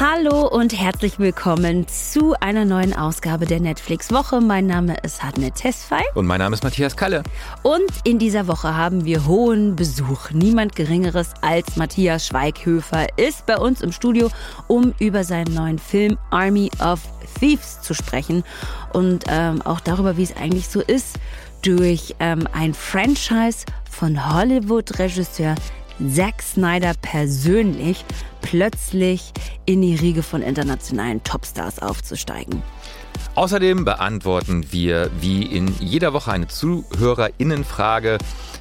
Hallo 0.00 0.48
und 0.48 0.72
herzlich 0.72 1.18
willkommen 1.18 1.86
zu 1.86 2.32
einer 2.40 2.64
neuen 2.64 2.96
Ausgabe 2.96 3.44
der 3.44 3.60
Netflix 3.60 4.10
Woche. 4.10 4.40
Mein 4.40 4.66
Name 4.66 4.96
ist 5.02 5.22
Hadne 5.22 5.50
Tesfay. 5.50 6.02
Und 6.14 6.24
mein 6.24 6.38
Name 6.38 6.54
ist 6.54 6.64
Matthias 6.64 6.96
Kalle. 6.96 7.22
Und 7.62 7.90
in 8.04 8.18
dieser 8.18 8.46
Woche 8.46 8.74
haben 8.74 9.04
wir 9.04 9.26
hohen 9.26 9.76
Besuch. 9.76 10.30
Niemand 10.30 10.74
Geringeres 10.74 11.34
als 11.42 11.76
Matthias 11.76 12.26
Schweighöfer 12.26 13.08
ist 13.18 13.44
bei 13.44 13.58
uns 13.58 13.82
im 13.82 13.92
Studio, 13.92 14.30
um 14.68 14.94
über 15.00 15.22
seinen 15.22 15.52
neuen 15.52 15.78
Film 15.78 16.16
Army 16.30 16.70
of 16.82 17.00
Thieves 17.38 17.82
zu 17.82 17.92
sprechen. 17.92 18.42
Und 18.94 19.24
ähm, 19.28 19.60
auch 19.60 19.80
darüber, 19.80 20.16
wie 20.16 20.22
es 20.22 20.34
eigentlich 20.34 20.70
so 20.70 20.80
ist, 20.80 21.18
durch 21.60 22.16
ähm, 22.20 22.48
ein 22.54 22.72
Franchise 22.72 23.66
von 23.90 24.34
Hollywood-Regisseur 24.34 25.56
Zack 26.08 26.42
Snyder 26.42 26.94
persönlich 27.02 28.04
plötzlich 28.40 29.32
in 29.66 29.82
die 29.82 29.94
Riege 29.94 30.22
von 30.22 30.40
internationalen 30.40 31.22
Topstars 31.22 31.80
aufzusteigen. 31.80 32.62
Außerdem 33.34 33.84
beantworten 33.84 34.72
wir 34.72 35.10
wie 35.20 35.42
in 35.42 35.68
jeder 35.78 36.12
Woche 36.12 36.32
eine 36.32 36.48
Zuhörerinnenfrage, 36.48 38.18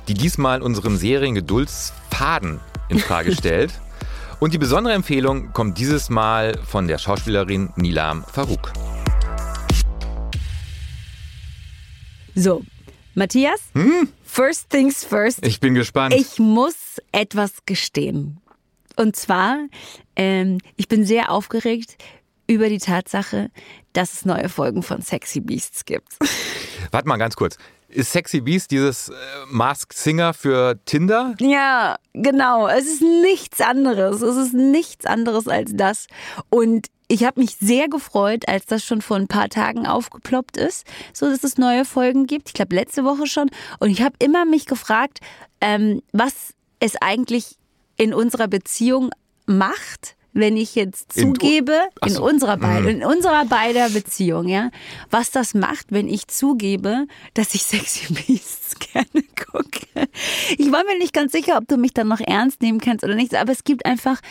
die 0.08 0.14
diesmal 0.14 0.62
unseren 0.62 0.98
Seriengeduldsfaden 0.98 2.60
in 2.90 3.00
Frage 3.00 3.32
stellt. 3.36 3.72
Und 4.40 4.54
die 4.54 4.58
besondere 4.58 4.94
Empfehlung 4.94 5.54
kommt 5.54 5.78
dieses 5.78 6.10
Mal 6.10 6.58
von 6.66 6.88
der 6.88 6.98
Schauspielerin 6.98 7.70
Nilam 7.78 8.24
Farouk. 8.32 8.74
So, 12.36 12.64
Matthias, 13.16 13.60
hm? 13.74 14.10
first 14.24 14.70
things 14.70 15.04
first. 15.04 15.46
Ich 15.46 15.60
bin 15.60 15.74
gespannt. 15.74 16.14
Ich 16.14 16.40
muss 16.40 16.89
etwas 17.12 17.66
gestehen. 17.66 18.40
Und 18.96 19.16
zwar, 19.16 19.58
ähm, 20.16 20.60
ich 20.76 20.88
bin 20.88 21.06
sehr 21.06 21.32
aufgeregt 21.32 21.98
über 22.48 22.68
die 22.68 22.80
Tatsache, 22.80 23.52
dass 23.94 24.14
es 24.14 24.26
neue 24.26 24.50
Folgen 24.50 24.84
von 24.84 25.02
Sexy 25.02 25.40
Beasts 25.40 25.86
gibt. 25.86 26.18
Warte 26.92 27.08
mal 27.08 27.18
ganz 27.18 27.36
kurz. 27.36 27.58
Ist 27.90 28.12
Sexy 28.12 28.42
Beast 28.42 28.72
dieses 28.72 29.10
äh, 29.10 29.14
Masked 29.48 29.94
Singer 29.94 30.34
für 30.34 30.80
Tinder? 30.86 31.36
Ja, 31.40 31.98
genau. 32.14 32.68
Es 32.68 32.86
ist 32.86 33.02
nichts 33.02 33.62
anderes. 33.62 34.22
Es 34.22 34.36
ist 34.36 34.54
nichts 34.54 35.06
anderes 35.06 35.48
als 35.48 35.72
das. 35.74 36.08
Und 36.50 36.88
ich 37.08 37.24
habe 37.24 37.40
mich 37.40 37.56
sehr 37.56 37.88
gefreut, 37.88 38.48
als 38.48 38.68
das 38.68 38.86
schon 38.86 39.02
vor 39.02 39.18
ein 39.18 39.28
paar 39.28 39.50
Tagen 39.50 39.88
aufgeploppt 39.88 40.58
ist, 40.58 40.86
so 41.14 41.28
dass 41.28 41.44
es 41.44 41.58
neue 41.58 41.84
Folgen 41.84 42.28
gibt. 42.28 42.50
Ich 42.50 42.54
glaube 42.54 42.76
letzte 42.76 43.04
Woche 43.04 43.26
schon. 43.26 43.50
Und 43.80 43.90
ich 43.90 44.04
habe 44.04 44.16
immer 44.20 44.46
mich 44.46 44.68
gefragt, 44.68 45.20
ähm, 45.60 46.04
was 46.12 46.49
es 46.80 46.96
eigentlich 47.02 47.56
in 47.98 48.14
unserer 48.14 48.48
Beziehung 48.48 49.12
macht, 49.46 50.16
wenn 50.34 50.58
ich 50.58 50.76
jetzt 50.76 51.14
zugebe, 51.14 51.82
in, 52.06 52.14
so. 52.14 52.24
unserer 52.26 52.58
beiden, 52.58 52.84
mhm. 52.84 53.02
in 53.02 53.06
unserer 53.06 53.46
beider 53.46 53.90
Beziehung, 53.90 54.48
ja, 54.48 54.70
was 55.10 55.32
das 55.32 55.54
macht, 55.54 55.88
wenn 55.90 56.08
ich 56.08 56.28
zugebe, 56.28 57.08
dass 57.34 57.56
ich 57.56 57.64
Sexy 57.64 58.14
Beasts 58.28 58.76
gerne 58.80 59.26
gucke. 59.52 60.08
Ich 60.58 60.72
war 60.72 60.84
mir 60.84 60.98
nicht 60.98 61.14
ganz 61.14 61.32
sicher, 61.32 61.58
ob 61.58 61.68
du 61.68 61.78
mich 61.78 61.94
dann 61.94 62.08
noch 62.08 62.22
ernst 62.22 62.62
nehmen 62.62 62.80
kannst 62.80 63.04
oder 63.04 63.16
nicht, 63.16 63.36
aber 63.36 63.52
es 63.52 63.64
gibt 63.64 63.86
einfach, 63.86 64.22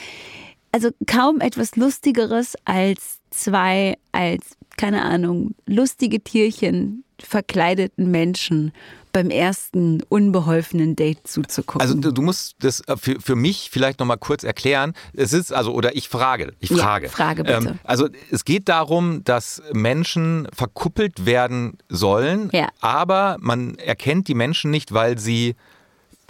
also 0.73 0.91
kaum 1.07 1.41
etwas 1.41 1.77
Lustigeres 1.77 2.55
als 2.65 3.19
zwei, 3.31 3.99
als, 4.13 4.57
keine 4.77 5.03
Ahnung, 5.03 5.55
lustige 5.67 6.21
Tierchen 6.21 7.05
verkleideten 7.21 8.11
Menschen 8.11 8.73
beim 9.13 9.31
ersten 9.31 10.03
unbeholfenen 10.09 10.97
Date 10.97 11.27
zuzugucken. 11.27 11.81
Also 11.81 11.95
du, 11.95 12.23
musst 12.23 12.57
das 12.61 12.81
äh, 12.89 12.97
für, 12.97 13.21
für 13.21 13.37
mich 13.37 13.71
vielleicht 13.71 14.01
nochmal 14.01 14.19
kurz 14.19 14.45
erklären. 14.45 14.93
Es 15.15 15.33
ist 15.33 15.53
also, 15.53 15.73
oder 15.73 15.97
ich 15.97 16.09
frage, 16.09 16.53
ich 16.61 16.71
frage. 16.71 17.07
Ja, 17.07 17.13
frage 17.13 17.45
bitte. 17.45 17.69
Ähm, 17.69 17.79
also 17.85 18.09
es 18.31 18.45
geht 18.45 18.69
darum, 18.69 19.25
dass 19.25 19.63
Menschen 19.73 20.49
verkuppelt 20.53 21.27
werden 21.27 21.79
sollen, 21.89 22.51
ja. 22.53 22.69
aber 22.81 23.37
man 23.41 23.77
erkennt 23.77 24.29
die 24.29 24.35
Menschen 24.35 24.71
nicht, 24.71 24.93
weil 24.93 25.19
sie 25.19 25.55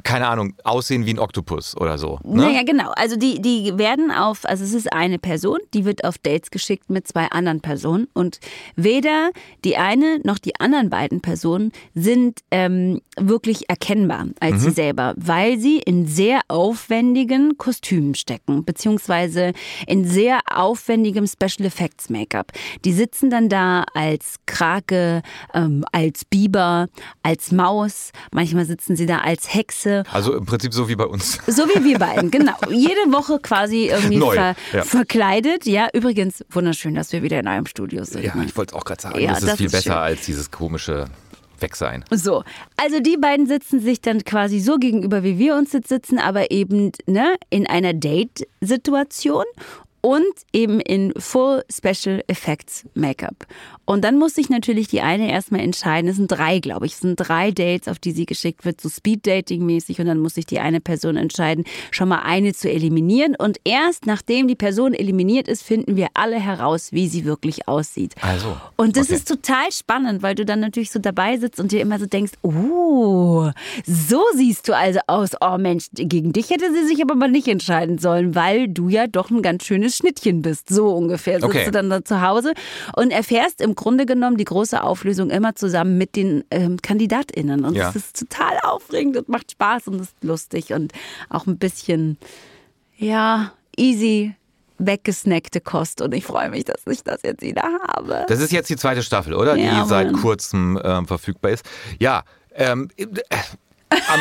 keine 0.05 0.29
Ahnung, 0.29 0.55
aussehen 0.65 1.07
wie 1.07 1.11
ein 1.11 1.19
Oktopus 1.19 1.77
oder 1.77 1.99
so. 1.99 2.21
Ne? 2.23 2.43
Naja, 2.43 2.63
genau. 2.65 2.93
Also 2.95 3.17
die, 3.17 3.43
die 3.43 3.77
werden 3.77 4.11
auf, 4.11 4.45
also 4.45 4.65
es 4.65 4.73
ist 4.73 4.93
eine 4.93 5.19
Person, 5.19 5.59
die 5.75 5.85
wird 5.85 6.05
auf 6.05 6.19
Dates 6.19 6.51
geschickt 6.51 6.89
mit 6.89 7.09
zwei 7.09 7.27
anderen 7.27 7.61
Personen 7.61 8.07
und 8.15 8.39
weder 8.77 9.31
die 9.65 9.77
eine 9.77 10.21
noch 10.23 10.39
die 10.39 10.59
anderen 10.61 10.89
beiden 10.89 11.21
Personen 11.21 11.73
sind 11.95 12.41
ähm, 12.51 13.01
wirklich 13.19 13.69
erkennbar 13.69 14.27
als 14.41 14.55
mhm. 14.55 14.61
sie 14.61 14.71
selber, 14.71 15.15
weil 15.17 15.59
sie 15.59 15.79
in 15.79 16.07
sehr 16.07 16.41
aufwendigen 16.49 17.59
Kostümen 17.59 18.15
stecken, 18.15 18.65
beziehungsweise 18.65 19.53
in 19.87 20.05
sehr 20.05 20.41
aufwendigem 20.53 21.27
Special 21.27 21.67
Effects 21.67 22.09
Make-up. 22.09 22.53
Die 22.85 22.93
sitzen 22.93 23.31
dann 23.31 23.49
da 23.49 23.85
als 23.95 24.37
Krake, 24.47 25.23
ähm, 25.55 25.85
als 25.93 26.25
Biber, 26.25 26.89
als 27.23 27.51
Maus, 27.51 28.13
manchmal 28.31 28.65
sitzen 28.65 28.95
sie 28.95 29.07
da 29.07 29.19
als 29.19 29.53
Hexe 29.53 29.88
Gäste. 29.89 30.05
Also 30.13 30.37
im 30.37 30.47
Prinzip 30.47 30.75
so 30.75 30.89
wie 30.89 30.97
bei 30.97 31.07
uns. 31.07 31.39
So 31.47 31.69
wie 31.69 31.85
wir 31.85 31.99
beiden, 31.99 32.31
genau. 32.31 32.55
Jede 32.71 33.13
Woche 33.13 33.39
quasi 33.39 33.87
irgendwie 33.87 34.21
ver 34.21 34.55
ja. 34.73 34.83
verkleidet. 34.83 35.67
Ja, 35.67 35.89
übrigens 35.93 36.45
wunderschön, 36.51 36.95
dass 36.95 37.13
wir 37.13 37.23
wieder 37.23 37.39
in 37.39 37.47
einem 37.47 37.67
Studio 37.67 38.05
sind. 38.05 38.25
Ja, 38.25 38.35
ich 38.45 38.57
wollte 38.57 38.75
es 38.75 38.81
auch 38.81 38.85
gerade 38.85 39.03
sagen. 39.03 39.21
Ja, 39.21 39.31
das 39.31 39.41
ist 39.41 39.49
das 39.49 39.57
viel 39.57 39.67
ist 39.67 39.73
besser 39.73 39.83
schön. 39.83 39.93
als 39.93 40.27
dieses 40.27 40.51
komische 40.51 41.07
weg 41.61 41.75
sein. 41.75 42.05
So, 42.11 42.45
also 42.77 43.01
die 43.01 43.17
beiden 43.17 43.47
sitzen 43.47 43.81
sich 43.81 44.01
dann 44.01 44.23
quasi 44.23 44.61
so 44.61 44.77
gegenüber, 44.77 45.25
wie 45.25 45.39
wir 45.39 45.57
uns 45.57 45.73
jetzt 45.73 45.89
sitzen, 45.89 46.19
aber 46.19 46.53
eben 46.53 46.93
ne, 47.07 47.35
in 47.51 47.67
einer 47.67 47.95
Date-Situation 47.95 49.45
und 50.01 50.25
eben 50.53 50.79
in 50.79 51.13
Full 51.19 51.65
Special 51.69 52.23
Effects 52.29 52.85
Make-up. 52.95 53.47
Und 53.89 54.05
dann 54.05 54.19
muss 54.19 54.35
sich 54.35 54.51
natürlich 54.51 54.89
die 54.89 55.01
eine 55.01 55.31
erstmal 55.31 55.63
entscheiden. 55.63 56.11
Es 56.11 56.17
sind 56.17 56.31
drei, 56.31 56.59
glaube 56.59 56.85
ich. 56.85 56.93
Es 56.93 57.01
sind 57.01 57.17
drei 57.17 57.53
Dates, 57.53 57.89
auf 57.89 57.99
die 57.99 58.13
sie 58.13 58.27
geschickt 58.27 58.67
wird, 58.67 58.83
so 58.83 58.91
Speed-Dating-mäßig. 58.91 59.99
Und 59.99 60.05
dann 60.05 60.19
muss 60.19 60.35
sich 60.35 60.45
die 60.45 60.59
eine 60.61 60.83
Person 60.83 61.17
entscheiden, 61.17 61.65
schon 61.91 62.11
mal 62.11 62.19
eine 62.19 62.53
zu 62.53 62.71
eliminieren. 62.71 63.35
Und 63.35 63.59
erst 63.65 64.05
nachdem 64.05 64.47
die 64.47 64.57
Person 64.57 64.93
eliminiert 64.93 65.49
ist, 65.49 65.63
finden 65.63 65.97
wir 65.97 66.09
alle 66.13 66.39
heraus, 66.39 66.93
wie 66.93 67.09
sie 67.09 67.25
wirklich 67.25 67.67
aussieht. 67.67 68.15
Also. 68.21 68.59
Und 68.77 68.99
das 68.99 69.07
okay. 69.07 69.15
ist 69.15 69.27
total 69.27 69.73
spannend, 69.73 70.23
weil 70.23 70.35
du 70.35 70.45
dann 70.45 70.61
natürlich 70.61 70.91
so 70.91 70.99
dabei 70.99 71.39
sitzt 71.39 71.59
und 71.59 71.73
dir 71.73 71.81
immer 71.81 71.99
so 71.99 72.05
denkst, 72.05 72.33
oh, 72.43 73.49
so 73.87 74.23
siehst 74.35 74.69
du 74.69 74.77
also 74.77 75.01
aus. 75.07 75.31
Oh 75.41 75.57
Mensch, 75.57 75.87
gegen 75.95 76.35
dich 76.35 76.51
hätte 76.51 76.75
sie 76.75 76.87
sich 76.87 77.01
aber 77.01 77.15
mal 77.15 77.31
nicht 77.31 77.49
entscheiden 77.49 77.97
sollen, 77.97 78.35
weil 78.35 78.69
du 78.69 78.91
ja 78.91 79.07
doch 79.07 79.31
ein 79.31 79.41
ganz 79.41 79.65
schönes 79.65 79.97
Schnittchen 79.97 80.43
bist. 80.43 80.69
So 80.69 80.91
ungefähr 80.91 81.41
sitzt 81.41 81.47
okay. 81.47 81.65
du 81.65 81.71
dann 81.71 81.89
da 81.89 82.05
zu 82.05 82.21
Hause 82.21 82.53
und 82.95 83.13
erfährst 83.13 83.63
im 83.63 83.78
Grunde 83.79 84.07
genommen 84.07 84.37
die 84.37 84.45
große 84.45 84.83
Auflösung 84.83 85.31
immer 85.31 85.55
zusammen 85.55 85.97
mit 85.97 86.17
den 86.17 86.45
ähm, 86.51 86.83
KandidatInnen. 86.83 87.65
Und 87.65 87.77
ja. 87.77 87.91
ist 87.91 88.19
total 88.19 88.59
aufregend 88.63 89.17
und 89.17 89.29
macht 89.29 89.53
Spaß 89.53 89.87
und 89.87 90.01
ist 90.01 90.15
lustig 90.23 90.73
und 90.73 90.93
auch 91.31 91.47
ein 91.47 91.59
bisschen, 91.59 92.19
ja, 92.97 93.53
easy 93.77 94.35
weggesnackte 94.79 95.61
Kost 95.61 96.01
und 96.01 96.15
ich 96.15 96.25
freue 96.25 96.51
mich, 96.51 96.65
dass 96.65 96.87
ich 96.87 97.03
das 97.03 97.23
jetzt 97.23 97.43
wieder 97.43 97.63
habe. 97.63 98.25
Das 98.29 98.41
ist 98.41 98.53
jetzt 98.53 98.71
die 98.71 98.77
zweite 98.77 99.03
Staffel, 99.03 99.35
oder? 99.35 99.57
Ja, 99.57 99.83
die 99.83 99.89
seit 99.89 100.13
kurzem 100.13 100.81
ähm, 100.85 101.07
verfügbar 101.07 101.53
ist. 101.53 101.65
Ja, 101.99 102.23
ähm, 102.55 102.89
äh, 102.97 103.07
am, 103.91 104.21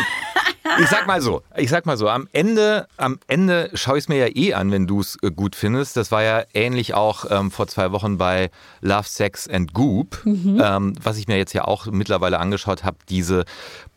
ich 0.79 0.87
sag 0.87 1.07
mal 1.07 1.21
so, 1.21 1.41
ich 1.55 1.69
sag 1.69 1.85
mal 1.85 1.97
so, 1.97 2.09
am 2.09 2.27
Ende, 2.31 2.87
am 2.97 3.19
Ende 3.27 3.69
schaue 3.73 3.97
ich 3.97 4.05
es 4.05 4.09
mir 4.09 4.17
ja 4.17 4.35
eh 4.35 4.53
an, 4.53 4.71
wenn 4.71 4.87
du 4.87 4.99
es 4.99 5.17
äh, 5.21 5.31
gut 5.31 5.55
findest. 5.55 5.97
Das 5.97 6.11
war 6.11 6.23
ja 6.23 6.43
ähnlich 6.53 6.93
auch 6.93 7.25
ähm, 7.29 7.51
vor 7.51 7.67
zwei 7.67 7.91
Wochen 7.91 8.17
bei 8.17 8.49
Love, 8.81 9.07
Sex 9.07 9.47
and 9.47 9.73
Goop, 9.73 10.21
mhm. 10.25 10.61
ähm, 10.63 10.93
was 11.01 11.17
ich 11.17 11.27
mir 11.27 11.37
jetzt 11.37 11.53
ja 11.53 11.65
auch 11.65 11.87
mittlerweile 11.87 12.39
angeschaut 12.39 12.83
habe, 12.83 12.97
diese 13.09 13.45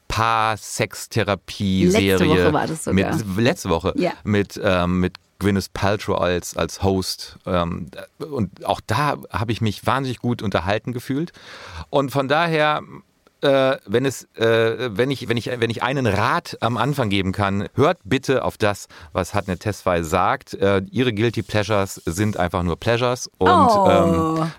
Paar-Sex-Therapie-Serie. 0.09 2.17
Letzte 2.17 2.29
Woche 2.29 2.53
war 2.53 2.67
das 2.67 2.85
sogar. 2.85 3.15
Mit, 3.15 3.37
letzte 3.37 3.71
Woche. 3.71 3.93
Ja. 3.97 4.13
Mit, 4.25 4.61
ähm, 4.63 5.01
mit 5.01 5.15
Gwyneth 5.39 5.73
Paltrow 5.73 6.21
als, 6.21 6.57
als 6.57 6.83
Host. 6.83 7.39
Ähm, 7.47 7.91
und 8.19 8.65
auch 8.65 8.81
da 8.87 9.19
habe 9.31 9.53
ich 9.53 9.61
mich 9.61 9.87
wahnsinnig 9.87 10.19
gut 10.19 10.43
unterhalten 10.43 10.93
gefühlt. 10.93 11.31
Und 11.91 12.11
von 12.11 12.27
daher 12.27 12.83
äh, 13.43 13.77
wenn, 13.87 14.05
es, 14.05 14.25
äh, 14.35 14.97
wenn, 14.97 15.11
ich, 15.11 15.29
wenn, 15.29 15.37
ich, 15.37 15.47
wenn 15.47 15.71
ich 15.71 15.83
einen 15.83 16.07
Rat 16.07 16.59
am 16.61 16.77
Anfang 16.77 17.09
geben 17.09 17.33
kann, 17.33 17.69
hört 17.75 17.99
bitte 18.05 18.45
auf 18.45 18.59
das, 18.59 18.89
was 19.13 19.35
Hatne 19.35 19.59
Tesfai 19.59 20.03
sagt. 20.03 20.55
Äh, 20.55 20.83
ihre 20.91 21.13
Guilty 21.13 21.43
Pleasures 21.43 22.01
sind 22.05 22.37
einfach 22.37 22.63
nur 22.63 22.77
Pleasures 22.79 23.31
und, 23.39 23.49
oh. 23.51 23.89
ähm, 23.89 24.53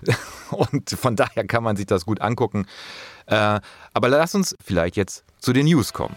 und 0.50 0.90
von 0.90 1.16
daher 1.16 1.46
kann 1.46 1.62
man 1.62 1.76
sich 1.76 1.86
das 1.86 2.06
gut 2.06 2.20
angucken. 2.20 2.66
Äh, 3.26 3.60
aber 3.94 4.08
lass 4.08 4.34
uns 4.34 4.56
vielleicht 4.64 4.96
jetzt 4.96 5.24
zu 5.38 5.52
den 5.52 5.66
News 5.66 5.92
kommen. 5.92 6.16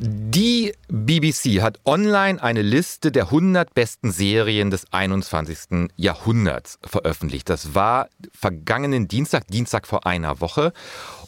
Die 0.00 0.72
BBC 0.88 1.62
hat 1.62 1.78
online 1.84 2.42
eine 2.42 2.62
Liste 2.62 3.12
der 3.12 3.24
100 3.24 3.74
besten 3.74 4.10
Serien 4.10 4.70
des 4.70 4.92
21. 4.92 5.90
Jahrhunderts 5.96 6.80
veröffentlicht. 6.84 7.48
Das 7.48 7.76
war 7.76 8.08
vergangenen 8.32 9.06
Dienstag, 9.06 9.46
Dienstag 9.46 9.86
vor 9.86 10.04
einer 10.04 10.40
Woche. 10.40 10.72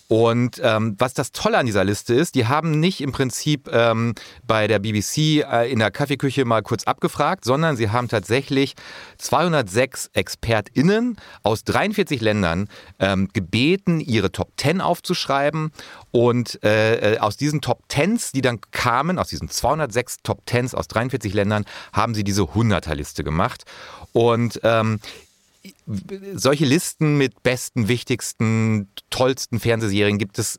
Und 0.09 0.61
ähm, 0.63 0.95
was 0.99 1.15
das 1.15 1.33
Tolle 1.33 1.59
an 1.59 1.67
dieser 1.67 1.85
Liste 1.85 2.15
ist, 2.15 2.37
die 2.37 2.47
haben 2.47 2.79
nicht 2.79 3.01
im 3.01 3.11
Prinzip 3.11 3.69
ähm, 3.73 4.15
bei 4.47 4.69
der 4.69 4.79
BBC 4.79 5.43
äh, 5.43 5.71
in 5.71 5.81
der 5.81 5.91
Kaffeeküche 5.91 6.45
mal 6.45 6.63
kurz 6.63 6.85
abgefragt, 6.85 7.45
sondern 7.45 7.77
sie 7.77 7.91
haben 7.91 8.09
tatsächlich 8.09 8.75
206 9.19 10.11
ExpertInnen 10.13 11.17
aus 11.43 11.65
43 11.65 12.21
Ländern 12.21 12.69
ähm, 13.01 13.29
gebeten, 13.33 13.99
ihre 14.01 14.31
Top 14.31 14.53
10 14.57 14.81
aufzuschreiben. 14.81 15.73
Und 16.13 16.63
äh, 16.63 17.15
äh 17.15 17.19
aus 17.19 17.37
diesen 17.37 17.61
Top 17.61 17.85
10s, 17.91 18.33
die 18.33 18.43
dann 18.43 18.61
kamen, 18.71 19.19
aus 19.19 19.29
diesen 19.29 19.49
206 19.49 20.19
Top 20.23 20.43
10s 20.47 20.75
aus 20.75 20.87
43 20.87 21.35
Ländern, 21.35 21.65
haben 21.93 22.15
sie 22.15 22.23
diese 22.23 22.43
100er-Liste 22.43 23.25
gemacht. 23.25 23.65
Und 24.13 24.61
ähm, 24.63 25.01
solche 26.35 26.65
Listen 26.65 27.19
mit 27.19 27.43
besten, 27.43 27.89
wichtigsten, 27.89 28.89
tollsten 29.11 29.61
Fernsehserien 29.61 30.19
gibt 30.19 30.39
es 30.39 30.59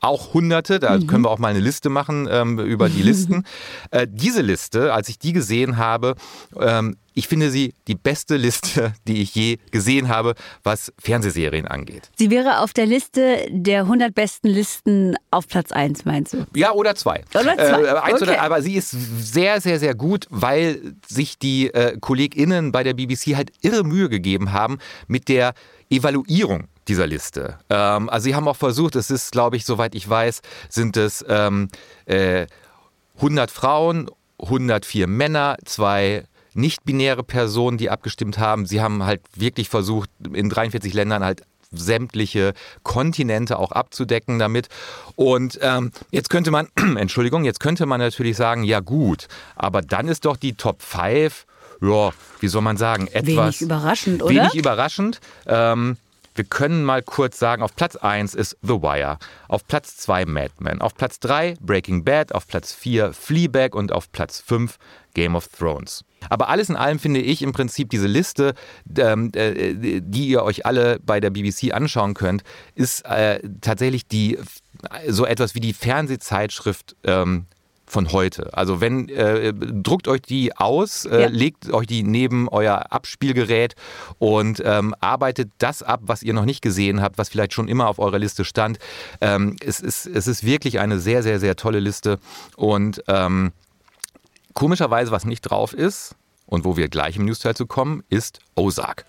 auch 0.00 0.34
hunderte, 0.34 0.78
da 0.78 0.98
mhm. 0.98 1.06
können 1.06 1.24
wir 1.24 1.30
auch 1.30 1.38
mal 1.38 1.48
eine 1.48 1.60
Liste 1.60 1.88
machen 1.88 2.28
ähm, 2.30 2.58
über 2.58 2.88
die 2.88 3.02
Listen. 3.02 3.44
äh, 3.90 4.06
diese 4.10 4.42
Liste, 4.42 4.92
als 4.92 5.08
ich 5.08 5.18
die 5.18 5.32
gesehen 5.32 5.76
habe, 5.76 6.14
ähm, 6.60 6.96
ich 7.16 7.28
finde 7.28 7.50
sie 7.50 7.74
die 7.86 7.94
beste 7.94 8.36
Liste, 8.36 8.92
die 9.08 9.22
ich 9.22 9.34
je 9.34 9.58
gesehen 9.70 10.08
habe, 10.08 10.34
was 10.62 10.92
Fernsehserien 10.98 11.66
angeht. 11.66 12.10
Sie 12.16 12.30
wäre 12.30 12.60
auf 12.60 12.72
der 12.72 12.86
Liste 12.86 13.46
der 13.48 13.82
100 13.82 14.14
besten 14.14 14.48
Listen 14.48 15.16
auf 15.30 15.48
Platz 15.48 15.72
1, 15.72 16.04
meinst 16.04 16.34
du? 16.34 16.46
Ja, 16.54 16.72
oder 16.72 16.94
zwei. 16.96 17.24
Oder 17.34 17.56
zwei. 17.56 17.82
Äh, 17.82 17.88
eins 17.88 18.14
okay. 18.14 18.22
oder, 18.22 18.42
aber 18.42 18.62
sie 18.62 18.74
ist 18.74 18.90
sehr, 18.90 19.60
sehr, 19.60 19.78
sehr 19.78 19.94
gut, 19.94 20.26
weil 20.30 20.94
sich 21.06 21.38
die 21.38 21.72
äh, 21.72 21.96
KollegInnen 21.98 22.72
bei 22.72 22.82
der 22.82 22.94
BBC 22.94 23.36
halt 23.36 23.52
irre 23.62 23.84
Mühe 23.84 24.08
gegeben 24.08 24.52
haben 24.52 24.78
mit 25.06 25.28
der 25.28 25.54
Evaluierung 25.90 26.68
dieser 26.88 27.06
Liste. 27.06 27.58
Ähm, 27.70 28.08
also 28.08 28.24
sie 28.24 28.34
haben 28.34 28.48
auch 28.48 28.56
versucht, 28.56 28.96
es 28.96 29.10
ist, 29.10 29.32
glaube 29.32 29.56
ich, 29.56 29.64
soweit 29.64 29.94
ich 29.94 30.08
weiß, 30.08 30.42
sind 30.68 30.96
es 30.96 31.24
ähm, 31.28 31.68
äh, 32.06 32.46
100 33.16 33.50
Frauen, 33.50 34.10
104 34.38 35.06
Männer, 35.06 35.56
zwei 35.64 36.24
nicht-binäre 36.54 37.22
Personen, 37.22 37.78
die 37.78 37.90
abgestimmt 37.90 38.38
haben. 38.38 38.66
Sie 38.66 38.80
haben 38.80 39.04
halt 39.04 39.22
wirklich 39.34 39.68
versucht, 39.68 40.08
in 40.32 40.48
43 40.48 40.94
Ländern 40.94 41.24
halt 41.24 41.42
sämtliche 41.72 42.54
Kontinente 42.82 43.58
auch 43.58 43.72
abzudecken 43.72 44.38
damit. 44.38 44.68
Und 45.16 45.58
ähm, 45.62 45.90
jetzt 46.10 46.30
könnte 46.30 46.50
man, 46.50 46.68
Entschuldigung, 46.96 47.44
jetzt 47.44 47.60
könnte 47.60 47.86
man 47.86 48.00
natürlich 48.00 48.36
sagen, 48.36 48.62
ja 48.62 48.80
gut, 48.80 49.26
aber 49.56 49.82
dann 49.82 50.08
ist 50.08 50.24
doch 50.24 50.36
die 50.36 50.54
Top 50.54 50.82
5, 50.82 51.46
ja, 51.82 52.10
wie 52.40 52.48
soll 52.48 52.62
man 52.62 52.76
sagen, 52.76 53.08
etwas 53.08 53.26
wenig 53.26 53.60
überraschend, 53.60 54.22
oder? 54.22 54.34
Wenig 54.34 54.54
überraschend. 54.54 55.20
Ähm, 55.46 55.96
wir 56.34 56.44
können 56.44 56.84
mal 56.84 57.02
kurz 57.02 57.38
sagen, 57.38 57.62
auf 57.62 57.76
Platz 57.76 57.96
1 57.96 58.34
ist 58.34 58.56
The 58.62 58.82
Wire, 58.82 59.18
auf 59.48 59.66
Platz 59.66 59.96
2 59.98 60.26
Mad 60.26 60.50
Men, 60.58 60.80
auf 60.80 60.94
Platz 60.94 61.20
3 61.20 61.56
Breaking 61.60 62.04
Bad, 62.04 62.34
auf 62.34 62.46
Platz 62.46 62.72
4 62.72 63.12
Fleabag 63.12 63.74
und 63.74 63.92
auf 63.92 64.10
Platz 64.10 64.40
5 64.40 64.76
Game 65.14 65.36
of 65.36 65.48
Thrones. 65.48 66.04
Aber 66.28 66.48
alles 66.48 66.68
in 66.68 66.76
allem 66.76 66.98
finde 66.98 67.20
ich 67.20 67.42
im 67.42 67.52
Prinzip 67.52 67.90
diese 67.90 68.06
Liste, 68.06 68.54
ähm, 68.96 69.30
äh, 69.34 70.00
die 70.00 70.28
ihr 70.28 70.42
euch 70.42 70.66
alle 70.66 70.98
bei 71.00 71.20
der 71.20 71.30
BBC 71.30 71.72
anschauen 71.72 72.14
könnt, 72.14 72.42
ist 72.74 73.04
äh, 73.04 73.40
tatsächlich 73.60 74.08
die 74.08 74.38
so 75.06 75.24
etwas 75.24 75.54
wie 75.54 75.60
die 75.60 75.72
Fernsehzeitschrift 75.72 76.96
ähm, 77.04 77.46
von 77.94 78.10
heute. 78.10 78.52
Also 78.52 78.80
wenn 78.80 79.08
äh, 79.08 79.54
druckt 79.54 80.08
euch 80.08 80.20
die 80.20 80.54
aus, 80.56 81.04
äh, 81.04 81.22
ja. 81.22 81.28
legt 81.28 81.72
euch 81.72 81.86
die 81.86 82.02
neben 82.02 82.48
euer 82.48 82.92
Abspielgerät 82.92 83.76
und 84.18 84.60
ähm, 84.64 84.96
arbeitet 85.00 85.52
das 85.58 85.84
ab, 85.84 86.00
was 86.02 86.24
ihr 86.24 86.34
noch 86.34 86.44
nicht 86.44 86.60
gesehen 86.60 87.00
habt, 87.00 87.18
was 87.18 87.28
vielleicht 87.28 87.52
schon 87.52 87.68
immer 87.68 87.86
auf 87.86 88.00
eurer 88.00 88.18
Liste 88.18 88.44
stand. 88.44 88.78
Ähm, 89.20 89.56
es, 89.64 89.78
ist, 89.78 90.06
es 90.06 90.26
ist 90.26 90.44
wirklich 90.44 90.80
eine 90.80 90.98
sehr, 90.98 91.22
sehr, 91.22 91.38
sehr 91.38 91.54
tolle 91.54 91.78
Liste 91.78 92.18
und 92.56 93.00
ähm, 93.06 93.52
komischerweise, 94.54 95.12
was 95.12 95.24
nicht 95.24 95.42
drauf 95.42 95.72
ist 95.72 96.16
und 96.46 96.64
wo 96.64 96.76
wir 96.76 96.88
gleich 96.88 97.16
im 97.16 97.26
News-Teil 97.26 97.54
zu 97.54 97.66
kommen, 97.66 98.02
ist 98.08 98.40
Ozark. 98.56 99.04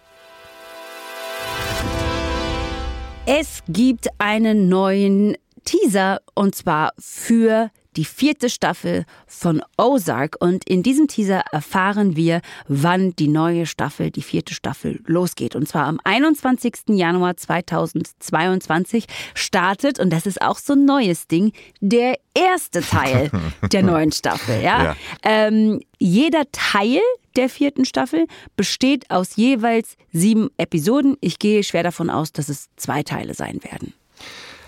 Es 3.26 3.64
gibt 3.68 4.10
einen 4.20 4.70
neuen 4.70 5.36
Teaser 5.64 6.22
und 6.36 6.54
zwar 6.54 6.94
für 7.00 7.72
die 7.96 8.06
vierte 8.06 8.50
Staffel 8.50 9.06
von 9.28 9.62
Ozark. 9.78 10.36
Und 10.40 10.68
in 10.68 10.84
diesem 10.84 11.08
Teaser 11.08 11.44
erfahren 11.52 12.16
wir, 12.16 12.42
wann 12.68 13.16
die 13.16 13.28
neue 13.28 13.66
Staffel, 13.66 14.12
die 14.12 14.22
vierte 14.22 14.54
Staffel 14.54 15.02
losgeht. 15.06 15.56
Und 15.56 15.68
zwar 15.68 15.86
am 15.86 16.00
21. 16.04 16.74
Januar 16.90 17.38
2022 17.38 19.06
startet, 19.34 20.00
und 20.00 20.12
das 20.12 20.26
ist 20.26 20.42
auch 20.42 20.58
so 20.58 20.74
ein 20.74 20.86
neues 20.86 21.28
Ding, 21.28 21.54
der 21.80 22.18
erste 22.34 22.82
Teil 22.82 23.32
der 23.72 23.84
neuen 23.84 24.12
Staffel. 24.12 24.62
Ja? 24.62 24.84
ja. 24.84 24.96
Ähm, 25.24 25.82
jeder 25.98 26.44
Teil 26.52 27.00
der 27.36 27.50
vierten 27.50 27.86
Staffel 27.86 28.28
besteht 28.56 29.10
aus 29.12 29.36
jeweils 29.36 29.98
sieben 30.12 30.50
Episoden. 30.58 31.18
Ich 31.22 31.40
gehe 31.40 31.64
schwer 31.64 31.84
davon 31.84 32.10
aus, 32.10 32.32
dass 32.32 32.50
es 32.50 32.70
zwei 32.78 33.04
Teile 33.04 33.34
sein 33.34 33.60
werden. 33.64 33.94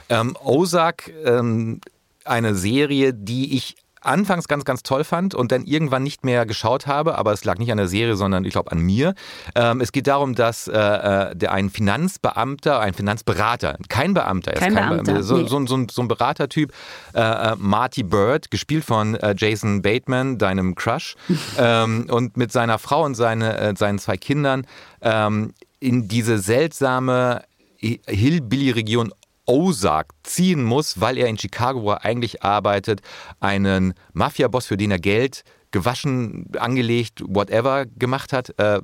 Ähm, 0.09 0.37
Ozark 0.43 1.11
ähm, 1.25 1.81
eine 2.29 2.55
Serie, 2.55 3.13
die 3.13 3.55
ich 3.55 3.75
anfangs 4.01 4.47
ganz, 4.47 4.65
ganz 4.65 4.83
toll 4.83 5.03
fand 5.03 5.35
und 5.35 5.51
dann 5.51 5.65
irgendwann 5.65 6.03
nicht 6.03 6.23
mehr 6.23 6.45
geschaut 6.45 6.87
habe, 6.87 7.17
aber 7.17 7.33
es 7.33 7.43
lag 7.43 7.57
nicht 7.57 7.71
an 7.71 7.77
der 7.77 7.87
Serie, 7.87 8.15
sondern 8.15 8.45
ich 8.45 8.53
glaube 8.53 8.71
an 8.71 8.79
mir. 8.79 9.13
Ähm, 9.55 9.81
es 9.81 9.91
geht 9.91 10.07
darum, 10.07 10.35
dass 10.35 10.67
äh, 10.67 10.77
äh, 10.77 11.35
der 11.35 11.51
ein 11.51 11.69
Finanzbeamter, 11.69 12.79
ein 12.79 12.93
Finanzberater, 12.93 13.77
kein 13.89 14.13
Beamter, 14.13 14.53
kein, 14.53 14.75
kein 14.75 14.89
Beamter, 14.89 15.03
Beamter 15.03 15.23
so, 15.23 15.37
nee. 15.37 15.47
so, 15.47 15.65
so, 15.65 15.85
so, 15.89 16.01
ein 16.01 16.07
Beratertyp, 16.07 16.71
äh, 17.13 17.19
äh, 17.21 17.55
Marty 17.57 18.03
Bird, 18.03 18.49
gespielt 18.51 18.85
von 18.85 19.15
äh, 19.15 19.35
Jason 19.37 19.81
Bateman, 19.81 20.37
deinem 20.37 20.75
Crush, 20.75 21.15
ähm, 21.57 22.07
und 22.09 22.37
mit 22.37 22.51
seiner 22.51 22.79
Frau 22.79 23.03
und 23.03 23.15
seine, 23.15 23.57
äh, 23.57 23.73
seinen 23.75 23.99
zwei 23.99 24.17
Kindern 24.17 24.65
ähm, 25.01 25.53
in 25.79 26.07
diese 26.07 26.39
seltsame 26.39 27.43
Hillbilly-Region 27.79 29.13
Ozark 29.47 30.11
ziehen 30.23 30.63
muss, 30.63 30.99
weil 30.99 31.17
er 31.17 31.27
in 31.27 31.37
Chicago, 31.37 31.81
wo 31.81 31.91
er 31.91 32.05
eigentlich 32.05 32.43
arbeitet, 32.43 33.01
einen 33.39 33.93
Mafia-Boss, 34.13 34.67
für 34.67 34.77
den 34.77 34.91
er 34.91 34.99
Geld 34.99 35.43
gewaschen, 35.71 36.45
angelegt, 36.57 37.21
whatever 37.27 37.85
gemacht 37.85 38.31
hat, 38.33 38.53
äh, 38.57 38.81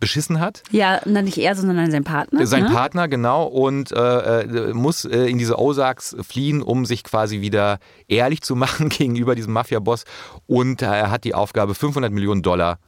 beschissen 0.00 0.40
hat. 0.40 0.62
Ja, 0.70 1.00
nicht 1.06 1.38
er, 1.38 1.54
sondern 1.54 1.90
sein 1.90 2.04
Partner. 2.04 2.46
Sein 2.46 2.64
ne? 2.64 2.70
Partner, 2.70 3.08
genau. 3.08 3.44
Und 3.44 3.92
äh, 3.92 4.40
äh, 4.40 4.72
muss 4.74 5.04
äh, 5.04 5.26
in 5.26 5.38
diese 5.38 5.58
Ozarks 5.58 6.16
fliehen, 6.26 6.62
um 6.62 6.84
sich 6.84 7.04
quasi 7.04 7.40
wieder 7.40 7.78
ehrlich 8.08 8.42
zu 8.42 8.56
machen 8.64 8.88
gegenüber 8.88 9.34
diesem 9.34 9.52
Mafia-Boss. 9.52 10.04
Und 10.46 10.82
er 10.82 11.10
hat 11.10 11.24
die 11.24 11.34
Aufgabe, 11.34 11.74
500 11.74 12.12
Millionen 12.12 12.42
Dollar 12.42 12.78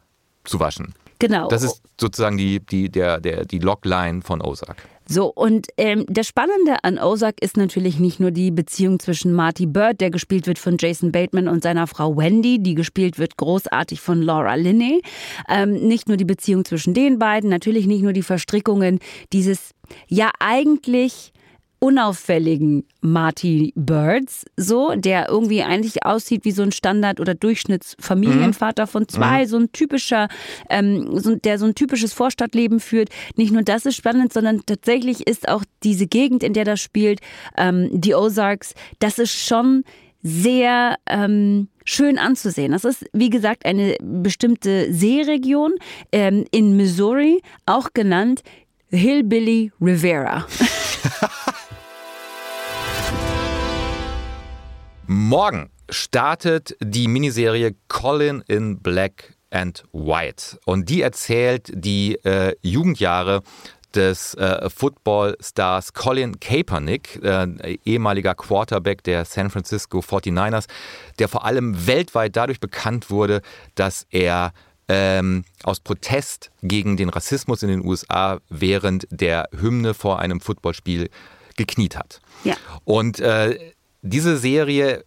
zu 0.45 0.61
waschen. 0.61 0.95
Genau. 1.19 1.49
Das 1.49 1.62
ist 1.62 1.83
sozusagen 1.99 2.37
die, 2.37 2.61
die, 2.61 2.90
der, 2.90 3.21
der, 3.21 3.45
die 3.47 3.59
Logline 3.59 4.21
von 4.23 4.43
Ozark. 4.43 4.76
So, 5.08 5.26
und 5.32 5.68
ähm, 5.76 6.04
das 6.08 6.26
Spannende 6.26 6.82
an 6.82 6.98
Ozark 6.98 7.40
ist 7.40 7.56
natürlich 7.56 8.00
nicht 8.00 8.18
nur 8.18 8.32
die 8.32 8.50
Beziehung 8.50 8.98
zwischen 8.98 9.32
Marty 9.32 9.66
Bird, 9.66 10.00
der 10.00 10.10
gespielt 10.10 10.46
wird 10.46 10.58
von 10.58 10.76
Jason 10.78 11.12
Bateman, 11.12 11.48
und 11.48 11.62
seiner 11.62 11.86
Frau 11.86 12.16
Wendy, 12.16 12.58
die 12.60 12.75
gespielt 12.75 13.18
wird 13.18 13.36
großartig 13.36 14.00
von 14.00 14.20
Laura 14.20 14.54
Linney. 14.56 15.02
Ähm, 15.48 15.75
nicht 15.75 16.08
nur 16.08 16.16
die 16.16 16.25
Beziehung 16.25 16.64
zwischen 16.64 16.92
den 16.92 17.18
beiden, 17.18 17.48
natürlich 17.48 17.86
nicht 17.86 18.02
nur 18.02 18.12
die 18.12 18.22
Verstrickungen 18.22 18.98
dieses 19.32 19.70
ja 20.08 20.30
eigentlich 20.40 21.32
unauffälligen 21.78 22.85
Marty 23.00 23.73
Birds, 23.76 24.45
so, 24.56 24.95
der 24.95 25.28
irgendwie 25.28 25.62
eigentlich 25.62 26.04
aussieht 26.04 26.45
wie 26.45 26.50
so 26.50 26.62
ein 26.62 26.73
Standard- 26.73 27.21
oder 27.21 27.35
Durchschnittsfamilienvater 27.35 28.87
von 28.87 29.09
zwei, 29.09 29.42
mhm. 29.42 29.49
so 29.49 29.56
ein 29.59 29.73
typischer, 29.73 30.28
ähm, 30.71 31.18
so, 31.18 31.37
der 31.37 31.59
so 31.59 31.66
ein 31.66 31.75
typisches 31.75 32.12
Vorstadtleben 32.12 32.80
führt. 32.80 33.11
Nicht 33.37 33.52
nur 33.52 33.62
das 33.62 33.87
ist 33.87 33.97
spannend, 33.97 34.33
sondern 34.33 34.62
tatsächlich 34.64 35.26
ist 35.26 35.49
auch 35.49 35.64
diese 35.83 36.06
Gegend, 36.06 36.42
in 36.42 36.54
der 36.54 36.64
das 36.64 36.80
spielt, 36.80 37.21
ähm, 37.56 37.88
die 37.92 38.14
Ozarks, 38.14 38.75
das 38.99 39.18
ist 39.18 39.33
schon 39.33 39.85
sehr 40.23 40.97
ähm, 41.06 41.68
schön 41.85 42.18
anzusehen. 42.18 42.73
Das 42.73 42.85
ist, 42.85 43.04
wie 43.12 43.30
gesagt, 43.30 43.64
eine 43.64 43.97
bestimmte 44.00 44.92
Seeregion 44.92 45.75
ähm, 46.11 46.45
in 46.50 46.76
Missouri, 46.76 47.42
auch 47.64 47.90
genannt 47.95 48.42
Hillbilly 48.90 49.73
Rivera. 49.80 50.47
Morgen 55.08 55.70
startet 55.88 56.76
die 56.80 57.06
Miniserie 57.06 57.76
Colin 57.86 58.42
in 58.48 58.80
Black 58.80 59.36
and 59.50 59.84
White. 59.92 60.58
Und 60.64 60.88
die 60.88 61.02
erzählt 61.02 61.70
die 61.72 62.16
äh, 62.25 62.56
Jugendjahre 62.62 63.42
des 63.94 64.34
äh, 64.34 64.68
Football-Stars 64.68 65.92
Colin 65.92 66.40
Kaepernick, 66.40 67.22
äh, 67.22 67.78
ehemaliger 67.84 68.34
Quarterback 68.34 69.04
der 69.04 69.25
San 69.25 69.48
Francisco 69.48 70.00
49ers, 70.00 70.66
der 71.20 71.28
vor 71.28 71.44
allem 71.44 71.86
weltweit 71.86 72.34
dadurch 72.34 72.58
bekannt 72.58 73.08
wurde, 73.08 73.42
dass 73.76 74.06
er 74.10 74.52
ähm, 74.88 75.44
aus 75.62 75.78
Protest 75.78 76.50
gegen 76.62 76.96
den 76.96 77.10
Rassismus 77.10 77.62
in 77.62 77.68
den 77.68 77.84
USA 77.84 78.40
während 78.48 79.06
der 79.10 79.48
Hymne 79.56 79.94
vor 79.94 80.18
einem 80.18 80.40
Footballspiel 80.40 81.10
gekniet 81.56 81.96
hat. 81.96 82.20
Ja. 82.44 82.56
Und 82.84 83.20
äh, 83.20 83.72
diese 84.06 84.36
Serie 84.36 85.04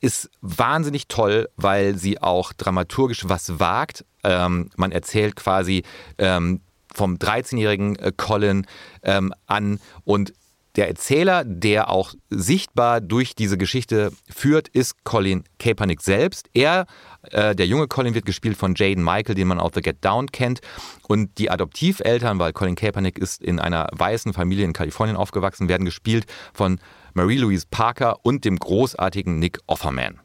ist 0.00 0.30
wahnsinnig 0.42 1.08
toll, 1.08 1.48
weil 1.56 1.96
sie 1.96 2.20
auch 2.20 2.52
dramaturgisch 2.52 3.28
was 3.28 3.58
wagt. 3.58 4.04
Ähm, 4.22 4.70
man 4.76 4.92
erzählt 4.92 5.36
quasi 5.36 5.82
ähm, 6.18 6.60
vom 6.94 7.16
13-jährigen 7.16 7.96
äh, 7.96 8.12
Colin 8.16 8.66
ähm, 9.02 9.32
an 9.46 9.80
und 10.04 10.34
der 10.76 10.88
Erzähler, 10.88 11.44
der 11.44 11.88
auch 11.88 12.14
sichtbar 12.30 13.00
durch 13.00 13.36
diese 13.36 13.56
Geschichte 13.56 14.10
führt, 14.28 14.66
ist 14.68 15.04
Colin 15.04 15.44
Kaepernick 15.60 16.02
selbst. 16.02 16.48
Er, 16.52 16.86
äh, 17.30 17.54
der 17.54 17.66
junge 17.66 17.86
Colin, 17.86 18.14
wird 18.14 18.26
gespielt 18.26 18.56
von 18.56 18.74
Jaden 18.74 19.04
Michael, 19.04 19.36
den 19.36 19.46
man 19.46 19.60
aus 19.60 19.70
The 19.74 19.82
Get 19.82 20.04
Down 20.04 20.32
kennt. 20.32 20.60
Und 21.06 21.38
die 21.38 21.48
Adoptiveltern, 21.48 22.40
weil 22.40 22.52
Colin 22.52 22.74
Kaepernick 22.74 23.18
ist 23.18 23.40
in 23.40 23.60
einer 23.60 23.86
weißen 23.92 24.32
Familie 24.32 24.64
in 24.64 24.72
Kalifornien 24.72 25.16
aufgewachsen, 25.16 25.68
werden 25.68 25.84
gespielt 25.84 26.26
von 26.52 26.80
Marie-Louise 27.14 27.66
Parker 27.70 28.18
und 28.22 28.44
dem 28.44 28.58
großartigen 28.58 29.38
Nick 29.38 29.60
Offerman. 29.66 30.20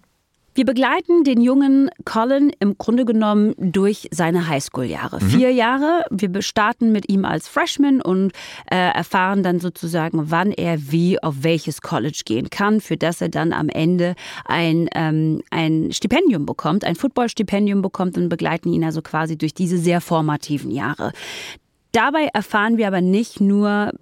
Wir 0.56 0.66
begleiten 0.66 1.24
den 1.24 1.40
jungen 1.42 1.90
Colin 2.04 2.52
im 2.60 2.78
Grunde 2.78 3.06
genommen 3.06 3.54
durch 3.58 4.10
seine 4.12 4.50
Highschool-Jahre. 4.50 5.24
Mhm. 5.24 5.30
Vier 5.30 5.52
Jahre. 5.54 6.04
Wir 6.10 6.42
starten 6.42 6.92
mit 6.92 7.08
ihm 7.10 7.24
als 7.24 7.48
Freshman 7.48 8.02
und 8.02 8.34
äh, 8.70 8.76
erfahren 8.76 9.42
dann 9.42 9.60
sozusagen, 9.60 10.32
wann 10.32 10.52
er 10.52 10.92
wie 10.92 11.22
auf 11.22 11.44
welches 11.44 11.82
College 11.82 12.24
gehen 12.26 12.50
kann, 12.50 12.82
für 12.82 12.98
das 12.98 13.22
er 13.22 13.30
dann 13.30 13.54
am 13.54 13.70
Ende 13.70 14.16
ein, 14.44 14.90
ähm, 14.96 15.42
ein 15.50 15.92
Stipendium 15.94 16.46
bekommt, 16.46 16.84
ein 16.84 16.96
Football-Stipendium 16.96 17.82
bekommt 17.82 18.18
und 18.18 18.28
begleiten 18.28 18.74
ihn 18.74 18.84
also 18.84 19.02
quasi 19.02 19.38
durch 19.38 19.54
diese 19.54 19.78
sehr 19.78 20.02
formativen 20.02 20.72
Jahre. 20.72 21.14
Dabei 21.94 22.28
erfahren 22.34 22.78
wir 22.78 22.88
aber 22.88 23.02
nicht 23.02 23.40
nur 23.40 23.94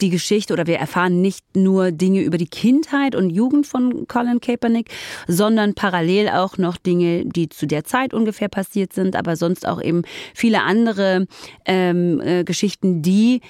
die 0.00 0.10
Geschichte 0.10 0.52
oder 0.52 0.66
wir 0.66 0.76
erfahren 0.76 1.20
nicht 1.20 1.56
nur 1.56 1.92
Dinge 1.92 2.22
über 2.22 2.38
die 2.38 2.48
Kindheit 2.48 3.14
und 3.14 3.30
Jugend 3.30 3.66
von 3.66 4.06
Colin 4.06 4.40
Kaepernick, 4.40 4.90
sondern 5.26 5.74
parallel 5.74 6.28
auch 6.28 6.58
noch 6.58 6.76
Dinge, 6.76 7.24
die 7.24 7.48
zu 7.48 7.66
der 7.66 7.84
Zeit 7.84 8.14
ungefähr 8.14 8.48
passiert 8.48 8.92
sind, 8.92 9.16
aber 9.16 9.36
sonst 9.36 9.66
auch 9.66 9.82
eben 9.82 10.02
viele 10.34 10.62
andere 10.62 11.26
ähm, 11.64 12.20
äh, 12.20 12.44
Geschichten, 12.44 13.02
die 13.02 13.40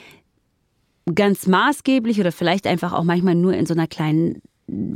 ganz 1.14 1.46
maßgeblich 1.46 2.18
oder 2.20 2.32
vielleicht 2.32 2.66
einfach 2.66 2.92
auch 2.92 3.04
manchmal 3.04 3.34
nur 3.34 3.54
in 3.54 3.66
so 3.66 3.74
einer 3.74 3.86
kleinen 3.86 4.42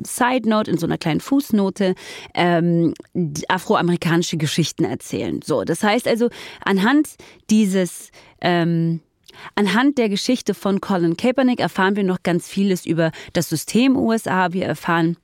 Side 0.04 0.48
Note, 0.48 0.70
in 0.70 0.78
so 0.78 0.86
einer 0.86 0.98
kleinen 0.98 1.20
Fußnote, 1.20 1.94
ähm, 2.34 2.94
afroamerikanische 3.48 4.36
Geschichten 4.36 4.84
erzählen. 4.84 5.40
So, 5.42 5.62
das 5.62 5.82
heißt 5.82 6.08
also, 6.08 6.28
anhand 6.64 7.08
dieses 7.50 8.10
ähm, 8.40 9.00
Anhand 9.54 9.98
der 9.98 10.08
Geschichte 10.08 10.54
von 10.54 10.80
Colin 10.80 11.16
Kaepernick 11.16 11.60
erfahren 11.60 11.96
wir 11.96 12.04
noch 12.04 12.22
ganz 12.22 12.48
vieles 12.48 12.86
über 12.86 13.12
das 13.32 13.48
System 13.48 13.96
USA. 13.96 14.52
Wir 14.52 14.66
erfahren 14.66 15.16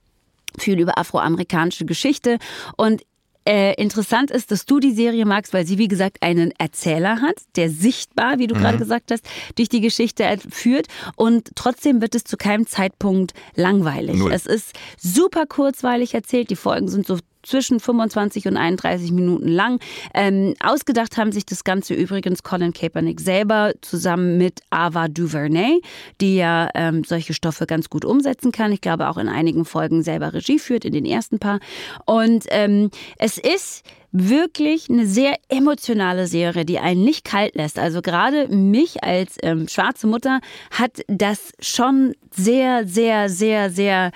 viel 0.59 0.81
über 0.81 0.99
afroamerikanische 0.99 1.85
Geschichte 1.85 2.39
und 2.77 3.03
äh, 3.47 3.75
interessant 3.81 4.33
ist, 4.33 4.51
dass 4.51 4.67
du 4.67 4.81
die 4.81 4.93
Serie 4.93 5.25
magst, 5.25 5.55
weil 5.55 5.65
sie, 5.65 5.79
wie 5.79 5.87
gesagt, 5.87 6.19
einen 6.21 6.51
Erzähler 6.59 7.21
hat, 7.21 7.37
der 7.55 7.71
sichtbar, 7.71 8.39
wie 8.39 8.49
du 8.49 8.57
mhm. 8.57 8.59
gerade 8.59 8.79
gesagt 8.79 9.13
hast, 9.13 9.25
durch 9.55 9.69
die 9.69 9.81
Geschichte 9.81 10.25
führt. 10.51 10.87
Und 11.15 11.51
trotzdem 11.55 12.01
wird 12.01 12.17
es 12.17 12.25
zu 12.25 12.37
keinem 12.37 12.67
Zeitpunkt 12.67 13.35
langweilig. 13.55 14.17
Null. 14.17 14.33
Es 14.33 14.47
ist 14.47 14.73
super 14.99 15.47
kurzweilig 15.47 16.13
erzählt. 16.15 16.51
Die 16.51 16.57
Folgen 16.57 16.89
sind 16.89 17.07
so 17.07 17.19
zwischen 17.47 17.81
25 17.81 18.47
und 18.49 18.57
31 18.57 19.13
Minuten 19.13 19.49
lang. 19.49 19.81
Ähm, 20.15 20.55
ausgedacht 20.63 21.17
haben 21.17 21.33
sich 21.33 21.47
das 21.47 21.65
Ganze 21.65 21.95
übrigens 21.95 22.43
Colin 22.43 22.73
Kaepernick 22.73 23.21
selber 23.21 23.73
zusammen 23.81 24.39
mit 24.39 24.61
Ava 24.71 25.09
DuVernay, 25.09 25.81
die 26.21 26.37
ja 26.37 26.69
ähm, 26.75 27.05
solche 27.05 27.35
Stoffe 27.35 27.67
ganz 27.67 27.89
gut 27.91 28.05
umsetzen 28.05 28.53
kann. 28.53 28.73
Ich 28.73 28.81
glaube 28.81 29.09
auch 29.09 29.17
in 29.17 29.29
einigen 29.29 29.65
Folgen 29.65 30.03
selber 30.03 30.35
Regie 30.35 30.59
führt, 30.59 30.85
in 30.85 30.93
den 30.93 31.05
ersten 31.05 31.39
paar. 31.39 31.61
Und 32.05 32.45
ähm, 32.51 32.91
es 33.19 33.39
ist 33.39 33.85
wirklich 34.13 34.89
eine 34.89 35.07
sehr 35.07 35.37
emotionale 35.49 36.27
Serie, 36.27 36.65
die 36.65 36.79
einen 36.79 37.05
nicht 37.05 37.25
kalt 37.25 37.55
lässt. 37.55 37.79
Also 37.79 38.01
gerade 38.03 38.49
mich 38.49 39.05
als 39.05 39.37
ähm, 39.43 39.69
schwarze 39.69 40.07
Mutter 40.07 40.41
hat 40.71 41.03
das 41.09 41.53
schon 41.61 42.15
sehr, 42.31 42.87
sehr, 42.87 43.29
sehr, 43.29 43.71
sehr 43.71 44.13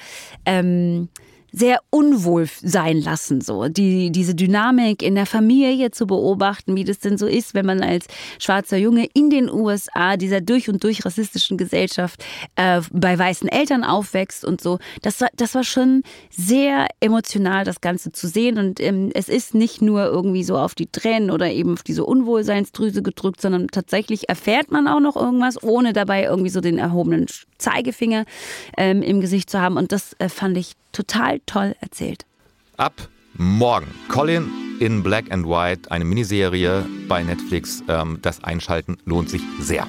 ähm, 0.46 1.08
sehr 1.52 1.80
unwohl 1.90 2.48
sein 2.62 3.00
lassen, 3.00 3.40
so 3.40 3.68
die 3.68 4.10
diese 4.10 4.34
Dynamik 4.34 5.02
in 5.02 5.14
der 5.14 5.26
Familie 5.26 5.90
zu 5.90 6.06
beobachten, 6.06 6.76
wie 6.76 6.84
das 6.84 6.98
denn 6.98 7.18
so 7.18 7.26
ist, 7.26 7.54
wenn 7.54 7.66
man 7.66 7.82
als 7.82 8.06
schwarzer 8.38 8.76
Junge 8.76 9.08
in 9.14 9.30
den 9.30 9.50
USA 9.50 10.16
dieser 10.16 10.40
durch 10.40 10.68
und 10.68 10.82
durch 10.84 11.04
rassistischen 11.04 11.58
Gesellschaft 11.58 12.24
äh, 12.56 12.80
bei 12.92 13.18
weißen 13.18 13.48
Eltern 13.48 13.84
aufwächst 13.84 14.44
und 14.44 14.60
so. 14.60 14.78
Das 15.02 15.20
war 15.20 15.28
das 15.36 15.54
war 15.54 15.64
schon 15.64 16.02
sehr 16.30 16.86
emotional, 17.00 17.64
das 17.64 17.80
Ganze 17.80 18.12
zu 18.12 18.28
sehen 18.28 18.58
und 18.58 18.80
ähm, 18.80 19.10
es 19.14 19.28
ist 19.28 19.54
nicht 19.54 19.82
nur 19.82 20.04
irgendwie 20.04 20.44
so 20.44 20.56
auf 20.56 20.74
die 20.74 20.86
Tränen 20.86 21.30
oder 21.30 21.50
eben 21.50 21.74
auf 21.74 21.82
diese 21.82 22.04
Unwohlseinsdrüse 22.04 23.02
gedrückt, 23.02 23.40
sondern 23.40 23.68
tatsächlich 23.68 24.28
erfährt 24.28 24.70
man 24.70 24.86
auch 24.86 25.00
noch 25.00 25.16
irgendwas, 25.16 25.62
ohne 25.62 25.92
dabei 25.92 26.24
irgendwie 26.24 26.50
so 26.50 26.60
den 26.60 26.78
erhobenen 26.78 27.26
Zeigefinger 27.58 28.24
ähm, 28.76 29.02
im 29.02 29.20
Gesicht 29.20 29.50
zu 29.50 29.60
haben 29.60 29.76
und 29.76 29.92
das 29.92 30.14
äh, 30.18 30.28
fand 30.28 30.56
ich 30.56 30.74
total 30.92 31.40
toll 31.46 31.74
erzählt. 31.80 32.26
Ab 32.76 33.08
morgen. 33.34 33.86
Colin 34.08 34.50
in 34.80 35.02
Black 35.02 35.30
and 35.30 35.46
White, 35.46 35.90
eine 35.90 36.04
Miniserie 36.04 36.86
bei 37.08 37.22
Netflix. 37.22 37.82
Ähm, 37.88 38.18
das 38.22 38.42
Einschalten 38.42 38.96
lohnt 39.04 39.28
sich 39.28 39.42
sehr. 39.60 39.86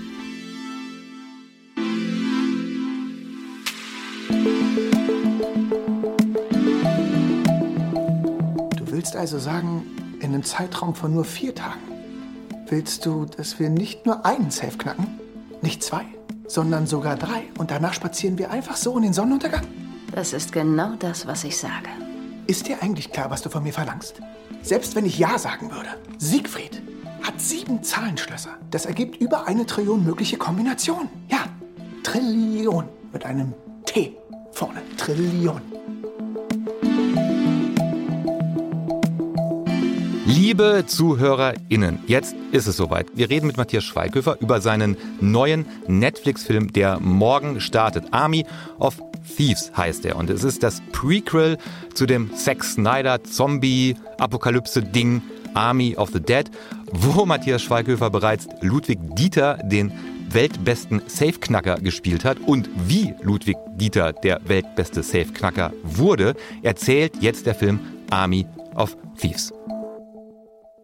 Du 8.75 8.91
willst 8.91 9.15
also 9.15 9.39
sagen, 9.39 9.85
in 10.19 10.33
einem 10.33 10.43
Zeitraum 10.43 10.93
von 10.93 11.13
nur 11.13 11.25
vier 11.25 11.55
Tagen 11.55 11.79
willst 12.67 13.05
du, 13.05 13.25
dass 13.25 13.59
wir 13.59 13.69
nicht 13.69 14.05
nur 14.05 14.25
einen 14.25 14.51
Safe 14.51 14.77
knacken, 14.77 15.07
nicht 15.61 15.83
zwei, 15.83 16.05
sondern 16.47 16.87
sogar 16.87 17.15
drei 17.15 17.43
und 17.57 17.71
danach 17.71 17.93
spazieren 17.93 18.37
wir 18.37 18.51
einfach 18.51 18.75
so 18.75 18.95
in 18.97 19.03
den 19.03 19.13
Sonnenuntergang? 19.13 19.65
Das 20.13 20.33
ist 20.33 20.51
genau 20.51 20.95
das, 20.99 21.25
was 21.25 21.45
ich 21.45 21.57
sage. 21.57 21.87
Ist 22.45 22.67
dir 22.67 22.83
eigentlich 22.83 23.11
klar, 23.11 23.29
was 23.29 23.41
du 23.41 23.49
von 23.49 23.63
mir 23.63 23.71
verlangst? 23.71 24.21
Selbst 24.61 24.95
wenn 24.95 25.05
ich 25.05 25.17
Ja 25.17 25.39
sagen 25.39 25.71
würde. 25.71 25.89
Siegfried 26.17 26.81
hat 27.23 27.39
sieben 27.39 27.81
Zahlenschlösser. 27.81 28.57
Das 28.71 28.85
ergibt 28.85 29.17
über 29.17 29.47
eine 29.47 29.65
Trillion 29.65 30.03
mögliche 30.03 30.37
Kombinationen. 30.37 31.09
Ja, 31.29 31.45
Trillion 32.03 32.89
mit 33.13 33.25
einem 33.25 33.53
T 33.85 34.17
vorne. 34.51 34.81
Trillion. 34.97 35.61
Liebe 40.33 40.85
ZuhörerInnen, 40.87 41.99
jetzt 42.07 42.37
ist 42.53 42.65
es 42.65 42.77
soweit. 42.77 43.07
Wir 43.15 43.29
reden 43.29 43.47
mit 43.47 43.57
Matthias 43.57 43.83
Schweighöfer 43.83 44.37
über 44.39 44.61
seinen 44.61 44.95
neuen 45.19 45.65
Netflix-Film, 45.87 46.71
der 46.71 47.01
morgen 47.01 47.59
startet. 47.59 48.05
Army 48.11 48.45
of 48.79 48.95
Thieves 49.35 49.73
heißt 49.75 50.05
er. 50.05 50.15
Und 50.15 50.29
es 50.29 50.45
ist 50.45 50.63
das 50.63 50.81
Prequel 50.93 51.57
zu 51.93 52.05
dem 52.05 52.33
Zack 52.33 52.63
Snyder 52.63 53.21
Zombie-Apokalypse-Ding 53.25 55.21
Army 55.53 55.97
of 55.97 56.11
the 56.13 56.21
Dead, 56.21 56.49
wo 56.93 57.25
Matthias 57.25 57.61
Schweighöfer 57.63 58.09
bereits 58.09 58.47
Ludwig 58.61 58.99
Dieter, 59.17 59.59
den 59.61 59.91
weltbesten 60.29 61.01
Safe-Knacker 61.07 61.75
gespielt 61.75 62.23
hat 62.23 62.39
und 62.39 62.69
wie 62.87 63.13
Ludwig 63.21 63.57
Dieter 63.75 64.13
der 64.13 64.39
weltbeste 64.45 65.03
Safe-Knacker 65.03 65.73
wurde, 65.83 66.35
erzählt 66.63 67.17
jetzt 67.19 67.47
der 67.47 67.55
Film 67.55 67.81
Army 68.09 68.45
of 68.75 68.95
Thieves. 69.19 69.51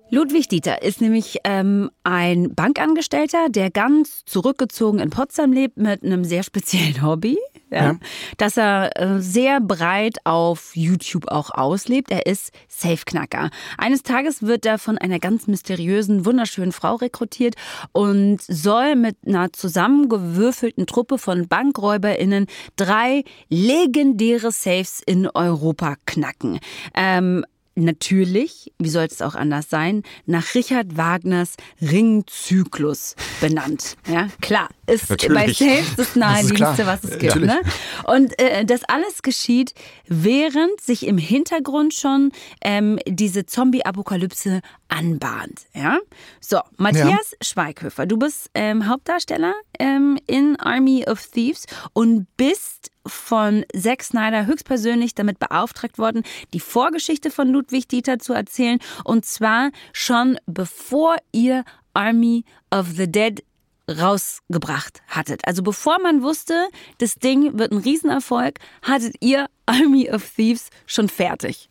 Ludwig 0.09 0.47
Dieter 0.47 0.83
ist 0.83 1.01
nämlich 1.01 1.39
ähm, 1.43 1.91
ein 2.03 2.55
Bankangestellter, 2.55 3.49
der 3.49 3.69
ganz 3.69 4.23
zurückgezogen 4.25 4.99
in 4.99 5.09
Potsdam 5.09 5.51
lebt 5.51 5.77
mit 5.77 6.03
einem 6.03 6.23
sehr 6.23 6.43
speziellen 6.43 7.01
Hobby 7.05 7.37
ja, 7.69 7.83
ja. 7.83 7.95
dass 8.37 8.57
er 8.57 8.97
äh, 8.99 9.19
sehr 9.19 9.59
breit 9.59 10.17
auf 10.23 10.75
YouTube 10.75 11.27
auch 11.29 11.51
auslebt. 11.51 12.11
Er 12.11 12.25
ist 12.25 12.51
Safeknacker. 12.67 13.49
Eines 13.77 14.03
Tages 14.03 14.43
wird 14.43 14.65
er 14.65 14.77
von 14.79 14.97
einer 14.97 15.19
ganz 15.19 15.47
mysteriösen, 15.47 16.25
wunderschönen 16.25 16.71
Frau 16.71 16.95
rekrutiert 16.95 17.55
und 17.91 18.41
soll 18.41 18.95
mit 18.95 19.17
einer 19.25 19.51
zusammengewürfelten 19.51 20.87
Truppe 20.87 21.17
von 21.17 21.47
BankräuberInnen 21.47 22.47
drei 22.75 23.23
legendäre 23.49 24.51
Safes 24.51 25.01
in 25.05 25.27
Europa 25.27 25.95
knacken. 26.05 26.59
Ähm, 26.93 27.45
natürlich, 27.77 28.73
wie 28.79 28.89
soll 28.89 29.05
es 29.05 29.21
auch 29.21 29.35
anders 29.35 29.69
sein, 29.69 30.03
nach 30.25 30.55
Richard 30.55 30.97
Wagners 30.97 31.55
Ringzyklus 31.81 33.15
benannt. 33.39 33.95
Ja, 34.07 34.27
klar. 34.41 34.69
Ist 34.87 35.09
Natürlich. 35.09 35.59
bei 35.59 35.65
Saves 35.65 35.95
das 35.97 36.15
naheliegendste, 36.15 36.85
was 36.85 37.03
es 37.03 37.19
gibt. 37.19 37.35
Ne? 37.35 37.59
Und 38.05 38.39
äh, 38.39 38.63
das 38.63 38.85
alles 38.85 39.21
geschieht, 39.21 39.73
während 40.07 40.79
sich 40.79 41.05
im 41.05 41.17
Hintergrund 41.17 41.93
schon 41.93 42.31
ähm, 42.61 42.97
diese 43.05 43.45
Zombie-Apokalypse 43.45 44.61
anbahnt. 44.87 45.67
Ja? 45.73 45.99
So, 46.39 46.61
Matthias 46.77 47.35
Schweighöfer, 47.41 48.05
du 48.05 48.17
bist 48.17 48.49
ähm, 48.53 48.87
Hauptdarsteller 48.87 49.53
ähm, 49.77 50.17
in 50.25 50.57
Army 50.57 51.05
of 51.05 51.25
Thieves 51.27 51.65
und 51.91 52.25
bist 52.37 52.91
von 53.07 53.65
Zack 53.75 54.03
Snyder 54.03 54.45
höchstpersönlich 54.45 55.15
damit 55.15 55.39
beauftragt 55.39 55.97
worden, 55.97 56.23
die 56.53 56.59
Vorgeschichte 56.59 57.31
von 57.31 57.49
Ludwig 57.49 57.87
Dieter 57.87 58.19
zu 58.19 58.33
erzählen. 58.33 58.79
Und 59.03 59.25
zwar 59.25 59.71
schon 59.93 60.37
bevor 60.45 61.17
ihr 61.31 61.63
Army 61.93 62.45
of 62.71 62.87
the 62.95 63.11
Dead 63.11 63.43
rausgebracht 63.89 65.01
hattet. 65.07 65.41
Also 65.45 65.63
bevor 65.63 65.99
man 65.99 66.21
wusste, 66.21 66.67
das 66.97 67.15
Ding 67.15 67.57
wird 67.57 67.71
ein 67.71 67.77
Riesenerfolg, 67.77 68.59
hattet 68.81 69.15
ihr 69.21 69.47
Army 69.65 70.09
of 70.11 70.29
Thieves 70.35 70.69
schon 70.85 71.09
fertig. 71.09 71.69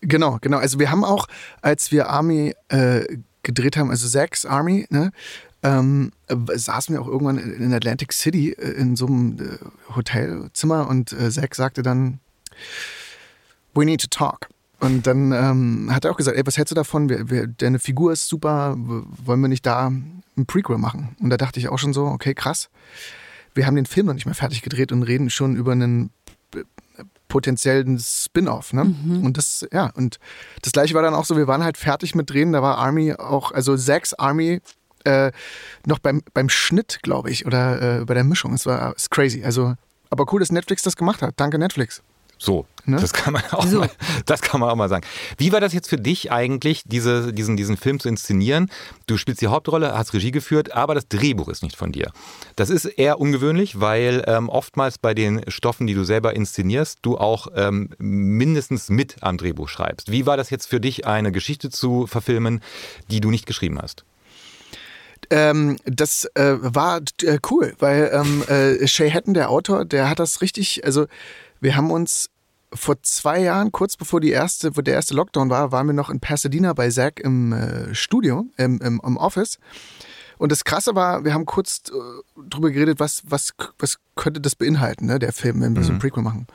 Genau, 0.00 0.38
genau. 0.40 0.58
Also 0.58 0.78
wir 0.78 0.90
haben 0.90 1.04
auch, 1.04 1.26
als 1.60 1.92
wir 1.92 2.08
Army 2.08 2.54
äh, 2.68 3.18
gedreht 3.42 3.76
haben, 3.76 3.90
also 3.90 4.08
Zack's 4.08 4.46
Army, 4.46 4.86
ne, 4.90 5.12
ähm, 5.62 6.12
saßen 6.28 6.94
wir 6.94 7.02
auch 7.02 7.08
irgendwann 7.08 7.38
in 7.38 7.72
Atlantic 7.74 8.12
City 8.12 8.52
äh, 8.52 8.72
in 8.72 8.96
so 8.96 9.06
einem 9.06 9.38
äh, 9.38 9.94
Hotelzimmer 9.94 10.88
und 10.88 11.12
äh, 11.12 11.30
Zack 11.30 11.54
sagte 11.54 11.82
dann, 11.82 12.20
we 13.74 13.84
need 13.84 14.00
to 14.00 14.08
talk. 14.08 14.48
Und 14.80 15.06
dann 15.06 15.32
ähm, 15.32 15.94
hat 15.94 16.06
er 16.06 16.12
auch 16.12 16.16
gesagt, 16.16 16.38
ey, 16.38 16.46
was 16.46 16.56
hältst 16.56 16.70
du 16.70 16.74
davon? 16.74 17.10
Wir, 17.10 17.28
wir, 17.28 17.46
deine 17.46 17.78
Figur 17.78 18.12
ist 18.12 18.28
super, 18.28 18.74
wollen 18.78 19.40
wir 19.40 19.48
nicht 19.48 19.66
da 19.66 19.88
ein 19.88 20.46
Prequel 20.46 20.78
machen? 20.78 21.16
Und 21.20 21.28
da 21.28 21.36
dachte 21.36 21.60
ich 21.60 21.68
auch 21.68 21.78
schon 21.78 21.92
so, 21.92 22.06
okay, 22.06 22.32
krass. 22.32 22.70
Wir 23.54 23.66
haben 23.66 23.76
den 23.76 23.84
Film 23.84 24.06
noch 24.06 24.14
nicht 24.14 24.24
mehr 24.24 24.34
fertig 24.34 24.62
gedreht 24.62 24.90
und 24.92 25.02
reden 25.02 25.28
schon 25.28 25.56
über 25.56 25.72
einen 25.72 26.10
potenziellen 27.28 27.98
Spin-off. 27.98 28.74
Ne? 28.74 28.84
Mhm. 28.84 29.24
Und 29.24 29.36
das, 29.36 29.66
ja, 29.72 29.90
und 29.94 30.18
das 30.62 30.72
gleiche 30.72 30.94
war 30.94 31.02
dann 31.02 31.14
auch 31.14 31.24
so, 31.24 31.36
wir 31.36 31.46
waren 31.46 31.64
halt 31.64 31.78
fertig 31.78 32.14
mit 32.14 32.28
Drehen, 32.28 32.52
da 32.52 32.60
war 32.60 32.76
Army 32.78 33.14
auch, 33.14 33.52
also 33.52 33.76
Zacks 33.76 34.12
Army 34.14 34.60
äh, 35.04 35.32
noch 35.86 35.98
beim, 35.98 36.22
beim 36.34 36.48
Schnitt, 36.48 37.00
glaube 37.02 37.30
ich, 37.30 37.46
oder 37.46 38.00
äh, 38.00 38.04
bei 38.04 38.14
der 38.14 38.24
Mischung. 38.24 38.54
Es 38.54 38.66
war 38.66 38.94
ist 38.94 39.10
crazy. 39.10 39.44
Also, 39.44 39.74
aber 40.10 40.32
cool, 40.32 40.40
dass 40.40 40.52
Netflix 40.52 40.82
das 40.82 40.96
gemacht 40.96 41.22
hat. 41.22 41.34
Danke, 41.36 41.58
Netflix. 41.58 42.02
So, 42.42 42.64
ne? 42.86 42.96
das, 42.98 43.12
kann 43.12 43.34
man 43.34 43.42
auch 43.50 43.66
so. 43.66 43.80
mal, 43.80 43.90
das 44.24 44.40
kann 44.40 44.60
man 44.60 44.70
auch 44.70 44.74
mal 44.74 44.88
sagen. 44.88 45.06
Wie 45.36 45.52
war 45.52 45.60
das 45.60 45.74
jetzt 45.74 45.90
für 45.90 45.98
dich 45.98 46.32
eigentlich, 46.32 46.82
diese, 46.86 47.34
diesen, 47.34 47.58
diesen 47.58 47.76
Film 47.76 48.00
zu 48.00 48.08
inszenieren? 48.08 48.70
Du 49.06 49.18
spielst 49.18 49.42
die 49.42 49.48
Hauptrolle, 49.48 49.96
hast 49.96 50.14
Regie 50.14 50.30
geführt, 50.30 50.72
aber 50.72 50.94
das 50.94 51.06
Drehbuch 51.06 51.48
ist 51.48 51.62
nicht 51.62 51.76
von 51.76 51.92
dir. 51.92 52.10
Das 52.56 52.70
ist 52.70 52.86
eher 52.86 53.20
ungewöhnlich, 53.20 53.78
weil 53.80 54.24
ähm, 54.26 54.48
oftmals 54.48 54.96
bei 54.96 55.12
den 55.12 55.42
Stoffen, 55.48 55.86
die 55.86 55.92
du 55.92 56.02
selber 56.02 56.34
inszenierst, 56.34 57.00
du 57.02 57.18
auch 57.18 57.48
ähm, 57.54 57.90
mindestens 57.98 58.88
mit 58.88 59.16
am 59.20 59.36
Drehbuch 59.36 59.68
schreibst. 59.68 60.10
Wie 60.10 60.24
war 60.24 60.38
das 60.38 60.48
jetzt 60.48 60.66
für 60.66 60.80
dich, 60.80 61.06
eine 61.06 61.32
Geschichte 61.32 61.68
zu 61.68 62.06
verfilmen, 62.06 62.62
die 63.10 63.20
du 63.20 63.30
nicht 63.30 63.44
geschrieben 63.44 63.78
hast? 63.82 64.06
Ähm, 65.30 65.76
das 65.84 66.24
äh, 66.34 66.56
war 66.58 67.00
äh, 67.22 67.38
cool, 67.50 67.74
weil 67.78 68.10
ähm, 68.12 68.42
äh, 68.48 68.86
Shay 68.88 69.10
Hatton, 69.10 69.34
der 69.34 69.50
Autor, 69.50 69.84
der 69.84 70.10
hat 70.10 70.18
das 70.18 70.42
richtig, 70.42 70.84
also 70.84 71.06
wir 71.60 71.76
haben 71.76 71.92
uns 71.92 72.30
vor 72.72 73.00
zwei 73.02 73.40
Jahren, 73.40 73.72
kurz 73.72 73.96
bevor 73.96 74.20
die 74.20 74.30
erste, 74.30 74.76
wo 74.76 74.80
der 74.80 74.94
erste 74.94 75.14
Lockdown 75.14 75.50
war, 75.50 75.72
waren 75.72 75.86
wir 75.86 75.92
noch 75.92 76.10
in 76.10 76.20
Pasadena 76.20 76.72
bei 76.72 76.90
Zack 76.90 77.20
im 77.20 77.52
äh, 77.52 77.94
Studio, 77.94 78.46
im, 78.56 78.80
im, 78.80 79.00
im, 79.04 79.16
Office. 79.16 79.58
Und 80.38 80.52
das 80.52 80.64
Krasse 80.64 80.94
war, 80.94 81.24
wir 81.24 81.34
haben 81.34 81.46
kurz 81.46 81.82
äh, 81.88 82.40
drüber 82.48 82.70
geredet, 82.70 83.00
was, 83.00 83.22
was, 83.26 83.52
was 83.78 83.98
könnte 84.16 84.40
das 84.40 84.54
beinhalten, 84.54 85.06
ne, 85.06 85.18
der 85.18 85.32
Film, 85.32 85.60
wenn 85.60 85.74
wir 85.74 85.80
mhm. 85.80 85.84
so 85.84 85.92
ein 85.92 85.96
mhm. 85.96 86.00
Prequel 86.00 86.22
machen. 86.22 86.46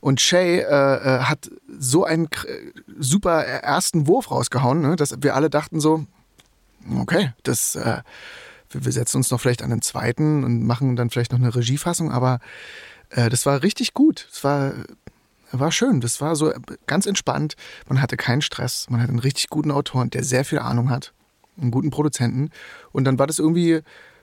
Und 0.00 0.20
Shay 0.20 0.58
äh, 0.58 0.62
äh 0.62 1.20
hat 1.20 1.50
so 1.78 2.04
einen 2.04 2.28
super 2.98 3.44
ersten 3.44 4.06
Wurf 4.06 4.30
rausgehauen, 4.30 4.80
ne, 4.80 4.96
dass 4.96 5.14
wir 5.20 5.34
alle 5.34 5.50
dachten 5.50 5.80
so, 5.80 6.06
okay, 7.00 7.32
das, 7.42 7.76
äh, 7.76 8.02
wir 8.70 8.92
setzen 8.92 9.18
uns 9.18 9.30
noch 9.30 9.40
vielleicht 9.40 9.62
an 9.62 9.70
den 9.70 9.82
zweiten 9.82 10.44
und 10.44 10.64
machen 10.64 10.96
dann 10.96 11.10
vielleicht 11.10 11.32
noch 11.32 11.38
eine 11.38 11.54
Regiefassung, 11.54 12.10
aber 12.10 12.40
äh, 13.10 13.28
das 13.28 13.46
war 13.46 13.62
richtig 13.62 13.94
gut. 13.94 14.28
Es 14.32 14.44
war, 14.44 14.74
war 15.52 15.72
schön. 15.72 16.00
Das 16.00 16.20
war 16.20 16.36
so 16.36 16.52
ganz 16.86 17.06
entspannt. 17.06 17.56
Man 17.88 18.00
hatte 18.02 18.16
keinen 18.16 18.42
Stress. 18.42 18.88
Man 18.90 19.00
hatte 19.00 19.10
einen 19.10 19.18
richtig 19.18 19.48
guten 19.48 19.70
Autoren, 19.70 20.10
der 20.10 20.24
sehr 20.24 20.44
viel 20.44 20.58
Ahnung 20.58 20.90
hat. 20.90 21.12
Einen 21.60 21.70
guten 21.70 21.90
Produzenten. 21.90 22.50
Und 22.92 23.04
dann 23.04 23.18
war 23.18 23.26
das 23.26 23.38
irgendwie, 23.38 23.80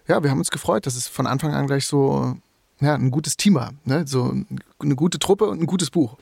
ja, 0.07 0.23
wir 0.23 0.29
haben 0.29 0.39
uns 0.39 0.51
gefreut, 0.51 0.85
dass 0.85 0.95
es 0.95 1.07
von 1.07 1.27
Anfang 1.27 1.53
an 1.53 1.67
gleich 1.67 1.87
so 1.87 2.37
ja, 2.79 2.93
ein 2.93 3.11
gutes 3.11 3.37
Team 3.37 3.55
war. 3.55 3.73
Ne? 3.83 4.05
So 4.07 4.35
eine 4.79 4.95
gute 4.95 5.19
Truppe 5.19 5.45
und 5.45 5.61
ein 5.61 5.65
gutes 5.65 5.89
Buch. 5.89 6.17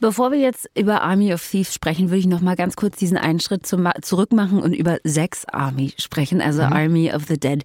Bevor 0.00 0.32
wir 0.32 0.38
jetzt 0.38 0.68
über 0.76 1.02
Army 1.02 1.32
of 1.32 1.46
Thieves 1.46 1.74
sprechen, 1.74 2.10
würde 2.10 2.18
ich 2.18 2.26
noch 2.26 2.40
mal 2.40 2.56
ganz 2.56 2.76
kurz 2.76 2.96
diesen 2.96 3.16
einen 3.16 3.40
Schritt 3.40 3.66
zum, 3.66 3.88
zurück 4.02 4.32
machen 4.32 4.60
und 4.60 4.72
über 4.72 4.98
Sex 5.04 5.44
Army 5.46 5.92
sprechen, 5.98 6.40
also 6.40 6.62
mhm. 6.62 6.72
Army 6.72 7.12
of 7.12 7.24
the 7.28 7.38
Dead. 7.38 7.62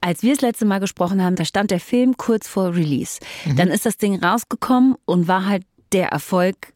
Als 0.00 0.22
wir 0.22 0.34
das 0.34 0.42
letzte 0.42 0.64
Mal 0.64 0.80
gesprochen 0.80 1.22
haben, 1.22 1.36
da 1.36 1.44
stand 1.44 1.70
der 1.70 1.80
Film 1.80 2.16
kurz 2.16 2.48
vor 2.48 2.74
Release. 2.74 3.20
Mhm. 3.44 3.56
Dann 3.56 3.68
ist 3.68 3.86
das 3.86 3.96
Ding 3.96 4.22
rausgekommen 4.22 4.96
und 5.04 5.28
war 5.28 5.46
halt 5.46 5.64
der 5.92 6.08
Erfolg 6.08 6.74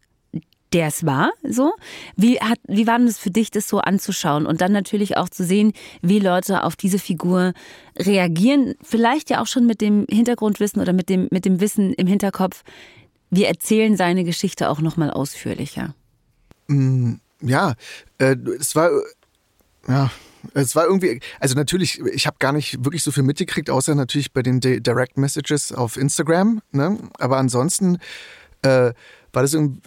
der 0.72 0.86
es 0.86 1.04
war, 1.04 1.32
so. 1.42 1.72
Wie, 2.16 2.38
hat, 2.40 2.58
wie 2.66 2.86
war 2.86 2.98
denn 2.98 3.06
das 3.06 3.18
für 3.18 3.30
dich, 3.30 3.50
das 3.50 3.68
so 3.68 3.78
anzuschauen 3.78 4.46
und 4.46 4.60
dann 4.60 4.72
natürlich 4.72 5.16
auch 5.16 5.28
zu 5.28 5.44
sehen, 5.44 5.72
wie 6.00 6.18
Leute 6.18 6.64
auf 6.64 6.76
diese 6.76 6.98
Figur 6.98 7.52
reagieren? 7.98 8.74
Vielleicht 8.82 9.30
ja 9.30 9.42
auch 9.42 9.46
schon 9.46 9.66
mit 9.66 9.80
dem 9.80 10.06
Hintergrundwissen 10.08 10.80
oder 10.80 10.92
mit 10.92 11.08
dem, 11.08 11.28
mit 11.30 11.44
dem 11.44 11.60
Wissen 11.60 11.92
im 11.92 12.06
Hinterkopf, 12.06 12.62
wir 13.32 13.48
erzählen 13.48 13.96
seine 13.96 14.24
Geschichte 14.24 14.68
auch 14.68 14.80
nochmal 14.80 15.10
ausführlicher. 15.10 15.94
Mm, 16.68 17.14
ja, 17.40 17.74
äh, 18.18 18.36
es 18.60 18.76
war, 18.76 18.90
ja, 19.88 20.10
es 20.52 20.76
war 20.76 20.84
irgendwie, 20.84 21.18
also 21.40 21.54
natürlich, 21.54 21.98
ich 22.00 22.26
habe 22.26 22.36
gar 22.38 22.52
nicht 22.52 22.84
wirklich 22.84 23.02
so 23.02 23.10
viel 23.10 23.22
mitgekriegt, 23.22 23.70
außer 23.70 23.94
natürlich 23.94 24.32
bei 24.32 24.42
den 24.42 24.60
Direct 24.60 25.16
Messages 25.16 25.72
auf 25.72 25.96
Instagram. 25.96 26.60
Ne? 26.72 26.98
Aber 27.18 27.38
ansonsten 27.38 27.98
äh, 28.60 28.92
war 29.32 29.42
das 29.42 29.54
irgendwie, 29.54 29.80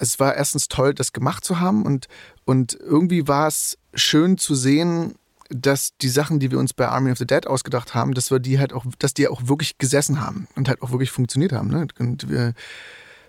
es 0.00 0.18
war 0.18 0.34
erstens 0.34 0.66
toll, 0.66 0.92
das 0.92 1.12
gemacht 1.12 1.44
zu 1.44 1.60
haben 1.60 1.86
und, 1.86 2.08
und 2.46 2.74
irgendwie 2.74 3.28
war 3.28 3.46
es 3.46 3.78
schön 3.94 4.38
zu 4.38 4.56
sehen, 4.56 5.14
dass 5.48 5.96
die 5.96 6.08
Sachen, 6.08 6.40
die 6.40 6.50
wir 6.50 6.58
uns 6.58 6.72
bei 6.72 6.88
Army 6.88 7.10
of 7.10 7.18
the 7.18 7.26
Dead 7.26 7.46
ausgedacht 7.46 7.94
haben, 7.94 8.14
dass 8.14 8.30
wir 8.30 8.38
die 8.38 8.58
halt 8.58 8.72
auch, 8.72 8.84
dass 8.98 9.14
die 9.14 9.28
auch 9.28 9.48
wirklich 9.48 9.78
gesessen 9.78 10.20
haben 10.20 10.46
und 10.56 10.68
halt 10.68 10.82
auch 10.82 10.90
wirklich 10.90 11.10
funktioniert 11.10 11.52
haben. 11.52 11.68
Ne? 11.68 11.86
Und 11.98 12.28
wir, 12.28 12.54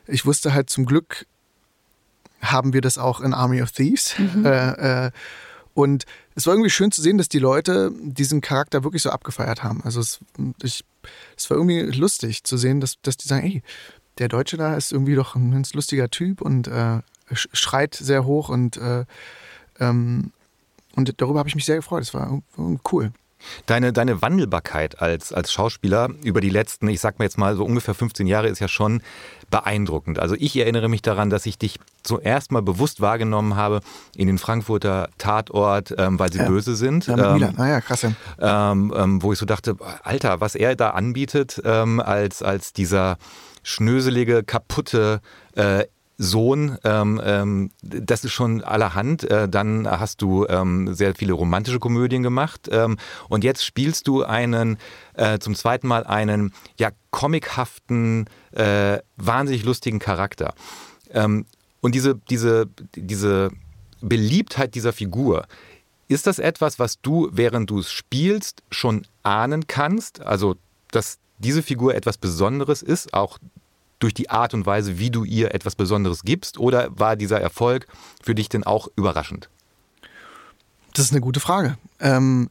ich 0.05 0.25
wusste 0.25 0.53
halt 0.53 0.69
zum 0.69 0.85
Glück, 0.85 1.25
haben 2.41 2.73
wir 2.73 2.81
das 2.81 2.97
auch 2.97 3.21
in 3.21 3.33
Army 3.33 3.61
of 3.61 3.71
Thieves. 3.71 4.17
Mhm. 4.17 4.45
Äh, 4.45 5.05
äh, 5.05 5.11
und 5.73 6.05
es 6.35 6.45
war 6.45 6.53
irgendwie 6.53 6.69
schön 6.69 6.91
zu 6.91 7.01
sehen, 7.01 7.17
dass 7.17 7.29
die 7.29 7.39
Leute 7.39 7.91
diesen 8.01 8.41
Charakter 8.41 8.83
wirklich 8.83 9.01
so 9.01 9.11
abgefeiert 9.11 9.63
haben. 9.63 9.81
Also 9.83 10.01
es, 10.01 10.19
ich, 10.61 10.83
es 11.37 11.49
war 11.49 11.57
irgendwie 11.57 11.81
lustig 11.81 12.43
zu 12.43 12.57
sehen, 12.57 12.81
dass, 12.81 12.95
dass 13.01 13.17
die 13.17 13.27
sagen, 13.27 13.45
ey, 13.45 13.63
der 14.17 14.27
Deutsche 14.27 14.57
da 14.57 14.75
ist 14.75 14.91
irgendwie 14.91 15.15
doch 15.15 15.35
ein 15.35 15.51
ganz 15.51 15.73
lustiger 15.73 16.09
Typ 16.09 16.41
und 16.41 16.67
äh, 16.67 16.99
schreit 17.33 17.95
sehr 17.95 18.25
hoch 18.25 18.49
und 18.49 18.77
äh, 18.77 19.05
ähm, 19.79 20.31
und 20.99 21.21
darüber 21.21 21.39
habe 21.39 21.49
ich 21.49 21.55
mich 21.55 21.65
sehr 21.65 21.77
gefreut. 21.77 22.03
Es 22.03 22.13
war 22.13 22.41
cool. 22.91 23.11
Deine, 23.65 23.93
deine 23.93 24.21
Wandelbarkeit 24.21 25.01
als, 25.01 25.31
als 25.31 25.53
Schauspieler 25.53 26.09
über 26.23 26.41
die 26.41 26.49
letzten, 26.49 26.89
ich 26.89 26.99
sag 26.99 27.19
mal 27.19 27.25
jetzt 27.25 27.37
mal 27.37 27.55
so 27.55 27.63
ungefähr 27.63 27.93
15 27.93 28.27
Jahre 28.27 28.49
ist 28.49 28.59
ja 28.59 28.67
schon 28.67 29.01
beeindruckend. 29.49 30.19
Also 30.19 30.35
ich 30.37 30.57
erinnere 30.57 30.89
mich 30.89 31.01
daran, 31.01 31.29
dass 31.29 31.45
ich 31.45 31.57
dich 31.57 31.79
zuerst 32.03 32.51
mal 32.51 32.61
bewusst 32.61 32.99
wahrgenommen 32.99 33.55
habe 33.55 33.79
in 34.15 34.27
den 34.27 34.37
Frankfurter 34.37 35.09
Tatort, 35.17 35.95
ähm, 35.97 36.19
weil 36.19 36.33
sie 36.33 36.39
ja. 36.39 36.47
böse 36.47 36.75
sind. 36.75 37.07
Ja, 37.07 37.37
ähm. 37.37 37.53
Ah 37.57 37.67
ja, 37.67 37.81
krass. 37.81 38.03
Ähm, 38.03 38.93
ähm, 38.95 39.23
wo 39.23 39.31
ich 39.31 39.39
so 39.39 39.45
dachte, 39.45 39.77
Alter, 40.03 40.41
was 40.41 40.55
er 40.55 40.75
da 40.75 40.89
anbietet 40.89 41.61
ähm, 41.63 42.01
als, 42.01 42.43
als 42.43 42.73
dieser 42.73 43.17
schnöselige, 43.63 44.43
kaputte 44.43 45.21
äh, 45.55 45.85
Sohn, 46.21 46.77
ähm, 46.83 47.21
ähm, 47.23 47.71
das 47.81 48.25
ist 48.25 48.33
schon 48.33 48.61
allerhand. 48.61 49.23
Äh, 49.23 49.47
dann 49.47 49.89
hast 49.89 50.21
du 50.21 50.45
ähm, 50.47 50.93
sehr 50.93 51.15
viele 51.15 51.31
romantische 51.31 51.79
Komödien 51.79 52.23
gemacht 52.23 52.67
ähm, 52.71 52.97
und 53.29 53.45
jetzt 53.45 53.63
spielst 53.63 54.05
du 54.07 54.23
einen 54.23 54.77
äh, 55.13 55.39
zum 55.39 55.55
zweiten 55.55 55.87
Mal 55.87 56.03
einen 56.03 56.53
ja 56.77 56.89
comichaften, 57.09 58.25
äh, 58.51 58.99
wahnsinnig 59.15 59.63
lustigen 59.63 59.99
Charakter. 59.99 60.53
Ähm, 61.11 61.45
und 61.79 61.95
diese 61.95 62.15
diese 62.29 62.67
diese 62.95 63.49
Beliebtheit 64.01 64.75
dieser 64.75 64.91
Figur, 64.91 65.47
ist 66.09 66.27
das 66.27 66.37
etwas, 66.37 66.79
was 66.79 66.99
du, 67.01 67.29
während 67.31 67.69
du 67.69 67.79
es 67.79 67.91
spielst, 67.91 68.63
schon 68.71 69.05
ahnen 69.23 69.67
kannst? 69.67 70.21
Also, 70.21 70.55
dass 70.91 71.19
diese 71.37 71.63
Figur 71.63 71.95
etwas 71.95 72.17
Besonderes 72.17 72.81
ist, 72.81 73.13
auch 73.13 73.37
durch 73.99 74.13
die 74.13 74.29
Art 74.29 74.53
und 74.53 74.65
Weise, 74.65 74.97
wie 74.97 75.11
du 75.11 75.23
ihr 75.23 75.53
etwas 75.53 75.75
Besonderes 75.75 76.23
gibst? 76.23 76.57
Oder 76.57 76.89
war 76.97 77.15
dieser 77.15 77.39
Erfolg 77.39 77.87
für 78.23 78.33
dich 78.33 78.49
denn 78.49 78.63
auch 78.63 78.87
überraschend? 78.95 79.49
Das 80.93 81.05
ist 81.05 81.11
eine 81.11 81.21
gute 81.21 81.39
Frage. 81.39 81.77
Ähm, 81.99 82.49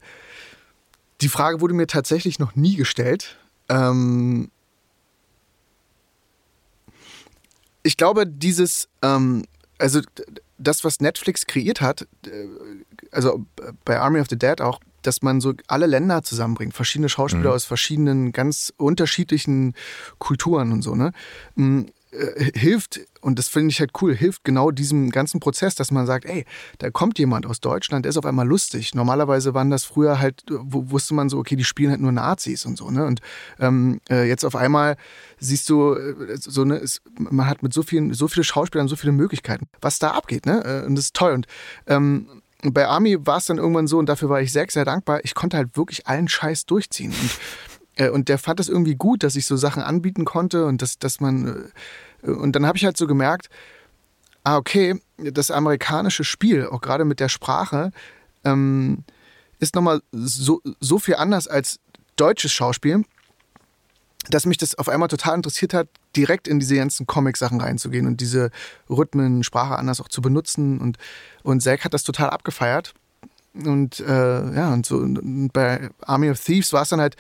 die 1.21 1.29
Frage 1.29 1.61
wurde 1.61 1.75
mir 1.75 1.87
tatsächlich 1.87 2.39
noch 2.39 2.55
nie 2.55 2.77
gestellt. 2.77 3.37
Ähm, 3.69 4.51
ich 7.83 7.97
glaube, 7.97 8.27
dieses, 8.27 8.89
ähm, 9.03 9.45
also 9.79 10.01
das, 10.59 10.85
was 10.85 11.01
Netflix 11.01 11.47
kreiert 11.47 11.81
hat, 11.81 12.07
äh, 12.27 12.47
also 13.11 13.45
bei 13.85 13.99
Army 13.99 14.21
of 14.21 14.29
the 14.29 14.39
Dead 14.39 14.61
auch, 14.61 14.81
dass 15.03 15.23
man 15.23 15.41
so 15.41 15.55
alle 15.67 15.87
Länder 15.87 16.23
zusammenbringt, 16.23 16.75
verschiedene 16.75 17.09
Schauspieler 17.09 17.51
mhm. 17.51 17.57
aus 17.57 17.65
verschiedenen 17.65 18.33
ganz 18.33 18.73
unterschiedlichen 18.77 19.75
Kulturen 20.19 20.73
und 20.73 20.83
so, 20.83 20.95
ne? 20.95 21.13
Mm, 21.55 21.85
äh, 22.11 22.59
hilft, 22.59 23.01
und 23.21 23.39
das 23.39 23.49
finde 23.49 23.71
ich 23.71 23.81
halt 23.81 23.91
cool, 24.01 24.15
hilft 24.15 24.43
genau 24.43 24.71
diesem 24.71 25.11
ganzen 25.11 25.41
Prozess, 25.41 25.75
dass 25.75 25.91
man 25.91 26.07
sagt, 26.07 26.25
ey, 26.25 26.47
da 26.79 26.91
kommt 26.91 27.19
jemand 27.19 27.45
aus 27.45 27.61
Deutschland, 27.61 28.07
der 28.07 28.11
ist 28.11 28.17
auf 28.17 28.25
einmal 28.25 28.47
lustig. 28.47 28.95
Normalerweise 28.95 29.53
waren 29.53 29.69
das 29.69 29.85
früher 29.85 30.19
halt, 30.19 30.43
wusste 30.49 31.13
man 31.13 31.29
so, 31.29 31.39
okay, 31.39 31.55
die 31.55 31.65
spielen 31.65 31.91
halt 31.91 32.01
nur 32.01 32.13
Nazis 32.13 32.65
und 32.65 32.79
so, 32.79 32.91
ne? 32.91 33.05
Und 33.05 33.21
ähm, 33.61 34.01
äh, 34.09 34.27
jetzt 34.27 34.45
auf 34.47 34.57
einmal 34.57 34.97
siehst 35.39 35.69
du, 35.69 35.95
äh, 35.97 36.37
so, 36.39 36.65
ne, 36.65 36.77
es, 36.77 37.03
man 37.19 37.47
hat 37.47 37.63
mit 37.63 37.75
so 37.75 37.83
vielen, 37.83 38.15
so 38.15 38.27
viele 38.27 38.45
Schauspielern 38.45 38.89
so 38.89 38.97
viele 38.97 39.13
Möglichkeiten, 39.13 39.67
was 39.83 39.99
da 39.99 40.13
abgeht, 40.13 40.47
ne? 40.47 40.85
Und 40.87 40.95
das 40.95 41.07
ist 41.07 41.15
toll. 41.15 41.35
Und 41.35 41.47
ähm, 41.87 42.27
bei 42.63 42.87
Army 42.87 43.25
war 43.27 43.39
es 43.39 43.47
dann 43.47 43.59
irgendwann 43.59 43.87
so, 43.87 43.99
und 43.99 44.09
dafür 44.09 44.29
war 44.29 44.41
ich 44.41 44.53
sehr, 44.53 44.67
sehr 44.69 44.85
dankbar, 44.85 45.21
ich 45.23 45.35
konnte 45.35 45.57
halt 45.57 45.77
wirklich 45.77 46.07
allen 46.07 46.29
Scheiß 46.29 46.67
durchziehen. 46.67 47.13
Und 47.13 47.31
äh, 47.99 48.09
und 48.09 48.29
der 48.29 48.39
fand 48.39 48.61
es 48.61 48.69
irgendwie 48.69 48.95
gut, 48.95 49.23
dass 49.23 49.37
ich 49.37 49.45
so 49.45 49.57
Sachen 49.57 49.83
anbieten 49.83 50.25
konnte 50.25 50.65
und 50.65 50.81
dass, 50.81 50.99
dass 50.99 51.21
man. 51.21 51.71
Äh, 52.23 52.31
und 52.31 52.53
dann 52.57 52.67
habe 52.67 52.79
ich 52.79 52.85
halt 52.85 52.97
so 52.97 53.07
gemerkt, 53.07 53.49
ah, 54.45 54.57
okay, 54.57 55.01
das 55.19 55.51
amerikanische 55.51 56.25
Spiel, 56.25 56.67
auch 56.67 56.81
gerade 56.81 57.05
mit 57.05 57.21
der 57.21 57.29
Sprache, 57.29 57.93
ähm, 58.45 59.05
ist 59.61 59.75
nochmal 59.75 60.01
so, 60.13 60.61
so 60.81 60.99
viel 60.99 61.17
anders 61.17 61.47
als 61.47 61.81
deutsches 62.17 62.53
Schauspiel, 62.53 63.05
dass 64.31 64.47
mich 64.47 64.59
das 64.59 64.75
auf 64.75 64.89
einmal 64.89 65.09
total 65.09 65.37
interessiert 65.37 65.75
hat, 65.75 65.89
direkt 66.17 66.49
in 66.49 66.59
diese 66.59 66.77
ganzen 66.77 67.07
Comic-Sachen 67.07 67.61
reinzugehen 67.61 68.07
und 68.07 68.21
diese 68.21 68.51
Rhythmen, 68.91 69.45
Sprache 69.45 69.77
anders 69.77 70.01
auch 70.01 70.09
zu 70.09 70.21
benutzen. 70.21 70.79
Und, 70.79 70.99
und 71.43 71.63
Zack 71.63 71.85
hat 71.85 71.95
das 71.95 72.03
total 72.03 72.31
abgefeiert. 72.31 72.95
Und 73.55 74.01
äh, 74.01 74.55
ja, 74.55 74.73
und 74.73 74.87
so 74.87 74.97
und 74.97 75.53
bei 75.53 75.91
Army 76.03 76.31
of 76.31 76.41
Thieves 76.43 76.73
war 76.73 76.83
es 76.83 76.91
dann 76.91 77.01
halt 77.01 77.17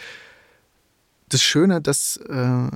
das 1.30 1.42
Schöne, 1.42 1.80
dass 1.80 2.16
äh, 2.16 2.70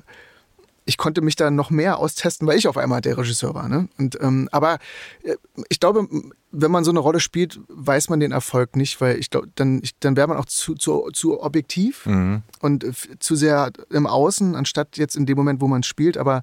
ich 0.84 0.96
konnte 0.96 1.20
mich 1.20 1.36
da 1.36 1.50
noch 1.50 1.70
mehr 1.70 1.98
austesten, 1.98 2.46
weil 2.46 2.58
ich 2.58 2.68
auf 2.68 2.76
einmal 2.76 3.00
der 3.00 3.16
Regisseur 3.16 3.54
war. 3.54 3.68
Ne? 3.68 3.88
Und, 3.98 4.18
ähm, 4.20 4.48
aber 4.52 4.78
äh, 5.22 5.36
ich 5.68 5.80
glaube, 5.80 6.08
wenn 6.50 6.70
man 6.70 6.84
so 6.84 6.90
eine 6.90 7.00
Rolle 7.00 7.20
spielt, 7.20 7.60
weiß 7.68 8.08
man 8.08 8.20
den 8.20 8.32
Erfolg 8.32 8.76
nicht, 8.76 9.00
weil 9.00 9.18
ich 9.18 9.30
glaube, 9.30 9.48
dann, 9.54 9.82
dann 10.00 10.16
wäre 10.16 10.28
man 10.28 10.36
auch 10.36 10.44
zu, 10.44 10.74
zu, 10.74 11.10
zu 11.12 11.40
objektiv 11.40 12.06
mhm. 12.06 12.42
und 12.60 12.86
zu 13.20 13.36
sehr 13.36 13.70
im 13.90 14.06
Außen, 14.06 14.54
anstatt 14.54 14.96
jetzt 14.96 15.16
in 15.16 15.26
dem 15.26 15.36
Moment, 15.36 15.60
wo 15.60 15.68
man 15.68 15.82
spielt. 15.82 16.16
Aber 16.16 16.42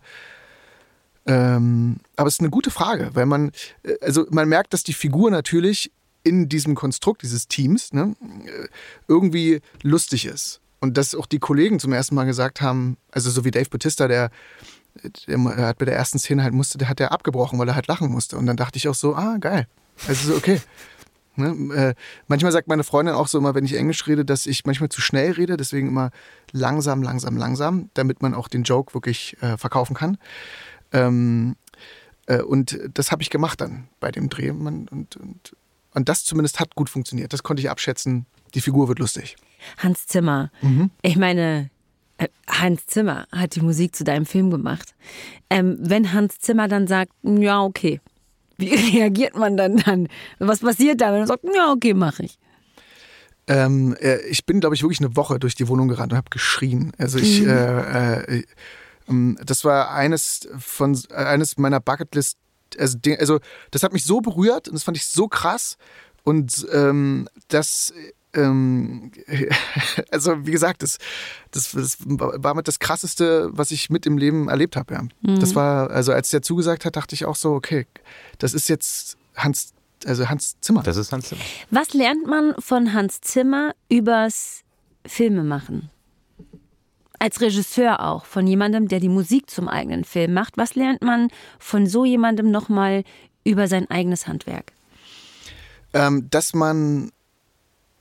ähm, 1.25 1.97
aber 2.15 2.28
es 2.28 2.36
ist 2.36 2.39
eine 2.39 2.49
gute 2.49 2.71
Frage, 2.71 3.12
weil 3.13 3.25
man, 3.25 3.52
äh, 3.84 3.95
also 4.02 4.25
man 4.32 4.49
merkt, 4.49 4.73
dass 4.73 4.84
die 4.84 4.93
Figur 4.93 5.30
natürlich 5.30 5.91
in 6.23 6.49
diesem 6.49 6.75
Konstrukt 6.75 7.21
dieses 7.21 7.47
Teams 7.47 7.93
ne, 7.93 8.15
äh, 8.45 8.67
irgendwie 9.08 9.62
lustig 9.84 10.25
ist. 10.25 10.60
Und 10.79 10.97
dass 10.97 11.15
auch 11.15 11.25
die 11.25 11.39
Kollegen 11.39 11.79
zum 11.79 11.93
ersten 11.93 12.15
Mal 12.15 12.25
gesagt 12.25 12.61
haben, 12.61 12.97
also 13.11 13.29
so 13.29 13.43
wie 13.43 13.51
Dave 13.51 13.69
Bautista, 13.69 14.07
der, 14.07 14.31
der 15.27 15.67
hat 15.67 15.77
bei 15.77 15.85
der 15.85 15.95
ersten 15.95 16.19
Szene 16.19 16.43
halt 16.43 16.53
musste, 16.53 16.77
der 16.77 16.89
hat 16.89 16.99
der 16.99 17.11
abgebrochen, 17.11 17.59
weil 17.59 17.67
er 17.67 17.75
halt 17.75 17.87
lachen 17.87 18.09
musste. 18.09 18.37
Und 18.37 18.45
dann 18.45 18.57
dachte 18.57 18.77
ich 18.77 18.87
auch 18.87 18.95
so, 18.95 19.15
ah, 19.15 19.37
geil. 19.39 19.67
Also 20.07 20.31
so, 20.31 20.37
okay. 20.37 20.61
Ne? 21.35 21.73
Äh, 21.73 21.93
manchmal 22.27 22.51
sagt 22.51 22.67
meine 22.67 22.83
Freundin 22.83 23.15
auch 23.15 23.29
so 23.29 23.37
immer, 23.37 23.55
wenn 23.55 23.63
ich 23.63 23.73
Englisch 23.77 24.05
rede, 24.07 24.25
dass 24.25 24.45
ich 24.45 24.65
manchmal 24.65 24.89
zu 24.89 24.99
schnell 24.99 25.31
rede, 25.31 25.55
deswegen 25.55 25.87
immer 25.87 26.11
langsam, 26.51 27.01
langsam, 27.01 27.37
langsam, 27.37 27.89
damit 27.93 28.21
man 28.21 28.33
auch 28.33 28.49
den 28.49 28.63
Joke 28.63 28.93
wirklich 28.93 29.37
äh, 29.41 29.55
verkaufen 29.57 29.95
kann. 29.95 30.17
Ähm, 30.91 31.55
äh, 32.25 32.41
und 32.41 32.79
das 32.93 33.11
habe 33.11 33.21
ich 33.21 33.29
gemacht 33.29 33.61
dann 33.61 33.87
bei 33.99 34.11
dem 34.11 34.29
Dreh. 34.29 34.49
Und, 34.49 34.91
und, 34.91 35.15
und, 35.15 35.55
und 35.93 36.10
das 36.10 36.23
zumindest 36.23 36.60
hat 36.60 36.75
gut 36.75 36.89
funktioniert. 36.89 37.34
Das 37.34 37.43
konnte 37.43 37.62
ich 37.62 37.69
abschätzen. 37.69 38.25
Die 38.54 38.62
Figur 38.62 38.88
wird 38.88 38.99
lustig. 38.99 39.36
Hans 39.78 40.08
Zimmer. 40.08 40.52
Mhm. 40.62 40.91
Ich 41.02 41.17
meine, 41.17 41.69
äh, 42.17 42.28
Hans 42.47 42.86
Zimmer 42.88 43.28
hat 43.32 43.56
die 43.56 43.62
Musik 43.62 43.95
zu 43.95 44.04
deinem 44.04 44.25
Film 44.25 44.52
gemacht. 44.52 44.95
Ähm, 45.49 45.78
wenn 45.80 46.13
Hans 46.13 46.39
Zimmer 46.39 46.67
dann 46.67 46.88
sagt, 46.88 47.12
ja, 47.23 47.62
okay, 47.62 48.02
wie 48.58 48.73
reagiert 48.97 49.36
man 49.36 49.58
dann 49.58 49.78
dann? 49.78 50.08
Was 50.39 50.60
passiert 50.60 51.02
da, 51.02 51.12
wenn 51.12 51.21
er 51.21 51.28
sagt, 51.28 51.43
ja, 51.56 51.71
okay, 51.71 51.93
mache 51.93 52.23
ich? 52.23 52.38
Ähm, 53.47 53.95
äh, 53.99 54.19
ich 54.28 54.45
bin, 54.45 54.60
glaube 54.60 54.75
ich, 54.75 54.84
wirklich 54.84 54.99
eine 54.99 55.15
Woche 55.15 55.39
durch 55.39 55.56
die 55.56 55.67
Wohnung 55.67 55.88
gerannt 55.88 56.12
und 56.12 56.17
habe 56.17 56.30
geschrien. 56.30 56.91
Also 56.99 57.17
ich, 57.17 57.41
mhm. 57.41 57.49
äh, 57.49 58.19
äh, 58.19 58.43
ähm, 59.10 59.38
das 59.43 59.65
war 59.65 59.91
eines 59.91 60.47
von 60.60 60.97
eines 61.12 61.58
meiner 61.58 61.80
Bucketlist. 61.80 62.38
Also, 62.77 62.97
also 63.17 63.39
das 63.71 63.84
hat 63.84 63.93
mich 63.93 64.03
so 64.03 64.21
berührt 64.21 64.67
und 64.67 64.73
das 64.75 64.84
fand 64.84 64.97
ich 64.97 65.08
so 65.08 65.27
krass 65.27 65.77
und 66.23 66.67
ähm, 66.71 67.27
das 67.47 67.93
ähm, 68.34 69.12
also 70.12 70.45
wie 70.45 70.51
gesagt, 70.51 70.84
das, 70.84 70.97
das, 71.51 71.71
das, 71.71 71.97
war 72.05 72.53
mit 72.53 72.67
das 72.67 72.79
Krasseste, 72.79 73.49
was 73.51 73.71
ich 73.71 73.89
mit 73.89 74.05
im 74.05 74.17
Leben 74.17 74.49
erlebt 74.49 74.75
habe. 74.75 74.93
Ja. 74.93 75.01
Mhm. 75.01 75.39
Das 75.39 75.55
war, 75.55 75.89
also 75.89 76.12
als 76.12 76.29
der 76.29 76.41
zugesagt 76.41 76.86
hat, 76.86 76.95
dachte 76.95 77.15
ich 77.15 77.25
auch 77.25 77.36
so, 77.36 77.53
okay, 77.53 77.88
das 78.38 78.53
ist 78.53 78.69
jetzt 78.69 79.17
Hans, 79.36 79.73
also 80.05 80.29
Hans 80.29 80.58
Zimmer. 80.62 80.84
Das 80.84 80.97
ist 80.97 81.12
Hans 81.12 81.29
Zimmer. 81.29 81.41
Was 81.71 81.93
lernt 81.93 82.27
man 82.27 82.55
von 82.60 82.93
Hans 82.93 83.21
Zimmer 83.21 83.73
übers 83.89 84.63
Filmemachen? 85.05 85.89
Als 87.19 87.41
Regisseur 87.41 87.99
auch, 87.99 88.25
von 88.25 88.47
jemandem, 88.47 88.88
der 88.88 88.99
die 88.99 89.10
Musik 89.10 89.49
zum 89.49 89.67
eigenen 89.67 90.05
Film 90.05 90.34
macht. 90.34 90.58
Was 90.58 90.75
lernt 90.75 91.01
man 91.01 91.29
von 91.60 91.86
so 91.86 92.05
jemandem 92.05 92.49
nochmal 92.49 93.03
über 93.43 93.67
sein 93.67 93.89
eigenes 93.89 94.27
Handwerk? 94.27 94.71
Ähm, 95.93 96.29
dass 96.29 96.53
man 96.53 97.12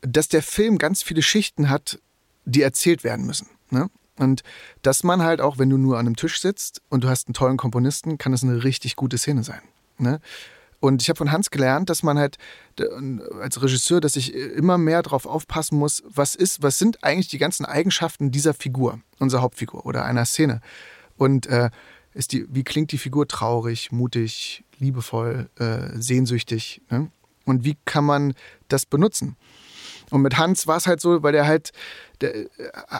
dass 0.02 0.28
der 0.28 0.42
Film 0.42 0.78
ganz 0.78 1.02
viele 1.02 1.22
Schichten 1.22 1.68
hat, 1.68 1.98
die 2.44 2.62
erzählt 2.62 3.04
werden 3.04 3.26
müssen. 3.26 3.48
Ne? 3.70 3.90
Und 4.16 4.42
dass 4.82 5.04
man 5.04 5.22
halt 5.22 5.40
auch, 5.40 5.58
wenn 5.58 5.70
du 5.70 5.76
nur 5.76 5.98
an 5.98 6.06
einem 6.06 6.16
Tisch 6.16 6.40
sitzt 6.40 6.82
und 6.88 7.04
du 7.04 7.08
hast 7.08 7.28
einen 7.28 7.34
tollen 7.34 7.56
Komponisten, 7.56 8.18
kann 8.18 8.32
das 8.32 8.42
eine 8.42 8.64
richtig 8.64 8.96
gute 8.96 9.18
Szene 9.18 9.42
sein. 9.42 9.60
Ne? 9.98 10.20
Und 10.80 11.02
ich 11.02 11.08
habe 11.08 11.16
von 11.16 11.32
Hans 11.32 11.50
gelernt, 11.50 11.90
dass 11.90 12.02
man 12.02 12.18
halt 12.18 12.38
als 13.40 13.60
Regisseur, 13.60 14.00
dass 14.00 14.14
ich 14.16 14.32
immer 14.34 14.78
mehr 14.78 15.02
darauf 15.02 15.26
aufpassen 15.26 15.76
muss, 15.76 16.04
was 16.08 16.34
ist, 16.34 16.62
was 16.62 16.78
sind 16.78 17.02
eigentlich 17.02 17.28
die 17.28 17.38
ganzen 17.38 17.64
Eigenschaften 17.66 18.30
dieser 18.30 18.54
Figur, 18.54 19.00
unserer 19.18 19.42
Hauptfigur 19.42 19.84
oder 19.86 20.04
einer 20.04 20.24
Szene. 20.24 20.60
Und 21.16 21.46
äh, 21.46 21.70
ist 22.14 22.32
die, 22.32 22.46
wie 22.48 22.64
klingt 22.64 22.92
die 22.92 22.98
Figur 22.98 23.26
traurig, 23.26 23.90
mutig, 23.90 24.64
liebevoll, 24.78 25.50
äh, 25.58 26.00
sehnsüchtig? 26.00 26.82
Ne? 26.90 27.10
Und 27.44 27.64
wie 27.64 27.76
kann 27.84 28.04
man 28.04 28.34
das 28.68 28.86
benutzen? 28.86 29.36
Und 30.10 30.22
mit 30.22 30.38
Hans 30.38 30.66
war 30.66 30.76
es 30.76 30.86
halt 30.86 31.00
so, 31.00 31.22
weil 31.22 31.32
der 31.32 31.46
halt, 31.46 31.72
der, 32.20 32.34
äh, 32.34 32.46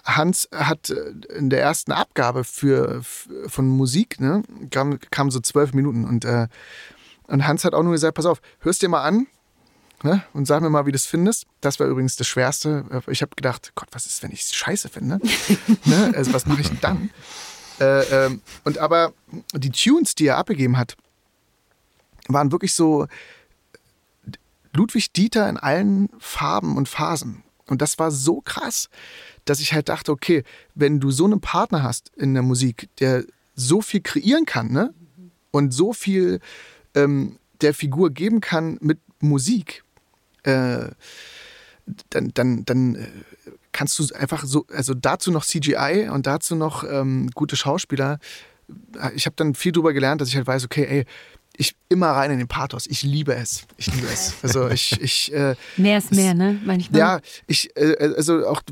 Hans 0.05 0.49
hat 0.53 0.91
äh, 0.91 1.15
in 1.37 1.49
der 1.51 1.63
ersten 1.63 1.93
Abgabe 1.93 2.45
für, 2.45 3.03
von 3.03 3.69
Musik, 3.69 4.21
ne, 4.21 4.43
kam, 4.71 4.99
kam 5.11 5.31
so 5.31 5.41
zwölf 5.41 5.73
Minuten 5.73 6.05
und, 6.05 6.25
äh, 6.25 6.49
und 7.29 7.47
Hans 7.47 7.65
hat 7.65 7.75
auch 7.75 7.83
nur 7.83 7.93
gesagt, 7.93 8.15
pass 8.15 8.27
auf, 8.27 8.41
hörst 8.61 8.83
dir 8.83 8.89
mal 8.89 9.03
an, 9.03 9.27
Ne? 10.05 10.23
und 10.33 10.47
sag 10.47 10.63
mir 10.63 10.71
mal, 10.71 10.87
wie 10.87 10.93
du 10.93 10.97
das 10.97 11.07
findest. 11.07 11.47
Das 11.61 11.81
war 11.81 11.89
übrigens 11.89 12.15
das 12.15 12.29
Schwerste. 12.29 12.85
Ich 13.09 13.21
habe 13.21 13.35
gedacht, 13.35 13.73
Gott, 13.75 13.89
was 13.91 14.07
ist, 14.07 14.23
wenn 14.23 14.31
ich 14.31 14.43
es 14.43 14.55
scheiße 14.55 14.89
finde? 14.89 15.19
ne? 15.85 16.13
Also 16.15 16.33
was 16.33 16.47
mache 16.47 16.61
ich 16.61 16.69
denn 16.69 16.81
dann? 16.81 17.11
Äh, 17.81 18.27
ähm, 18.27 18.41
und 18.63 18.79
aber 18.79 19.13
die 19.55 19.71
Tunes, 19.71 20.15
die 20.15 20.27
er 20.27 20.39
abgegeben 20.39 20.77
hat, 20.77 20.97
waren 22.29 22.53
wirklich 22.53 22.75
so, 22.75 23.09
Ludwig 24.73 25.13
Dieter 25.13 25.49
in 25.49 25.57
allen 25.57 26.09
Farben 26.21 26.77
und 26.77 26.89
Phasen. 26.89 27.43
Und 27.67 27.83
das 27.83 27.99
war 27.99 28.11
so 28.11 28.41
krass, 28.41 28.89
dass 29.45 29.61
ich 29.61 29.73
halt 29.73 29.89
dachte, 29.89 30.13
okay, 30.13 30.45
wenn 30.77 31.01
du 31.01 31.11
so 31.11 31.25
einen 31.25 31.41
Partner 31.41 31.83
hast 31.83 32.13
in 32.17 32.35
der 32.35 32.43
Musik, 32.43 32.89
der 33.01 33.25
so 33.57 33.83
viel 33.83 34.01
kreieren 34.01 34.47
kann, 34.47 34.71
ne? 34.71 34.95
Und 35.51 35.73
so 35.73 35.93
viel 35.93 36.41
ähm, 36.95 37.39
der 37.61 37.75
Figur 37.75 38.11
geben 38.11 38.41
kann 38.41 38.79
mit 38.81 38.99
Musik, 39.21 39.85
äh, 40.45 40.89
dann, 42.11 42.31
dann, 42.35 42.65
dann 42.65 42.95
äh, 42.97 43.09
kannst 43.73 43.99
du 43.99 44.15
einfach 44.15 44.45
so, 44.45 44.67
also 44.73 44.95
dazu 44.95 45.31
noch 45.31 45.45
CGI 45.45 46.09
und 46.13 46.27
dazu 46.27 46.55
noch 46.55 46.85
ähm, 46.85 47.31
gute 47.35 47.57
Schauspieler. 47.57 48.19
Ich 49.15 49.27
habe 49.27 49.35
dann 49.37 49.55
viel 49.55 49.73
drüber 49.73 49.93
gelernt, 49.93 50.21
dass 50.21 50.29
ich 50.29 50.37
halt 50.37 50.47
weiß, 50.47 50.65
okay, 50.65 50.85
ey, 50.85 51.05
ich 51.57 51.75
immer 51.89 52.09
rein 52.09 52.31
in 52.31 52.39
den 52.39 52.47
Pathos. 52.47 52.87
Ich 52.87 53.03
liebe 53.03 53.35
es. 53.35 53.65
Ich 53.79 53.93
liebe 53.93 54.07
es. 54.07 54.35
Also 54.43 54.69
ich, 54.69 55.01
ich 55.01 55.33
äh, 55.35 55.57
mehr 55.77 55.99
ist 55.99 56.13
mehr, 56.13 56.35
ne? 56.35 56.61
Manchmal. 56.65 56.99
Ja, 57.01 57.21
ich 57.47 57.75
äh, 57.77 58.13
also 58.17 58.47
auch 58.47 58.63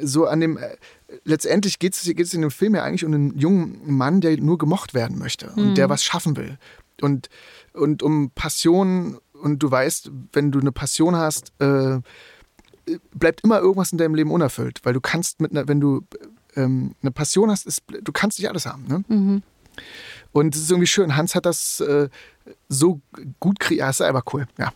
so 0.00 0.26
an 0.26 0.40
dem 0.40 0.58
äh, 0.58 0.76
letztendlich 1.24 1.78
geht 1.78 1.94
es 1.94 2.34
in 2.34 2.42
dem 2.42 2.50
Film 2.50 2.74
ja 2.74 2.82
eigentlich 2.82 3.04
um 3.04 3.14
einen 3.14 3.38
jungen 3.38 3.80
Mann, 3.86 4.20
der 4.20 4.36
nur 4.38 4.58
gemocht 4.58 4.92
werden 4.92 5.18
möchte 5.18 5.50
und 5.56 5.70
Mhm. 5.70 5.74
der 5.76 5.88
was 5.88 6.04
schaffen 6.04 6.36
will 6.36 6.58
und 7.00 7.28
und 7.74 8.02
um 8.02 8.30
Passion 8.30 9.18
und 9.32 9.62
du 9.62 9.70
weißt, 9.70 10.10
wenn 10.32 10.50
du 10.50 10.60
eine 10.60 10.72
Passion 10.72 11.16
hast, 11.16 11.52
äh, 11.58 12.00
bleibt 13.12 13.42
immer 13.42 13.60
irgendwas 13.60 13.92
in 13.92 13.98
deinem 13.98 14.14
Leben 14.14 14.30
unerfüllt, 14.30 14.80
weil 14.84 14.94
du 14.94 15.00
kannst 15.00 15.40
mit 15.40 15.50
einer, 15.50 15.68
wenn 15.68 15.80
du 15.80 16.02
ähm, 16.56 16.94
eine 17.02 17.10
Passion 17.10 17.50
hast, 17.50 17.66
ist, 17.66 17.82
du 17.86 18.12
kannst 18.12 18.38
nicht 18.38 18.48
alles 18.48 18.66
haben. 18.66 18.86
Ne? 18.86 19.04
Mhm. 19.08 19.42
Und 20.32 20.54
es 20.54 20.62
ist 20.62 20.70
irgendwie 20.70 20.86
schön. 20.86 21.16
Hans 21.16 21.34
hat 21.34 21.46
das 21.46 21.80
äh, 21.80 22.08
so 22.68 23.00
gut 23.40 23.60
kreiert. 23.60 23.80
Ja, 23.80 23.90
ist 23.90 24.02
einfach 24.02 24.24
cool. 24.32 24.46
Ja. 24.58 24.72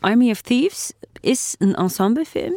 Army 0.00 0.30
of 0.30 0.42
Thieves 0.42 0.94
ist 1.22 1.60
ein 1.60 1.74
Ensemblefilm 1.74 2.54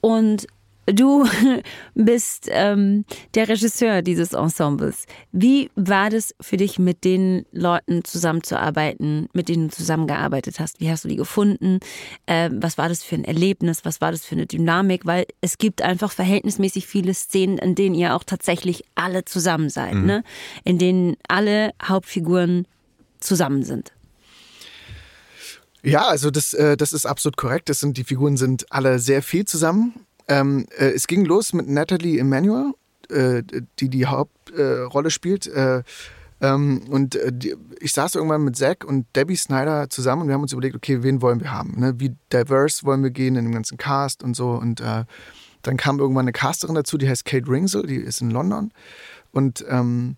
und 0.00 0.46
du 0.86 1.26
bist 1.94 2.48
ähm, 2.50 3.04
der 3.34 3.48
Regisseur 3.48 4.02
dieses 4.02 4.32
Ensembles. 4.32 5.06
Wie 5.32 5.70
war 5.74 6.10
das 6.10 6.34
für 6.40 6.56
dich, 6.56 6.78
mit 6.78 7.04
den 7.04 7.46
Leuten 7.52 8.04
zusammenzuarbeiten, 8.04 9.28
mit 9.32 9.48
denen 9.48 9.68
du 9.68 9.74
zusammengearbeitet 9.74 10.58
hast? 10.60 10.80
Wie 10.80 10.90
hast 10.90 11.04
du 11.04 11.08
die 11.08 11.16
gefunden? 11.16 11.80
Ähm, 12.26 12.62
was 12.62 12.78
war 12.78 12.88
das 12.88 13.02
für 13.02 13.14
ein 13.14 13.24
Erlebnis? 13.24 13.84
Was 13.84 14.00
war 14.00 14.10
das 14.10 14.24
für 14.24 14.34
eine 14.34 14.46
Dynamik? 14.46 15.06
Weil 15.06 15.26
es 15.40 15.58
gibt 15.58 15.82
einfach 15.82 16.12
verhältnismäßig 16.12 16.86
viele 16.86 17.14
Szenen, 17.14 17.58
in 17.58 17.74
denen 17.74 17.94
ihr 17.94 18.14
auch 18.14 18.24
tatsächlich 18.24 18.84
alle 18.94 19.24
zusammen 19.24 19.70
seid, 19.70 19.94
ne? 19.94 20.24
in 20.64 20.78
denen 20.78 21.16
alle 21.28 21.72
Hauptfiguren 21.82 22.66
zusammen 23.20 23.62
sind. 23.62 23.92
Ja, 25.84 26.06
also 26.06 26.30
das, 26.30 26.54
äh, 26.54 26.76
das 26.76 26.92
ist 26.92 27.06
absolut 27.06 27.36
korrekt. 27.36 27.68
Das 27.68 27.80
sind, 27.80 27.96
die 27.96 28.04
Figuren 28.04 28.36
sind 28.36 28.70
alle 28.70 28.98
sehr 28.98 29.22
viel 29.22 29.44
zusammen. 29.44 30.06
Ähm, 30.28 30.66
äh, 30.78 30.90
es 30.90 31.06
ging 31.06 31.24
los 31.24 31.52
mit 31.52 31.68
Natalie 31.68 32.18
Emanuel, 32.18 32.72
äh, 33.10 33.42
die 33.78 33.88
die 33.88 34.06
Hauptrolle 34.06 34.84
Rolle 34.84 35.10
spielt. 35.10 35.46
Äh, 35.46 35.82
ähm, 36.42 36.82
und 36.90 37.14
äh, 37.14 37.32
die, 37.32 37.54
ich 37.78 37.92
saß 37.92 38.16
irgendwann 38.16 38.42
mit 38.42 38.56
Zack 38.56 38.84
und 38.84 39.06
Debbie 39.14 39.36
Snyder 39.36 39.88
zusammen 39.88 40.22
und 40.22 40.28
wir 40.28 40.34
haben 40.34 40.42
uns 40.42 40.52
überlegt, 40.52 40.74
okay, 40.74 41.02
wen 41.04 41.22
wollen 41.22 41.40
wir 41.40 41.52
haben? 41.52 41.78
Ne? 41.78 41.94
Wie 41.98 42.16
diverse 42.32 42.84
wollen 42.84 43.02
wir 43.02 43.10
gehen 43.10 43.36
in 43.36 43.44
dem 43.44 43.54
ganzen 43.54 43.78
Cast 43.78 44.24
und 44.24 44.34
so. 44.34 44.50
Und 44.50 44.80
äh, 44.80 45.04
dann 45.62 45.76
kam 45.76 46.00
irgendwann 46.00 46.24
eine 46.24 46.32
Casterin 46.32 46.74
dazu, 46.74 46.98
die 46.98 47.08
heißt 47.08 47.24
Kate 47.24 47.48
Ringsel, 47.48 47.86
die 47.86 47.96
ist 47.96 48.20
in 48.20 48.30
London. 48.30 48.72
Und 49.30 49.64
ähm, 49.68 50.16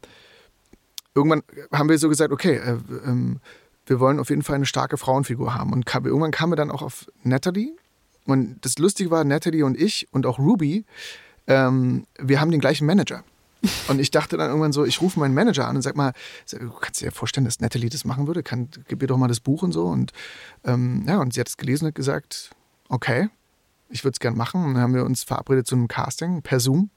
irgendwann 1.14 1.42
haben 1.72 1.90
wir 1.90 1.98
so 1.98 2.08
gesagt, 2.08 2.32
okay, 2.32 2.56
äh, 2.56 2.78
ähm, 3.06 3.40
wir 3.84 4.00
wollen 4.00 4.18
auf 4.18 4.30
jeden 4.30 4.42
Fall 4.42 4.56
eine 4.56 4.66
starke 4.66 4.96
Frauenfigur 4.96 5.54
haben. 5.54 5.74
Und 5.74 5.84
kam, 5.84 6.06
irgendwann 6.06 6.30
kamen 6.30 6.52
wir 6.52 6.56
dann 6.56 6.70
auch 6.70 6.80
auf 6.80 7.06
Natalie. 7.22 7.76
Und 8.26 8.64
das 8.64 8.78
Lustige 8.78 9.10
war, 9.10 9.24
Natalie 9.24 9.64
und 9.64 9.78
ich 9.78 10.08
und 10.12 10.26
auch 10.26 10.38
Ruby, 10.38 10.84
ähm, 11.46 12.06
wir 12.18 12.40
haben 12.40 12.50
den 12.50 12.60
gleichen 12.60 12.86
Manager. 12.86 13.22
Und 13.88 13.98
ich 13.98 14.10
dachte 14.10 14.36
dann 14.36 14.48
irgendwann 14.48 14.72
so, 14.72 14.84
ich 14.84 15.00
rufe 15.00 15.18
meinen 15.18 15.34
Manager 15.34 15.66
an 15.66 15.76
und 15.76 15.82
sag 15.82 15.96
mal, 15.96 16.12
sag, 16.44 16.60
du 16.60 16.70
kannst 16.70 17.00
dir 17.00 17.10
vorstellen, 17.12 17.44
dass 17.44 17.60
Natalie 17.60 17.88
das 17.88 18.04
machen 18.04 18.26
würde? 18.26 18.42
Kann, 18.42 18.68
gib 18.88 19.00
ihr 19.02 19.08
doch 19.08 19.16
mal 19.16 19.28
das 19.28 19.40
Buch 19.40 19.62
und 19.62 19.72
so. 19.72 19.86
Und 19.86 20.12
ähm, 20.64 21.04
ja, 21.06 21.18
und 21.18 21.32
sie 21.32 21.40
hat 21.40 21.48
es 21.48 21.56
gelesen 21.56 21.86
und 21.86 21.94
gesagt, 21.94 22.50
okay, 22.88 23.30
ich 23.88 24.04
würde 24.04 24.14
es 24.14 24.20
gern 24.20 24.36
machen. 24.36 24.64
Und 24.64 24.74
dann 24.74 24.82
haben 24.82 24.94
wir 24.94 25.04
uns 25.04 25.22
verabredet 25.22 25.66
zu 25.66 25.76
einem 25.76 25.88
Casting 25.88 26.42
per 26.42 26.60
Zoom. 26.60 26.90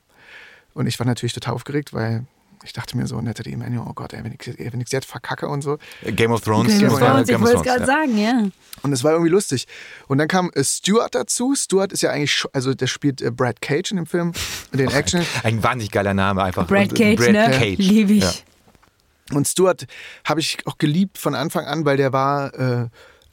Und 0.74 0.88
ich 0.88 1.00
war 1.00 1.08
natürlich 1.08 1.34
total 1.34 1.54
aufgeregt, 1.54 1.94
weil 1.94 2.26
ich 2.63 2.74
dachte 2.74 2.98
mir 2.98 3.08
so, 3.08 3.22
Natalie 3.22 3.54
Emanuel, 3.54 3.86
oh 3.88 3.93
Gott, 3.93 4.13
ey, 4.13 4.24
wenn 4.24 4.34
ich, 4.34 4.58
wenn 4.58 4.82
ich 4.82 4.91
jetzt 4.91 5.06
verkacke 5.06 5.48
und 5.48 5.62
so. 5.62 5.78
Game 6.04 6.32
of 6.32 6.41
Thrones. 6.41 6.78
Game 6.78 6.91
of 6.91 7.00
Thrones, 7.00 7.30
ich 7.30 7.39
wollte 7.39 7.58
es 7.58 7.63
gerade 7.63 7.86
sagen, 7.86 8.17
ja. 8.17 8.48
Und 8.84 8.93
es 8.93 9.04
war 9.04 9.12
irgendwie 9.12 9.32
lustig. 9.32 9.67
Und 10.08 10.17
dann 10.17 10.28
kam 10.28 10.52
äh, 10.54 10.63
Stuart 10.63 11.15
dazu. 11.15 11.56
Stuart 11.56 11.91
ist 11.93 12.02
ja 12.02 12.12
eigentlich, 12.12 12.46
also 12.54 12.74
der 12.74 12.88
spielt 12.88 13.22
äh, 13.22 13.32
Brad 13.32 13.62
Cage 13.62 13.91
in 13.91 13.98
dem 13.98 14.06
Film, 14.06 14.34
den 14.74 14.89
Action. 14.89 15.26
Ein 15.43 15.62
wahnsinnig 15.63 15.91
geiler 15.91 16.13
Name 16.13 16.43
einfach. 16.43 16.67
Brad 16.67 16.93
Cage, 16.93 17.17
Brad 17.17 17.32
ne? 17.32 17.52
Cage. 17.52 17.78
Liebe 17.78 18.13
ich. 18.13 18.24
Ja. 18.24 19.36
Und 19.36 19.48
Stuart 19.48 19.88
habe 20.24 20.39
ich 20.39 20.58
auch 20.65 20.78
geliebt 20.78 21.17
von 21.17 21.36
Anfang 21.36 21.65
an, 21.65 21.86
weil 21.86 21.98
der 21.98 22.13
war, 22.13 22.54
äh, 22.54 22.88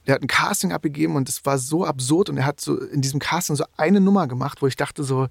der 0.07 0.15
hat 0.15 0.23
ein 0.23 0.27
Casting 0.27 0.73
abgegeben 0.73 1.17
und 1.17 1.29
es 1.29 1.45
war 1.47 1.59
so 1.59 1.85
absurd 1.85 2.29
und 2.29 2.37
er 2.37 2.47
hat 2.47 2.61
so 2.61 2.79
in 2.79 3.01
diesem 3.01 3.21
Casting 3.21 3.57
so 3.57 3.65
eine 3.77 4.01
Nummer 4.01 4.27
gemacht, 4.27 4.61
wo 4.61 4.67
ich 4.67 4.77
dachte 4.77 5.05
so, 5.05 5.29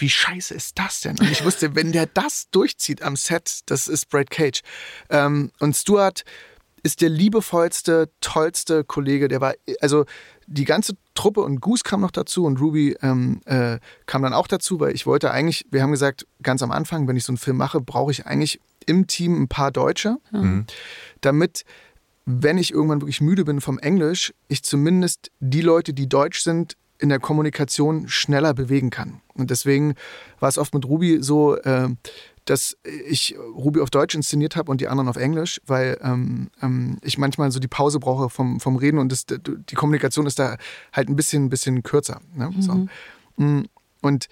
wie 0.00 0.08
scheiße 0.08 0.54
ist 0.54 0.78
das 0.78 1.00
denn? 1.00 1.18
Und 1.18 1.30
ich 1.30 1.44
wusste, 1.44 1.74
wenn 1.74 1.92
der 1.92 2.06
das 2.06 2.48
durchzieht 2.50 3.02
am 3.02 3.16
Set, 3.16 3.60
das 3.66 3.88
ist 3.88 4.08
Brad 4.08 4.30
Cage. 4.30 4.60
Ähm, 5.08 5.50
und 5.60 5.76
Stuart 5.76 6.24
ist 6.82 7.00
der 7.02 7.10
liebevollste, 7.10 8.10
tollste 8.20 8.84
Kollege. 8.84 9.28
Der 9.28 9.40
war, 9.40 9.54
also 9.80 10.06
die 10.46 10.64
ganze 10.64 10.94
Truppe 11.14 11.42
und 11.42 11.60
Goose 11.60 11.82
kam 11.84 12.00
noch 12.00 12.10
dazu 12.10 12.44
und 12.44 12.60
Ruby 12.60 12.96
ähm, 13.02 13.40
äh, 13.44 13.78
kam 14.06 14.22
dann 14.22 14.32
auch 14.32 14.46
dazu, 14.46 14.80
weil 14.80 14.94
ich 14.94 15.06
wollte 15.06 15.30
eigentlich, 15.30 15.66
wir 15.70 15.82
haben 15.82 15.90
gesagt, 15.90 16.26
ganz 16.42 16.62
am 16.62 16.70
Anfang, 16.70 17.06
wenn 17.06 17.16
ich 17.16 17.24
so 17.24 17.32
einen 17.32 17.38
Film 17.38 17.58
mache, 17.58 17.80
brauche 17.80 18.10
ich 18.10 18.26
eigentlich 18.26 18.60
im 18.86 19.06
Team 19.06 19.40
ein 19.40 19.48
paar 19.48 19.70
Deutsche, 19.70 20.16
damit, 21.20 21.64
wenn 22.24 22.58
ich 22.58 22.72
irgendwann 22.72 23.02
wirklich 23.02 23.20
müde 23.20 23.44
bin 23.44 23.60
vom 23.60 23.78
Englisch, 23.78 24.32
ich 24.48 24.62
zumindest 24.62 25.30
die 25.38 25.60
Leute, 25.60 25.92
die 25.92 26.08
deutsch 26.08 26.40
sind, 26.40 26.76
in 27.00 27.08
der 27.08 27.18
Kommunikation 27.18 28.08
schneller 28.08 28.54
bewegen 28.54 28.90
kann. 28.90 29.20
Und 29.34 29.50
deswegen 29.50 29.94
war 30.38 30.48
es 30.48 30.58
oft 30.58 30.74
mit 30.74 30.84
Ruby 30.84 31.22
so, 31.22 31.56
äh, 31.56 31.88
dass 32.44 32.76
ich 32.84 33.36
Ruby 33.54 33.80
auf 33.80 33.90
Deutsch 33.90 34.14
inszeniert 34.14 34.56
habe 34.56 34.70
und 34.70 34.80
die 34.80 34.88
anderen 34.88 35.08
auf 35.08 35.16
Englisch, 35.16 35.60
weil 35.66 35.98
ähm, 36.02 36.50
ähm, 36.62 36.98
ich 37.02 37.18
manchmal 37.18 37.50
so 37.50 37.60
die 37.60 37.68
Pause 37.68 38.00
brauche 38.00 38.28
vom, 38.28 38.60
vom 38.60 38.76
Reden 38.76 38.98
und 38.98 39.12
das, 39.12 39.24
die 39.26 39.74
Kommunikation 39.74 40.26
ist 40.26 40.38
da 40.38 40.56
halt 40.92 41.08
ein 41.08 41.16
bisschen, 41.16 41.48
bisschen 41.48 41.82
kürzer. 41.82 42.20
Ne? 42.34 42.52
So. 42.58 42.86
Mm, 43.36 43.66
Und 44.00 44.28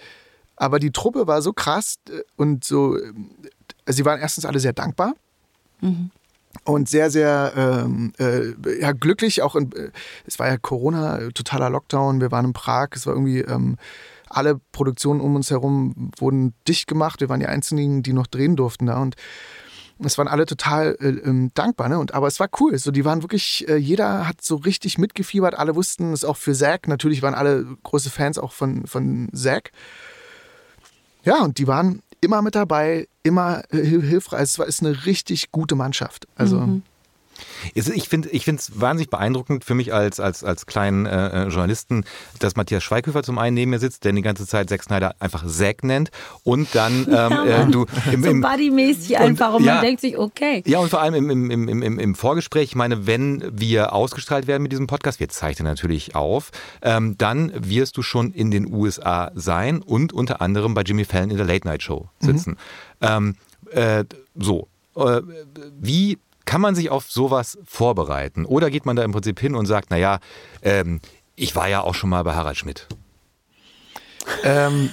aber 0.57 0.81
die 0.81 0.91
Truppe 0.91 1.27
war 1.27 1.41
so 1.43 1.53
krass 1.53 1.99
äh, 2.09 2.23
und 2.37 2.65
so, 2.65 2.97
äh, 2.97 3.13
sie 3.87 4.05
waren 4.05 4.21
erstens 4.21 4.45
alle 4.45 4.61
sehr 4.61 4.73
dankbar 4.73 5.15
und 6.65 6.89
sehr, 6.89 7.11
sehr 7.11 7.53
ähm, 7.57 8.13
äh, 8.19 8.81
ja, 8.81 8.93
glücklich. 8.93 9.43
Auch 9.43 9.57
in, 9.57 9.73
äh, 9.73 9.91
es 10.27 10.39
war 10.39 10.49
ja 10.49 10.57
Corona, 10.57 11.19
äh, 11.19 11.33
totaler 11.33 11.71
Lockdown. 11.71 12.21
Wir 12.21 12.31
waren 12.31 12.47
in 12.47 12.53
Prag. 12.53 12.89
Es 12.93 13.07
war 13.07 13.15
irgendwie 13.15 13.41
ähm, 13.41 13.77
alle 14.29 14.61
Produktionen 14.73 15.21
um 15.21 15.37
uns 15.37 15.51
herum 15.51 16.11
wurden 16.19 16.55
dicht 16.67 16.87
gemacht. 16.87 17.21
Wir 17.21 17.29
waren 17.29 17.41
die 17.41 17.47
einzigen, 17.47 18.03
die 18.03 18.13
noch 18.13 18.27
drehen 18.27 18.57
durften 18.57 18.87
da 18.87 19.01
und 19.01 19.17
es 20.01 20.17
waren 20.17 20.29
alle 20.29 20.47
total 20.47 20.97
äh, 21.01 21.09
ähm, 21.09 21.51
dankbar, 21.55 21.89
ne? 21.89 21.99
Und 21.99 22.15
aber 22.15 22.29
es 22.29 22.39
war 22.39 22.49
cool. 22.61 22.79
So, 22.79 22.93
die 22.93 23.05
waren 23.05 23.23
wirklich, 23.23 23.69
äh, 23.69 23.77
jeder 23.77 24.29
hat 24.29 24.43
so 24.43 24.57
richtig 24.57 24.97
mitgefiebert. 24.97 25.59
Alle 25.59 25.75
wussten 25.75 26.13
es 26.13 26.25
auch 26.25 26.37
für 26.37 26.55
Zack. 26.55 26.87
Natürlich 26.87 27.21
waren 27.23 27.35
alle 27.35 27.67
große 27.83 28.11
Fans 28.11 28.39
auch 28.39 28.53
von 28.53 28.87
von 28.87 29.29
Zack. 29.35 29.73
Ja, 31.25 31.43
und 31.43 31.59
die 31.59 31.67
waren 31.67 32.03
immer 32.21 32.43
mit 32.43 32.55
dabei, 32.55 33.09
immer 33.23 33.63
äh, 33.71 33.79
hil- 33.79 34.03
hilfreich. 34.03 34.41
Es 34.43 34.59
ist 34.59 34.83
eine 34.83 35.07
richtig 35.07 35.51
gute 35.53 35.75
Mannschaft. 35.75 36.27
Also 36.37 36.59
Es- 36.59 36.83
Ich 37.75 38.09
finde 38.09 38.29
ich 38.31 38.47
es 38.47 38.81
wahnsinnig 38.81 39.11
beeindruckend 39.11 39.65
für 39.65 39.75
mich 39.75 39.93
als, 39.93 40.21
als, 40.21 40.45
als 40.45 40.67
kleinen 40.67 41.07
äh, 41.07 41.45
äh, 41.45 41.49
Journalisten, 41.49 42.05
dass 42.39 42.57
Matthias 42.57 42.83
Schweighöfer 42.83 43.23
zum 43.23 43.39
einen 43.39 43.55
neben 43.55 43.71
mir 43.71 43.79
sitzt, 43.79 44.05
der 44.05 44.13
die 44.13 44.23
ganze 44.23 44.47
Zeit 44.47 44.69
Zack 44.69 44.83
Snyder 44.83 45.15
einfach 45.19 45.47
Zack 45.47 45.85
nennt 45.85 46.11
und 46.45 46.75
dann 46.75 47.07
ähm, 47.11 47.33
äh, 47.49 47.67
du 47.67 47.87
im, 48.13 48.25
So 48.25 48.31
im, 48.31 48.41
buddymäßig 48.41 49.19
einfach 49.19 49.55
und 49.55 49.65
ja. 49.65 49.75
man 49.75 49.85
denkt 49.85 50.01
sich, 50.01 50.19
okay. 50.19 50.63
ja, 50.67 50.79
und 50.79 50.89
vor 50.89 51.01
allem 51.01 51.15
im, 51.15 51.51
im, 51.51 51.69
im, 51.69 51.83
im, 51.83 51.99
im 51.99 52.15
Vorgespräch, 52.15 52.71
ich 52.71 52.77
meine, 52.77 53.07
wenn 53.07 53.45
wir 53.51 53.93
ausgestrahlt 53.93 54.47
werden 54.47 54.63
mit 54.63 54.73
diesem 54.73 54.87
Podcast, 54.87 55.21
wir 55.21 55.29
zeichnen 55.29 55.67
natürlich 55.67 56.15
auf, 56.15 56.51
ähm, 56.83 57.17
dann 57.19 57.53
wirst 57.55 57.97
du 57.97 58.03
schon 58.03 58.33
in 58.33 58.51
den 58.51 58.73
USA 58.73 59.31
sein 59.35 59.81
und 59.83 60.13
unter 60.13 60.41
anderem 60.41 60.75
bei 60.75 60.83
Jimmy 60.83 61.05
Fallon 61.05 61.31
in 61.31 61.37
der 61.37 61.47
Late 61.47 61.67
Night 61.67 61.83
Show 61.83 62.09
sitzen. 62.21 62.57
Ähm, 63.01 63.37
äh, 63.71 64.05
so, 64.35 64.69
äh, 64.97 65.21
wie 65.81 66.19
kann 66.49 66.63
man 66.63 66.75
sich 66.75 66.89
auf 66.89 67.11
sowas 67.11 67.59
vorbereiten? 67.67 68.47
Oder 68.47 68.71
geht 68.71 68.87
man 68.87 68.97
da 68.97 69.05
im 69.05 69.13
Prinzip 69.13 69.39
hin 69.39 69.55
und 69.55 69.67
sagt, 69.67 69.91
naja, 69.91 70.19
ähm, 70.63 71.01
ich 71.37 71.55
war 71.55 71.69
ja 71.69 71.83
auch 71.83 71.95
schon 71.95 72.09
mal 72.09 72.25
bei 72.25 72.35
Harald 72.35 72.57
Schmidt. 72.57 72.89
ähm, 74.45 74.89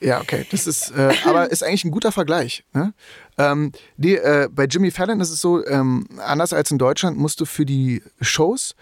ja, 0.00 0.20
okay, 0.20 0.46
das 0.50 0.66
ist, 0.66 0.90
äh, 0.90 1.14
aber 1.24 1.50
ist 1.50 1.62
eigentlich 1.62 1.86
ein 1.86 1.92
guter 1.92 2.12
Vergleich. 2.12 2.62
Ne? 2.74 2.92
Ähm, 3.38 3.72
die, 3.96 4.16
äh, 4.16 4.50
bei 4.52 4.66
Jimmy 4.66 4.90
Fallon 4.90 5.18
ist 5.20 5.30
es 5.30 5.40
so, 5.40 5.64
ähm, 5.66 6.06
anders 6.18 6.52
als 6.52 6.70
in 6.70 6.76
Deutschland 6.76 7.16
musst 7.16 7.40
du 7.40 7.46
für 7.46 7.64
die 7.64 8.02
Shows, 8.20 8.74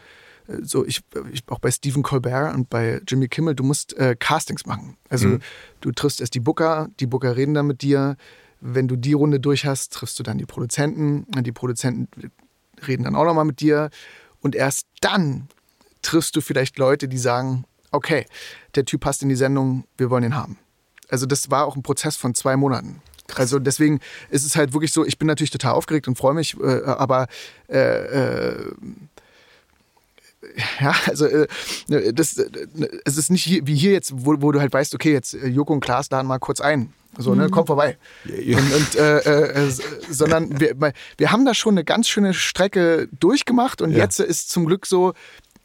äh, 0.48 0.56
so 0.62 0.84
ich, 0.84 1.02
ich 1.32 1.44
auch 1.46 1.60
bei 1.60 1.70
Stephen 1.70 2.02
Colbert 2.02 2.56
und 2.56 2.68
bei 2.68 3.00
Jimmy 3.06 3.28
Kimmel, 3.28 3.54
du 3.54 3.62
musst 3.62 3.96
äh, 3.98 4.16
Castings 4.18 4.66
machen. 4.66 4.96
Also 5.08 5.38
du 5.80 5.92
triffst 5.92 6.20
erst 6.20 6.34
die 6.34 6.40
Booker, 6.40 6.88
die 6.98 7.06
Booker 7.06 7.36
reden 7.36 7.54
dann 7.54 7.68
mit 7.68 7.82
dir. 7.82 8.16
Wenn 8.60 8.88
du 8.88 8.96
die 8.96 9.12
Runde 9.12 9.40
durch 9.40 9.66
hast, 9.66 9.92
triffst 9.92 10.18
du 10.18 10.22
dann 10.22 10.38
die 10.38 10.46
Produzenten. 10.46 11.26
Die 11.42 11.52
Produzenten 11.52 12.08
reden 12.86 13.04
dann 13.04 13.14
auch 13.14 13.24
nochmal 13.24 13.44
mit 13.44 13.60
dir. 13.60 13.90
Und 14.40 14.54
erst 14.54 14.86
dann 15.00 15.48
triffst 16.02 16.36
du 16.36 16.40
vielleicht 16.40 16.78
Leute, 16.78 17.08
die 17.08 17.18
sagen, 17.18 17.64
okay, 17.90 18.26
der 18.74 18.84
Typ 18.84 19.00
passt 19.00 19.22
in 19.22 19.28
die 19.28 19.36
Sendung, 19.36 19.84
wir 19.96 20.10
wollen 20.10 20.24
ihn 20.24 20.36
haben. 20.36 20.58
Also 21.08 21.26
das 21.26 21.50
war 21.50 21.66
auch 21.66 21.76
ein 21.76 21.82
Prozess 21.82 22.16
von 22.16 22.34
zwei 22.34 22.56
Monaten. 22.56 23.02
Also 23.34 23.58
deswegen 23.58 24.00
ist 24.30 24.44
es 24.44 24.56
halt 24.56 24.72
wirklich 24.72 24.92
so, 24.92 25.04
ich 25.04 25.18
bin 25.18 25.26
natürlich 25.26 25.50
total 25.50 25.72
aufgeregt 25.72 26.06
und 26.08 26.16
freue 26.16 26.34
mich, 26.34 26.56
äh, 26.60 26.82
aber 26.84 27.26
äh, 27.68 27.78
äh, 27.78 28.72
ja, 30.80 30.94
also 31.06 31.26
äh, 31.26 31.46
das, 32.12 32.36
äh, 32.38 32.48
es 33.04 33.16
ist 33.18 33.30
nicht 33.30 33.66
wie 33.66 33.74
hier 33.74 33.92
jetzt, 33.92 34.12
wo, 34.14 34.36
wo 34.40 34.52
du 34.52 34.60
halt 34.60 34.72
weißt, 34.72 34.94
okay, 34.94 35.12
jetzt 35.12 35.34
äh, 35.34 35.46
Joko 35.46 35.72
und 35.72 35.80
Klaas 35.80 36.10
laden 36.10 36.26
mal 36.26 36.38
kurz 36.38 36.60
ein. 36.60 36.92
So, 37.18 37.34
ne, 37.34 37.48
komm 37.50 37.66
vorbei. 37.66 37.96
Und, 38.26 38.74
und 38.74 38.94
äh, 38.96 39.18
äh, 39.20 39.70
sondern 40.10 40.60
wir, 40.60 40.76
wir 41.16 41.32
haben 41.32 41.46
da 41.46 41.54
schon 41.54 41.72
eine 41.74 41.84
ganz 41.84 42.08
schöne 42.08 42.34
Strecke 42.34 43.08
durchgemacht 43.18 43.80
und 43.80 43.92
Ja. 43.92 43.98
jetzt 43.98 44.20
ist 44.20 44.50
zum 44.50 44.66
Glück 44.66 44.84
so, 44.84 45.14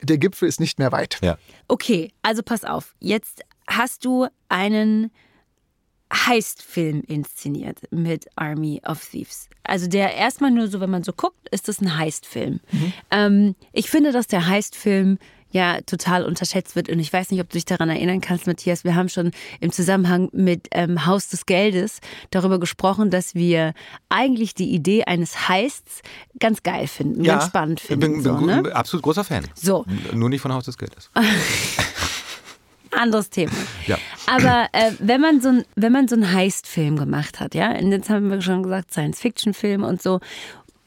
der 0.01 0.17
Gipfel 0.17 0.47
ist 0.47 0.61
nicht 0.61 0.79
mehr 0.79 0.93
weit. 0.93 1.17
Ja. 1.21 1.37
Okay, 1.67 2.11
also 2.21 2.41
pass 2.41 2.63
auf. 2.63 2.95
Jetzt 2.99 3.41
hast 3.67 4.05
du 4.05 4.27
einen 4.47 5.11
Heist-Film 6.11 7.03
inszeniert 7.07 7.79
mit 7.91 8.27
Army 8.35 8.81
of 8.85 9.03
Thieves. 9.09 9.47
Also 9.63 9.87
der 9.87 10.13
erstmal 10.15 10.51
nur 10.51 10.67
so, 10.67 10.79
wenn 10.81 10.89
man 10.89 11.03
so 11.03 11.13
guckt, 11.13 11.47
ist 11.51 11.67
das 11.67 11.81
ein 11.81 11.97
Heist-Film. 11.97 12.59
Ähm, 13.11 13.55
ich 13.73 13.89
finde, 13.89 14.11
dass 14.11 14.27
der 14.27 14.47
Heist-Film 14.47 15.17
ja 15.53 15.81
total 15.81 16.23
unterschätzt 16.23 16.77
wird 16.77 16.87
und 16.87 16.99
ich 16.99 17.11
weiß 17.11 17.29
nicht, 17.29 17.41
ob 17.41 17.49
du 17.49 17.53
dich 17.57 17.65
daran 17.65 17.89
erinnern 17.89 18.21
kannst, 18.21 18.47
Matthias. 18.47 18.85
Wir 18.85 18.95
haben 18.95 19.09
schon 19.09 19.31
im 19.59 19.69
Zusammenhang 19.73 20.29
mit 20.31 20.67
ähm, 20.71 21.05
Haus 21.05 21.27
des 21.27 21.45
Geldes 21.45 21.99
darüber 22.29 22.57
gesprochen, 22.57 23.09
dass 23.09 23.35
wir 23.35 23.73
eigentlich 24.07 24.53
die 24.55 24.71
Idee 24.73 25.03
eines 25.03 25.49
Heists 25.49 26.03
ganz 26.39 26.63
geil 26.63 26.87
finden, 26.87 27.23
ganz 27.23 27.47
spannend 27.47 27.81
finden. 27.81 27.99
Bin, 27.99 28.11
bin, 28.13 28.21
so, 28.23 28.35
gu- 28.35 28.45
ne? 28.45 28.73
absolut 28.73 29.03
großer 29.03 29.25
Fan. 29.25 29.45
so 29.53 29.85
Nur 30.13 30.29
nicht 30.29 30.39
von 30.39 30.53
Haus 30.53 30.63
des 30.63 30.77
Geldes. 30.77 31.09
anderes 32.93 33.29
Thema. 33.29 33.51
Ja. 33.87 33.97
Aber 34.27 34.67
äh, 34.71 34.91
wenn 34.99 35.21
man 35.21 35.41
so 35.41 35.49
ein, 35.49 35.63
wenn 35.75 35.91
man 35.91 36.07
so 36.07 36.15
einen 36.15 36.31
Heist-Film 36.31 36.97
gemacht 36.97 37.39
hat, 37.39 37.55
ja, 37.55 37.71
und 37.71 37.91
jetzt 37.91 38.09
haben 38.09 38.29
wir 38.29 38.41
schon 38.41 38.63
gesagt, 38.63 38.91
Science-Fiction-Film 38.91 39.83
und 39.83 40.01
so, 40.01 40.19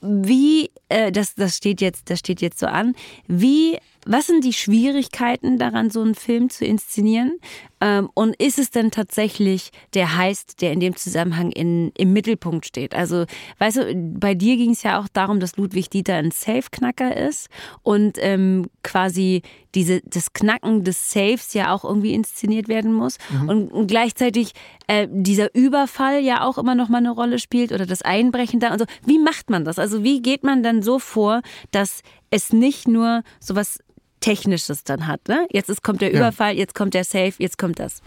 wie, 0.06 0.70
äh, 0.90 1.10
das, 1.10 1.34
das 1.34 1.56
steht 1.56 1.80
jetzt, 1.80 2.10
das 2.10 2.18
steht 2.18 2.42
jetzt 2.42 2.58
so 2.58 2.66
an, 2.66 2.94
wie, 3.26 3.78
was 4.06 4.26
sind 4.26 4.44
die 4.44 4.52
Schwierigkeiten 4.52 5.58
daran, 5.58 5.88
so 5.88 6.02
einen 6.02 6.14
Film 6.14 6.50
zu 6.50 6.66
inszenieren? 6.66 7.38
Ähm, 7.80 8.10
und 8.12 8.36
ist 8.36 8.58
es 8.58 8.70
denn 8.70 8.90
tatsächlich 8.90 9.70
der 9.94 10.16
Heist, 10.16 10.60
der 10.60 10.72
in 10.72 10.80
dem 10.80 10.94
Zusammenhang 10.94 11.52
in, 11.52 11.90
im 11.96 12.12
Mittelpunkt 12.12 12.66
steht? 12.66 12.94
Also, 12.94 13.24
weißt 13.58 13.78
du, 13.78 13.94
bei 13.94 14.34
dir 14.34 14.56
ging 14.58 14.72
es 14.72 14.82
ja 14.82 15.00
auch 15.00 15.08
darum, 15.10 15.40
dass 15.40 15.56
Ludwig 15.56 15.88
Dieter 15.88 16.16
ein 16.16 16.30
Safe-Knacker 16.30 17.16
ist 17.16 17.48
und 17.82 18.18
ähm, 18.20 18.66
quasi 18.82 19.42
diese, 19.74 20.00
das 20.02 20.32
Knacken 20.32 20.84
des 20.84 21.10
Safes 21.12 21.54
ja 21.54 21.72
auch 21.72 21.84
irgendwie 21.84 22.14
inszeniert 22.14 22.68
werden 22.68 22.92
muss. 22.92 23.18
Und, 23.46 23.68
und 23.72 23.86
gleichzeitig 23.88 24.52
äh, 24.86 25.08
dieser 25.10 25.54
Überfall 25.54 26.20
ja 26.20 26.42
auch 26.44 26.58
immer 26.58 26.74
noch 26.74 26.88
mal 26.88 26.98
eine 26.98 27.10
Rolle 27.10 27.38
spielt 27.38 27.72
oder 27.72 27.86
das 27.86 28.02
Einbrechen 28.02 28.60
da 28.60 28.72
und 28.72 28.78
so. 28.78 28.84
Wie 29.04 29.18
macht 29.18 29.50
man 29.50 29.64
das? 29.64 29.78
Also 29.78 30.02
wie 30.04 30.22
geht 30.22 30.44
man 30.44 30.62
dann 30.62 30.82
so 30.82 30.98
vor, 30.98 31.42
dass 31.70 32.02
es 32.30 32.52
nicht 32.52 32.88
nur 32.88 33.22
sowas 33.40 33.78
Technisches 34.20 34.84
dann 34.84 35.06
hat? 35.06 35.28
Ne? 35.28 35.46
Jetzt 35.52 35.68
ist, 35.68 35.82
kommt 35.82 36.00
der 36.00 36.12
Ja. 36.12 36.18
Überfall, 36.18 36.56
jetzt 36.56 36.74
kommt 36.74 36.94
der 36.94 37.04
Safe, 37.04 37.34
jetzt 37.38 37.58
kommt 37.58 37.78
das. 37.78 38.00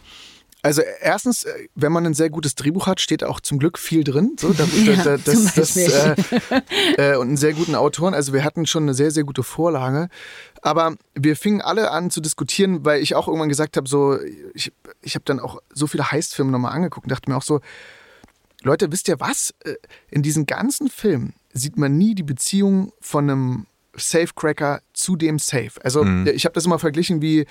Also 0.67 0.82
erstens, 0.82 1.45
äh, 1.45 1.69
wenn 1.75 1.93
man 1.93 2.06
ein 2.06 2.13
sehr 2.13 2.30
gutes 2.30 2.53
Drehbuch 2.56 2.88
hat, 2.88 2.99
steht 2.99 3.23
auch 3.23 3.39
zum 3.39 3.58
Glück 3.58 3.80
viel 3.80 4.03
drin. 4.03 4.36
So, 4.38 4.51
da, 4.51 4.65
Ja, 4.84 5.01
da, 5.01 5.15
das, 5.15 5.56
das, 5.56 5.77
äh, 5.77 6.15
äh, 6.97 7.15
und 7.15 7.30
einen 7.30 7.38
sehr 7.38 7.53
guten 7.53 7.73
Autoren. 7.73 8.13
Also 8.13 8.34
wir 8.34 8.43
hatten 8.43 8.65
schon 8.65 8.84
eine 8.84 8.93
sehr, 8.93 9.12
sehr 9.12 9.23
gute 9.23 9.43
Vorlage. 9.43 10.10
Aber 10.62 10.97
wir 11.15 11.38
fingen 11.38 11.62
alle 11.62 11.91
an 11.91 12.10
zu 12.12 12.19
diskutieren, 12.19 12.84
weil 12.84 13.01
ich 13.01 13.15
auch 13.15 13.30
irgendwann 13.30 13.47
gesagt 13.47 13.77
habe, 13.77 13.88
so, 13.88 14.19
ich, 14.53 14.73
ich 15.01 15.15
habe 15.15 15.23
dann 15.23 15.39
auch 15.39 15.62
so 15.73 15.88
viele 15.88 16.12
Heistfilme 16.12 16.51
nochmal 16.51 16.73
angeguckt 16.73 17.06
und 17.06 17.12
dachte 17.12 17.32
mir 17.32 17.38
auch 17.38 17.43
so, 17.43 17.62
Leute, 18.62 18.91
wisst 18.91 19.08
ihr 19.08 19.21
was? 19.21 19.53
Äh, 19.63 19.75
In 20.10 20.21
diesen 20.21 20.47
ganzen 20.47 20.89
Filmen 20.89 21.34
sieht 21.53 21.77
man 21.77 21.97
nie 21.97 22.13
die 22.13 22.23
Beziehung 22.23 22.91
von 22.99 23.30
einem 23.30 23.67
Safecracker 23.97 24.81
zu 24.93 25.15
dem 25.15 25.39
Safe. 25.39 25.71
Also 25.83 26.05
ich 26.05 26.45
habe 26.45 26.53
das 26.53 26.65
immer 26.65 26.79
verglichen 26.79 27.21
wie, 27.21 27.45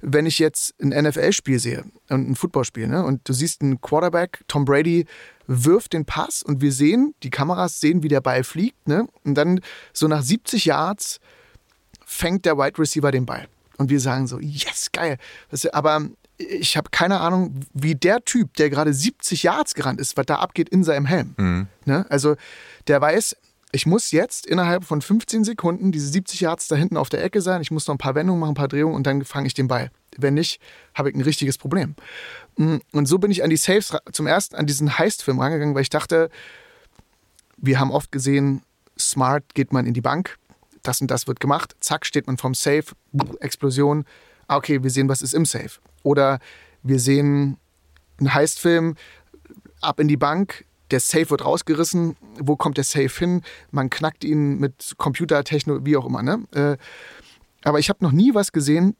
wenn 0.00 0.26
ich 0.26 0.38
jetzt 0.38 0.74
ein 0.80 0.88
NFL-Spiel 0.88 1.58
sehe 1.58 1.84
und 2.08 2.30
ein 2.30 2.34
Footballspiel, 2.34 2.88
ne? 2.88 3.04
Und 3.04 3.28
du 3.28 3.32
siehst 3.32 3.62
einen 3.62 3.80
Quarterback, 3.80 4.40
Tom 4.48 4.64
Brady 4.64 5.06
wirft 5.46 5.92
den 5.92 6.04
Pass 6.04 6.42
und 6.42 6.60
wir 6.60 6.72
sehen, 6.72 7.14
die 7.22 7.30
Kameras 7.30 7.80
sehen, 7.80 8.02
wie 8.02 8.08
der 8.08 8.20
Ball 8.20 8.44
fliegt, 8.44 8.88
ne? 8.88 9.06
Und 9.24 9.34
dann 9.34 9.60
so 9.92 10.08
nach 10.08 10.22
70 10.22 10.64
Yards 10.64 11.20
fängt 12.04 12.44
der 12.44 12.58
Wide 12.58 12.78
Receiver 12.78 13.10
den 13.10 13.26
Ball. 13.26 13.48
Und 13.78 13.90
wir 13.90 14.00
sagen 14.00 14.26
so, 14.26 14.38
yes, 14.38 14.90
geil. 14.92 15.18
Aber 15.72 16.08
ich 16.36 16.76
habe 16.76 16.90
keine 16.90 17.20
Ahnung, 17.20 17.60
wie 17.72 17.94
der 17.94 18.24
Typ, 18.24 18.54
der 18.56 18.70
gerade 18.70 18.92
70 18.92 19.42
Yards 19.42 19.74
gerannt 19.74 20.00
ist, 20.00 20.16
was 20.16 20.26
da 20.26 20.36
abgeht 20.36 20.68
in 20.68 20.84
seinem 20.84 21.06
Helm. 21.06 21.68
Ne? 21.84 22.06
Also 22.08 22.36
der 22.86 23.00
weiß, 23.00 23.36
ich 23.72 23.86
muss 23.86 24.10
jetzt 24.12 24.46
innerhalb 24.46 24.84
von 24.84 25.00
15 25.00 25.44
Sekunden 25.44 25.92
diese 25.92 26.06
70 26.08 26.40
Yards 26.40 26.68
da 26.68 26.76
hinten 26.76 26.98
auf 26.98 27.08
der 27.08 27.24
Ecke 27.24 27.40
sein. 27.40 27.62
Ich 27.62 27.70
muss 27.70 27.86
noch 27.86 27.94
ein 27.94 27.98
paar 27.98 28.14
Wendungen 28.14 28.38
machen, 28.38 28.52
ein 28.52 28.54
paar 28.54 28.68
Drehungen 28.68 28.94
und 28.94 29.06
dann 29.06 29.24
fange 29.24 29.46
ich 29.46 29.54
den 29.54 29.66
Ball. 29.66 29.90
Wenn 30.18 30.34
nicht, 30.34 30.60
habe 30.94 31.08
ich 31.08 31.16
ein 31.16 31.22
richtiges 31.22 31.56
Problem. 31.56 31.94
Mm, 32.58 32.76
Und 32.92 33.06
so 33.06 33.18
bin 33.18 33.30
ich 33.30 33.42
an 33.42 33.48
die 33.48 33.56
Saves 33.56 33.96
zum 34.12 34.26
ersten 34.26 34.56
an 34.56 34.66
diesen 34.66 34.98
Heist-Film 34.98 35.40
rangegangen, 35.40 35.74
weil 35.74 35.82
ich 35.82 35.90
dachte, 35.90 36.28
wir 37.56 37.80
haben 37.80 37.90
oft 37.90 38.12
gesehen, 38.12 38.62
smart 38.98 39.54
geht 39.54 39.72
man 39.72 39.86
in 39.86 39.94
die 39.94 40.02
Bank, 40.02 40.36
das 40.82 41.00
und 41.00 41.10
das 41.10 41.26
wird 41.26 41.40
gemacht, 41.40 41.74
zack, 41.80 42.04
steht 42.04 42.26
man 42.26 42.36
vom 42.36 42.52
Safe, 42.52 42.84
Explosion, 43.40 44.04
ah, 44.48 44.56
okay, 44.56 44.82
wir 44.82 44.90
sehen, 44.90 45.08
was 45.08 45.22
ist 45.22 45.32
im 45.32 45.46
Safe. 45.46 45.70
Oder 46.02 46.40
wir 46.82 46.98
sehen 46.98 47.56
einen 48.18 48.34
Heistfilm, 48.34 48.96
ab 49.80 49.98
in 49.98 50.08
die 50.08 50.18
Bank, 50.18 50.66
der 50.92 51.00
Safe 51.00 51.28
wird 51.30 51.44
rausgerissen, 51.44 52.16
wo 52.38 52.56
kommt 52.56 52.76
der 52.76 52.84
Safe 52.84 53.08
hin? 53.18 53.42
Man 53.70 53.90
knackt 53.90 54.22
ihn 54.24 54.58
mit 54.58 54.94
Computertechno, 54.98 55.84
wie 55.84 55.96
auch 55.96 56.06
immer. 56.06 56.22
Ne? 56.22 56.44
Äh, 56.52 56.76
aber 57.64 57.78
ich 57.78 57.88
habe 57.88 58.04
noch 58.04 58.12
nie 58.12 58.34
was 58.34 58.52
gesehen, 58.52 58.96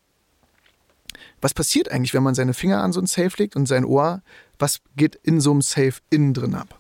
was 1.41 1.55
passiert 1.55 1.91
eigentlich, 1.91 2.15
wenn 2.15 2.23
man 2.23 2.35
seine 2.35 2.55
Finger 2.55 2.83
an 2.83 2.93
so 2.93 3.01
ein 3.01 3.07
Safe 3.07 3.31
legt 3.37 3.55
und 3.57 3.67
sein 3.67 3.85
Ohr, 3.85 4.23
was 4.59 4.81
geht 4.97 5.17
in 5.23 5.41
so 5.41 5.51
einem 5.51 5.63
Safe 5.63 5.95
innen 6.11 6.35
drin 6.35 6.55
ab? 6.55 6.77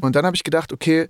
Und 0.00 0.12
dann 0.16 0.24
habe 0.24 0.36
ich 0.36 0.44
gedacht, 0.44 0.72
okay, 0.72 1.08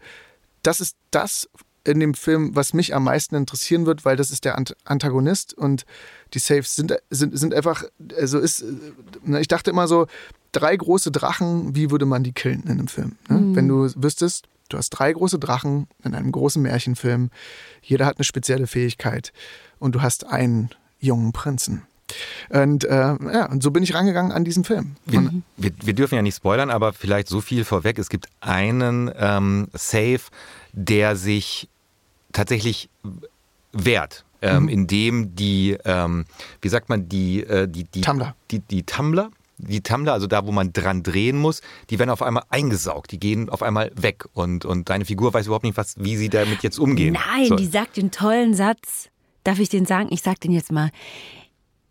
das 0.63 0.81
ist 0.81 0.97
das 1.11 1.49
in 1.85 2.01
dem 2.01 2.15
Film, 2.15 2.57
was 2.57 2.73
mich 2.73 2.95
am 2.95 3.05
meisten 3.05 3.35
interessieren 3.35 3.85
wird, 3.85 4.07
weil 4.07 4.17
das 4.17 4.31
ist 4.31 4.47
der 4.47 4.57
Ant- 4.59 4.75
Antagonist 4.85 5.53
und 5.53 5.85
die 6.33 6.39
Safes 6.39 6.75
sind, 6.77 6.95
sind, 7.11 7.39
sind 7.39 7.53
einfach, 7.53 7.85
also 8.19 8.39
ist, 8.39 8.65
ne, 9.23 9.41
ich 9.41 9.49
dachte 9.49 9.71
immer 9.71 9.87
so, 9.87 10.07
drei 10.57 10.77
große 10.77 11.11
Drachen, 11.11 11.75
wie 11.75 11.91
würde 11.91 12.07
man 12.07 12.23
die 12.23 12.33
killen 12.33 12.63
in 12.65 12.71
einem 12.71 12.89
Film? 12.89 13.17
Ne? 13.29 13.55
Wenn 13.55 13.69
du 13.69 13.91
wüsstest, 13.97 14.47
du 14.69 14.79
hast 14.79 14.91
drei 14.91 15.13
große 15.13 15.39
Drachen 15.39 15.87
in 16.03 16.15
einem 16.15 16.33
großen 16.33 16.63
Märchenfilm, 16.63 17.31
jeder 17.83 18.07
hat 18.07 18.19
eine 18.19 18.25
spezielle 18.25 18.67
Fähigkeit 18.67 19.33
und 19.79 19.95
du 19.95 20.03
hast 20.03 20.27
einen 20.27 20.71
jungen 21.01 21.33
Prinzen. 21.33 21.83
Und 22.51 22.85
äh, 22.85 22.91
ja, 22.91 23.51
und 23.51 23.63
so 23.63 23.71
bin 23.71 23.83
ich 23.83 23.95
rangegangen 23.95 24.31
an 24.31 24.45
diesen 24.45 24.65
Film. 24.65 24.97
Wir, 25.07 25.31
wir, 25.57 25.71
wir 25.83 25.95
dürfen 25.95 26.15
ja 26.15 26.23
nicht 26.23 26.37
spoilern, 26.37 26.71
aber 26.71 26.93
vielleicht 26.93 27.29
so 27.29 27.41
viel 27.41 27.65
vorweg. 27.65 27.99
Es 27.99 28.09
gibt 28.09 28.29
einen 28.41 29.11
ähm, 29.17 29.69
Save, 29.73 30.21
der 30.73 31.17
sich 31.17 31.69
tatsächlich 32.33 32.91
wehrt, 33.73 34.25
ähm, 34.43 34.69
indem 34.69 35.35
die, 35.35 35.77
ähm, 35.85 36.27
wie 36.61 36.69
sagt 36.69 36.89
man, 36.89 37.09
die, 37.09 37.43
äh, 37.43 37.67
die, 37.67 37.85
die, 37.85 38.03
Tumbler. 38.03 38.37
die, 38.51 38.61
die 38.61 38.83
Tumbler, 38.83 39.31
die 39.59 39.83
Tumbler, 39.83 40.13
also 40.13 40.27
da, 40.27 40.47
wo 40.47 40.53
man 40.53 40.73
dran 40.73 41.03
drehen 41.03 41.39
muss, 41.39 41.61
die 41.91 41.99
werden 41.99 42.11
auf 42.11 42.23
einmal 42.23 42.43
eingesaugt, 42.49 43.13
die 43.13 43.21
gehen 43.21 43.49
auf 43.49 43.63
einmal 43.63 43.91
weg 43.95 44.25
und, 44.33 44.65
und 44.65 44.89
deine 44.91 45.05
Figur 45.05 45.33
weiß 45.33 45.47
überhaupt 45.47 45.65
nicht, 45.65 45.77
was, 45.77 45.95
wie 45.99 46.17
sie 46.17 46.29
damit 46.29 46.63
jetzt 46.63 46.79
umgehen. 46.79 47.15
Nein, 47.33 47.47
So. 47.49 47.57
die 47.57 47.67
sagt 47.67 47.97
den 47.97 48.11
tollen 48.11 48.55
Satz. 48.55 49.09
Darf 49.45 49.59
ich 49.61 49.69
den 49.69 49.87
sagen? 49.87 50.09
Ich 50.11 50.23
sag 50.23 50.41
den 50.41 50.53
jetzt 50.53 50.73
mal. 50.73 50.91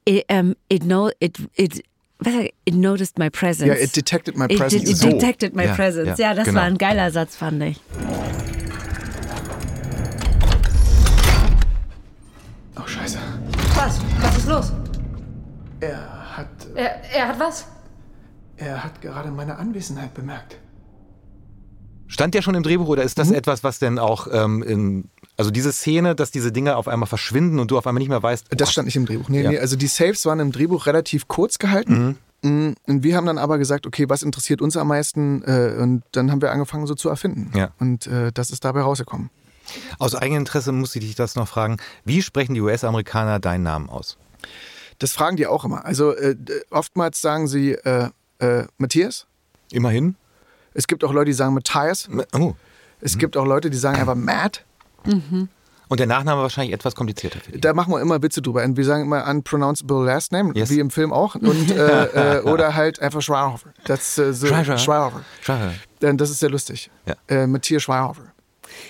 It, 0.06 0.26
um, 0.32 0.56
it, 0.70 0.84
know, 0.84 1.10
it, 1.20 1.38
it, 1.56 1.84
was 2.20 2.34
it 2.66 2.74
noticed 2.76 3.18
my 3.18 3.30
presence. 3.30 3.68
Ja, 3.68 3.76
it 3.76 3.96
detected 3.96 4.36
my 4.38 4.46
It, 4.50 4.58
presence. 4.58 4.90
it 4.90 4.98
So. 4.98 5.10
detected 5.10 5.56
my 5.56 5.66
Ja, 5.66 5.76
presence. 5.76 6.18
ja, 6.20 6.30
Ja, 6.30 6.34
das 6.36 6.46
genau. 6.46 6.60
war 6.60 6.66
ein 6.66 6.78
geiler 6.78 7.12
Satz, 7.12 7.36
fand 7.36 7.64
ich. 7.64 7.80
Oh, 12.76 12.88
scheiße. 12.88 13.18
Was? 13.76 14.00
Was 14.22 14.38
ist 14.38 14.48
los? 14.48 14.72
Hat, 15.82 16.13
Er, 16.76 17.04
er 17.14 17.28
hat 17.30 17.40
was? 17.40 17.66
er 18.58 18.84
hat 18.84 19.02
gerade 19.02 19.30
meine 19.32 19.58
Anwesenheit 19.58 20.14
bemerkt. 20.14 20.58
Stand 22.08 22.34
der 22.36 22.42
schon 22.44 22.54
im 22.56 22.64
Drehbuch 22.64 22.88
oder 22.88 23.04
ist 23.04 23.18
das 23.18 23.30
Mhm. 23.30 23.36
etwas, 23.36 23.64
was 23.64 23.80
denn 23.80 23.98
auch 23.98 24.28
ähm, 24.32 24.62
in, 24.62 25.10
also 25.38 25.50
diese 25.50 25.72
Szene, 25.74 26.14
dass 26.16 26.30
diese 26.32 26.52
Dinge 26.52 26.76
auf 26.76 26.88
einmal 26.88 27.08
verschwinden 27.08 27.60
und 27.60 27.72
du 27.72 27.78
auf 27.78 27.88
einmal 27.88 28.00
nicht 28.00 28.10
mehr 28.10 28.22
weißt, 28.22 28.48
Das 28.52 28.70
boah, 28.70 28.72
stand 28.72 28.86
nicht 28.86 28.96
im 28.96 29.06
Drehbuch. 29.06 29.30
Nee, 29.30 29.42
Ja. 29.42 29.50
nee, 29.50 29.60
also 29.60 29.76
die 29.76 29.88
Saves 29.88 30.26
waren 30.26 30.40
im 30.40 30.52
Drehbuch 30.52 30.86
relativ 30.86 31.28
kurz 31.28 31.58
gehalten. 31.58 32.18
Mm, 32.44 32.74
Und 32.86 33.04
wir 33.04 33.16
haben 33.18 33.26
dann 33.26 33.38
aber 33.40 33.58
gesagt, 33.58 33.88
okay, 33.88 34.08
was 34.10 34.22
interessiert 34.22 34.62
uns 34.62 34.78
am 34.78 34.90
meisten? 34.90 35.42
Äh, 35.44 35.76
Und 35.82 36.04
dann 36.12 36.30
haben 36.32 36.42
wir 36.42 36.52
angefangen, 36.52 36.86
so 36.86 36.94
zu 36.94 37.10
erfinden. 37.10 37.52
Ja. 37.58 37.72
Und 37.80 38.06
äh, 38.06 38.32
das 38.32 38.52
ist 38.52 38.64
dabei 38.64 38.82
rausgekommen. 38.82 39.30
Aus 39.98 40.14
eigenem 40.14 40.40
Interesse 40.42 40.72
muss 40.74 40.96
ich 40.96 41.02
dich 41.04 41.16
das 41.16 41.36
noch 41.36 41.48
fragen. 41.48 41.78
Wie 42.06 42.22
sprechen 42.22 42.54
die 42.54 42.62
US-Amerikaner 42.62 43.40
deinen 43.40 43.64
Namen 43.64 43.90
aus? 43.90 44.18
Das 45.00 45.12
fragen 45.12 45.38
die 45.38 45.48
auch 45.48 45.66
immer. 45.66 45.86
Also 45.86 46.16
äh, 46.16 46.36
oftmals 46.70 47.22
sagen 47.22 47.48
sie 47.48 47.72
äh, 47.74 48.10
äh, 48.40 48.66
Matthias. 48.78 49.28
Immerhin? 49.72 50.16
Es 50.74 50.88
gibt 50.88 51.04
auch 51.04 51.14
Leute, 51.14 51.26
die 51.26 51.34
sagen 51.34 51.54
Matthias. 51.54 52.10
Oh. 52.34 52.54
Es 53.02 53.18
gibt 53.18 53.38
auch 53.38 53.46
Leute, 53.46 53.70
die 53.70 53.78
sagen 53.78 53.98
einfach 54.00 54.16
Matt. 54.16 54.66
Und 55.90 56.00
der 56.00 56.08
Nachname 56.08 56.42
wahrscheinlich 56.42 56.74
etwas 56.74 56.96
komplizierter. 56.96 57.40
Da 57.56 57.74
machen 57.74 57.92
wir 57.94 58.02
immer 58.02 58.22
Witze 58.24 58.42
drüber. 58.42 58.64
Und 58.64 58.78
wir 58.78 58.86
sagen 58.86 59.04
immer 59.04 59.28
unpronounceable 59.28 60.06
last 60.06 60.32
name, 60.32 60.52
Yes. 60.56 60.70
wie 60.70 60.80
im 60.80 60.90
Film 60.90 61.12
auch. 61.12 61.36
Und, 61.36 61.70
äh, 61.78 62.38
äh, 62.38 62.42
oder 62.42 62.74
halt 62.74 63.00
einfach 63.00 63.22
Schweihofer. 63.22 63.70
Das, 63.86 64.18
äh, 64.18 64.34
so, 64.34 64.48
Schweihofer. 64.48 65.22
Das 66.00 66.30
ist 66.30 66.40
sehr 66.40 66.50
lustig. 66.50 66.90
Ja. 67.06 67.16
Äh, 67.28 67.48
Matthias 67.48 67.84
Schweihofer. 67.84 68.34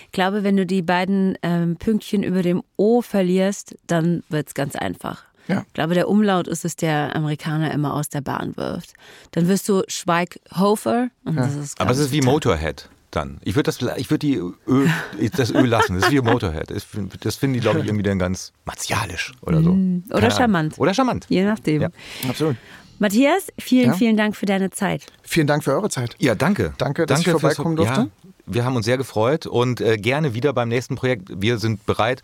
Ich 0.05 0.11
glaube, 0.11 0.43
wenn 0.43 0.55
du 0.55 0.65
die 0.65 0.81
beiden 0.81 1.37
ähm, 1.41 1.75
Pünktchen 1.75 2.23
über 2.23 2.41
dem 2.41 2.63
O 2.77 3.01
verlierst, 3.01 3.75
dann 3.87 4.23
wird 4.29 4.47
es 4.47 4.53
ganz 4.53 4.75
einfach. 4.75 5.25
Ja. 5.47 5.63
Ich 5.67 5.73
glaube, 5.73 5.93
der 5.93 6.07
Umlaut 6.09 6.47
ist 6.47 6.63
es, 6.65 6.75
der 6.75 7.15
Amerikaner 7.15 7.71
immer 7.73 7.93
aus 7.93 8.09
der 8.09 8.21
Bahn 8.21 8.55
wirft. 8.55 8.93
Dann 9.31 9.47
wirst 9.47 9.67
du 9.69 9.83
Schweighofer. 9.87 11.09
Und 11.25 11.35
das 11.35 11.55
ist, 11.55 11.79
Aber 11.81 11.91
es 11.91 11.99
ist 11.99 12.11
wie 12.11 12.19
ich, 12.19 12.25
Motorhead 12.25 12.89
dann. 13.11 13.39
Ich 13.43 13.55
würde 13.55 13.63
das, 13.71 13.79
ich 13.97 14.09
würde 14.09 14.25
die 14.25 14.37
Öl, 14.37 14.89
das 15.35 15.51
Öl 15.51 15.65
lassen. 15.67 15.95
Das 15.95 16.05
ist 16.05 16.11
wie 16.11 16.21
Motorhead. 16.21 16.71
Das, 16.71 16.83
find- 16.83 17.23
das 17.25 17.35
finden 17.35 17.55
die, 17.55 17.59
glaube 17.59 17.79
ich, 17.81 17.85
irgendwie 17.85 18.03
dann 18.03 18.17
ganz 18.19 18.53
martialisch 18.65 19.33
oder 19.41 19.61
so. 19.61 19.69
oder 19.71 19.77
Keine 19.77 20.15
Ahnung. 20.25 20.31
charmant. 20.31 20.79
Oder 20.79 20.93
charmant. 20.93 21.25
Je 21.29 21.43
nachdem. 21.45 21.81
Ja. 21.83 21.89
Absolut. 22.27 22.55
Matthias, 22.99 23.47
vielen, 23.59 23.87
Ja. 23.87 23.93
vielen 23.93 24.17
Dank 24.17 24.35
für 24.35 24.45
deine 24.45 24.69
Zeit. 24.71 25.05
Vielen 25.23 25.45
Dank 25.47 25.63
für 25.63 25.73
eure 25.73 25.89
Zeit. 25.89 26.15
Ja, 26.19 26.35
danke. 26.35 26.73
Danke, 26.77 27.05
dass 27.05 27.19
ich 27.19 27.25
fürs- 27.25 27.41
vorbeikommen 27.41 27.75
durfte. 27.75 28.01
Ja, 28.01 28.07
wir 28.45 28.65
haben 28.65 28.75
uns 28.75 28.85
sehr 28.85 28.97
gefreut 28.97 29.45
und 29.45 29.81
äh, 29.81 29.97
gerne 29.97 30.33
wieder 30.33 30.53
beim 30.53 30.69
nächsten 30.69 30.95
Projekt. 30.95 31.29
Wir 31.35 31.57
sind 31.59 31.85
bereit. 31.85 32.21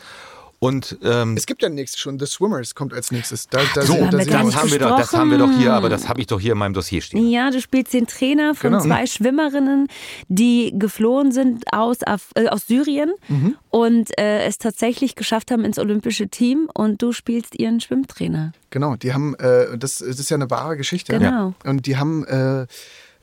Und 0.62 0.98
ähm, 1.04 1.36
Es 1.38 1.46
gibt 1.46 1.62
ja 1.62 1.70
nächstes 1.70 2.02
schon, 2.02 2.20
The 2.20 2.26
Swimmers 2.26 2.76
kommt 2.76 2.94
als 2.94 3.12
nächstes. 3.12 3.48
Da, 3.48 3.62
da, 3.74 3.82
so, 3.82 3.94
da, 3.94 4.00
haben 4.02 4.12
wir 4.12 4.26
das, 4.26 4.56
haben 4.56 4.72
wir 4.72 4.80
doch, 4.80 4.98
das 4.98 5.14
haben 5.14 5.32
wir 5.32 5.38
doch 5.38 5.52
hier, 5.52 5.74
aber 5.74 5.88
das 5.88 6.10
habe 6.10 6.20
ich 6.20 6.28
doch 6.28 6.40
hier 6.40 6.52
in 6.52 6.58
meinem 6.58 6.74
Dossier 6.74 7.02
stehen. 7.02 7.30
Ja, 7.30 7.50
du 7.50 7.62
spielst 7.62 7.94
den 7.94 8.08
Trainer 8.08 8.54
von 8.56 8.72
Genau. 8.72 8.84
zwei 8.84 9.06
Schwimmerinnen, 9.06 9.88
die 10.28 10.74
geflohen 10.78 11.32
sind 11.32 11.64
aus, 11.72 12.04
Af 12.06 12.32
äh, 12.36 12.48
aus 12.50 12.68
Syrien 12.68 13.12
Mhm. 13.30 13.56
und 13.70 14.18
äh, 14.20 14.44
es 14.44 14.58
tatsächlich 14.58 15.16
geschafft 15.16 15.50
haben 15.52 15.64
ins 15.64 15.80
olympische 15.80 16.28
Team 16.28 16.70
und 16.74 17.02
du 17.02 17.14
spielst 17.14 17.58
ihren 17.58 17.80
Schwimmtrainer. 17.80 18.52
Genau, 18.70 18.98
die 18.98 19.14
haben, 19.14 19.36
äh, 19.36 19.78
das, 19.78 20.00
das 20.00 20.20
ist 20.20 20.30
ja 20.30 20.36
eine 20.36 20.50
wahre 20.50 20.76
Geschichte. 20.76 21.14
Genau. 21.18 21.54
Und 21.64 21.86
die 21.86 21.96
haben 21.96 22.26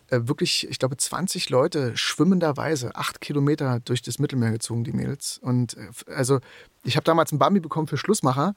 äh, 0.09 0.21
wirklich, 0.23 0.69
ich 0.69 0.79
glaube, 0.79 0.97
20 0.97 1.51
Leute 1.51 1.97
schwimmenderweise 1.97 2.95
acht 2.95 3.21
Kilometer 3.21 3.81
durch 3.81 4.03
das 4.03 4.19
Mittelmeer 4.19 4.53
gezogen, 4.53 4.85
die 4.85 4.93
Mädels. 4.93 5.39
Und 5.43 5.77
äh, 5.77 6.13
also, 6.13 6.41
ich 6.85 6.97
habe 6.97 7.05
damals 7.05 7.33
ein 7.33 7.39
Bambi 7.39 7.61
bekommen 7.61 7.87
für 7.89 7.97
Schlussmacher. 7.97 8.55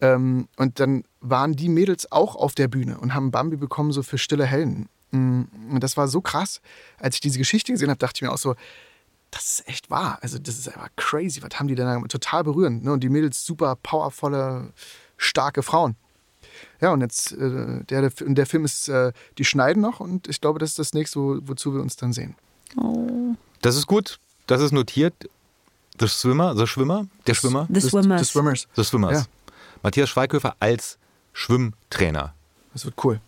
Ähm, 0.00 0.48
und 0.56 0.78
dann 0.80 1.04
waren 1.20 1.54
die 1.54 1.68
Mädels 1.68 2.10
auch 2.12 2.36
auf 2.36 2.54
der 2.54 2.68
Bühne 2.68 2.98
und 2.98 3.14
haben 3.14 3.30
Bambi 3.30 3.56
bekommen, 3.56 3.92
so 3.92 4.02
für 4.02 4.18
stille 4.18 4.46
Helden. 4.46 4.88
Mm, 5.10 5.42
Und 5.70 5.80
das 5.82 5.96
war 5.96 6.06
so 6.08 6.20
krass. 6.20 6.60
Als 6.98 7.16
ich 7.16 7.20
diese 7.20 7.38
Geschichte 7.38 7.72
gesehen 7.72 7.90
habe, 7.90 7.98
dachte 7.98 8.18
ich 8.18 8.22
mir 8.22 8.32
auch 8.32 8.38
so, 8.38 8.54
das 9.30 9.58
ist 9.58 9.68
echt 9.68 9.90
wahr. 9.90 10.18
Also, 10.22 10.38
das 10.38 10.58
ist 10.58 10.68
einfach 10.68 10.90
crazy. 10.96 11.42
Was 11.42 11.58
haben 11.58 11.66
die 11.66 11.74
denn 11.74 11.86
da? 11.86 12.00
Total 12.06 12.44
berührend. 12.44 12.84
Ne? 12.84 12.92
Und 12.92 13.00
die 13.00 13.08
Mädels 13.08 13.44
super 13.44 13.76
powervolle, 13.82 14.72
starke 15.16 15.62
Frauen. 15.64 15.96
Ja, 16.84 16.92
und 16.92 17.00
jetzt, 17.00 17.32
äh, 17.32 17.82
der, 17.88 18.02
der, 18.02 18.10
der 18.10 18.44
Film 18.44 18.66
ist, 18.66 18.90
äh, 18.90 19.12
die 19.38 19.46
schneiden 19.46 19.80
noch 19.80 20.00
und 20.00 20.28
ich 20.28 20.42
glaube, 20.42 20.58
das 20.58 20.68
ist 20.72 20.78
das 20.78 20.92
nächste, 20.92 21.18
wo, 21.18 21.38
wozu 21.44 21.72
wir 21.72 21.80
uns 21.80 21.96
dann 21.96 22.12
sehen. 22.12 22.34
Das 23.62 23.74
ist 23.76 23.86
gut. 23.86 24.20
Das 24.46 24.60
ist 24.60 24.72
notiert. 24.72 25.14
The 25.98 26.06
Swimmer, 26.06 26.54
The 26.54 26.66
Schwimmer, 26.66 27.06
der 27.26 27.32
Schwimmer, 27.32 27.66
The 27.72 27.80
Swimmers. 27.80 28.20
The 28.20 28.26
Swimmers. 28.26 28.68
The 28.76 28.84
Swimmers. 28.84 29.18
Ja. 29.20 29.26
Matthias 29.82 30.10
Schweighöfer 30.10 30.56
als 30.60 30.98
Schwimmtrainer. 31.32 32.34
Das 32.74 32.84
wird 32.84 33.02
cool. 33.02 33.18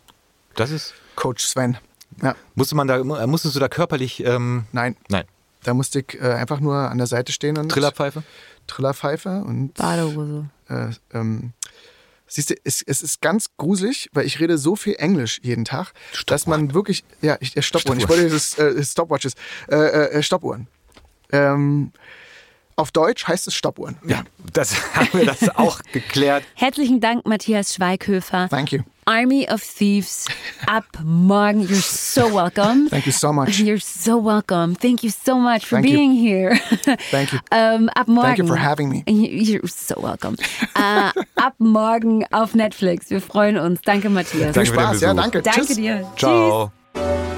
Das 0.54 0.70
ist, 0.70 0.92
Coach 1.14 1.46
Sven. 1.46 1.78
Ja, 2.20 2.34
musste 2.57 2.74
man 2.74 2.86
da, 2.88 3.02
musstest 3.26 3.57
du 3.57 3.61
da 3.61 3.68
körperlich, 3.68 4.22
ähm, 4.22 4.66
nein, 4.72 4.96
nein, 5.09 5.24
da 5.64 5.72
musste 5.72 6.00
ich 6.00 6.20
äh, 6.20 6.30
einfach 6.34 6.61
nur 6.61 6.74
an 6.76 6.98
der 6.98 7.07
Seite 7.07 7.32
stehen 7.32 7.57
und 7.57 7.70
Trillerpfeife? 7.70 8.22
Trillerpfeife 8.66 9.42
und 9.46 9.72
Badehose. 9.72 10.50
äh, 10.68 10.90
ähm, 11.14 11.54
siehst 12.27 12.51
du, 12.51 12.55
es, 12.64 12.83
es 12.83 13.03
ist 13.03 13.20
ganz 13.20 13.51
gruselig, 13.57 14.09
weil 14.12 14.27
ich 14.27 14.41
rede 14.41 14.59
so 14.59 14.77
viel 14.77 14.95
Englisch 14.99 15.41
jeden 15.43 15.64
Tag, 15.64 15.93
dass 16.27 16.47
man 16.47 16.74
wirklich, 16.74 17.05
ja, 17.22 17.37
ich, 17.41 17.57
äh, 17.57 17.62
Stoppuhren, 17.62 17.99
ich 17.99 18.05
Stoppuhren. 18.05 18.09
wollte 18.09 18.35
dieses 18.35 18.59
äh, 18.59 18.85
Stopwatches, 18.85 19.35
äh, 19.70 19.77
äh, 19.77 20.22
Stoppuhren. 20.22 20.68
Ähm, 21.33 21.93
auf 22.77 22.93
Deutsch 22.93 23.27
heißt 23.27 23.47
es 23.49 23.55
Stoppuhren. 23.55 23.97
Ja, 24.07 24.22
das 24.53 24.74
haben 24.95 25.09
wir 25.12 25.27
das 25.27 25.49
auch 25.57 25.81
geklärt. 25.93 26.45
Herzlichen 26.55 27.01
Dank, 27.01 27.27
Matthias 27.27 27.74
Schweighöfer. 27.74 28.49
Thank 28.49 28.72
you. 28.72 28.81
Army 29.07 29.47
of 29.49 29.62
Thieves. 29.62 30.27
Ab 30.66 30.85
morgen. 31.05 31.62
You're 31.62 31.81
so 31.81 32.22
welcome. 32.35 32.89
Thank 32.91 33.07
you 33.07 33.12
so 33.12 33.33
much. 33.33 33.51
You're 33.61 33.81
so 33.81 34.18
welcome. 34.22 34.74
Thank 34.74 35.05
you 35.05 35.11
so 35.11 35.37
much 35.39 35.64
for 35.64 35.77
Thank 35.81 35.91
you. 35.91 35.97
being 35.97 36.12
here. 36.12 36.59
Thank 37.12 37.33
you. 37.33 37.39
ähm, 37.53 37.89
ab 37.95 38.09
morgen. 38.09 38.22
Thank 38.27 38.39
you 38.39 38.47
for 38.49 38.61
having 38.61 38.89
me. 38.89 39.05
You're 39.07 39.68
so 39.68 39.95
welcome. 40.03 40.37
äh, 40.74 41.12
ab 41.37 41.55
morgen 41.59 42.24
auf 42.33 42.55
Netflix. 42.55 43.09
Wir 43.11 43.20
freuen 43.20 43.59
uns. 43.59 43.81
Danke, 43.83 44.11
Matthias. 44.11 44.55
Danke 44.55 44.70
für 44.72 44.77
den 44.77 44.83
Spaß, 44.83 45.01
ja, 45.01 45.14
danke. 45.14 45.41
Danke 45.41 45.61
Tschüss. 45.66 45.77
dir. 45.77 46.12
Tschüss. 46.16 47.36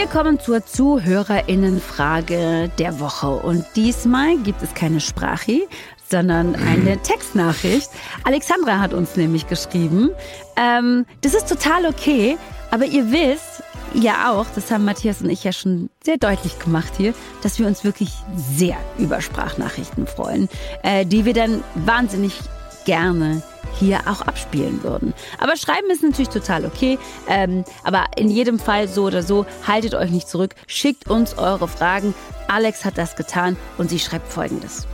Wir 0.00 0.06
kommen 0.06 0.40
zur 0.40 0.64
Zuhörerinnenfrage 0.64 2.70
der 2.78 3.00
Woche. 3.00 3.28
Und 3.28 3.66
diesmal 3.76 4.38
gibt 4.38 4.62
es 4.62 4.72
keine 4.72 4.98
Sprache, 4.98 5.68
sondern 6.08 6.54
eine 6.54 6.96
Textnachricht. 7.02 7.90
Alexandra 8.24 8.78
hat 8.78 8.94
uns 8.94 9.16
nämlich 9.16 9.46
geschrieben. 9.46 10.08
Ähm, 10.56 11.04
das 11.20 11.34
ist 11.34 11.50
total 11.50 11.84
okay, 11.84 12.38
aber 12.70 12.86
ihr 12.86 13.12
wisst 13.12 13.62
ja 13.92 14.32
auch, 14.32 14.46
das 14.54 14.70
haben 14.70 14.86
Matthias 14.86 15.20
und 15.20 15.28
ich 15.28 15.44
ja 15.44 15.52
schon 15.52 15.90
sehr 16.02 16.16
deutlich 16.16 16.58
gemacht 16.58 16.94
hier, 16.96 17.12
dass 17.42 17.58
wir 17.58 17.66
uns 17.66 17.84
wirklich 17.84 18.10
sehr 18.56 18.78
über 18.96 19.20
Sprachnachrichten 19.20 20.06
freuen, 20.06 20.48
äh, 20.82 21.04
die 21.04 21.26
wir 21.26 21.34
dann 21.34 21.62
wahnsinnig 21.74 22.32
gerne 22.86 23.42
hier 23.78 24.00
auch 24.06 24.22
abspielen 24.22 24.82
würden. 24.82 25.14
Aber 25.38 25.56
schreiben 25.56 25.90
ist 25.90 26.02
natürlich 26.02 26.28
total 26.28 26.64
okay. 26.64 26.98
Ähm, 27.28 27.64
aber 27.82 28.04
in 28.16 28.28
jedem 28.28 28.58
Fall 28.58 28.88
so 28.88 29.04
oder 29.04 29.22
so, 29.22 29.46
haltet 29.66 29.94
euch 29.94 30.10
nicht 30.10 30.28
zurück. 30.28 30.54
Schickt 30.66 31.08
uns 31.08 31.36
eure 31.38 31.68
Fragen. 31.68 32.14
Alex 32.48 32.84
hat 32.84 32.98
das 32.98 33.16
getan 33.16 33.56
und 33.78 33.90
sie 33.90 33.98
schreibt 33.98 34.32
folgendes. 34.32 34.86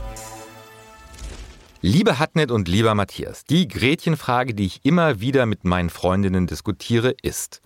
Liebe 1.81 2.17
Hatnet 2.17 2.49
und 2.49 2.67
lieber 2.67 2.95
Matthias, 2.95 3.45
die 3.45 3.67
Gretchenfrage, 3.67 4.55
die 4.55 4.65
ich 4.65 4.83
immer 4.83 5.21
wieder 5.21 5.45
mit 5.45 5.63
meinen 5.63 5.91
Freundinnen 5.91 6.47
diskutiere, 6.47 7.13
ist, 7.21 7.61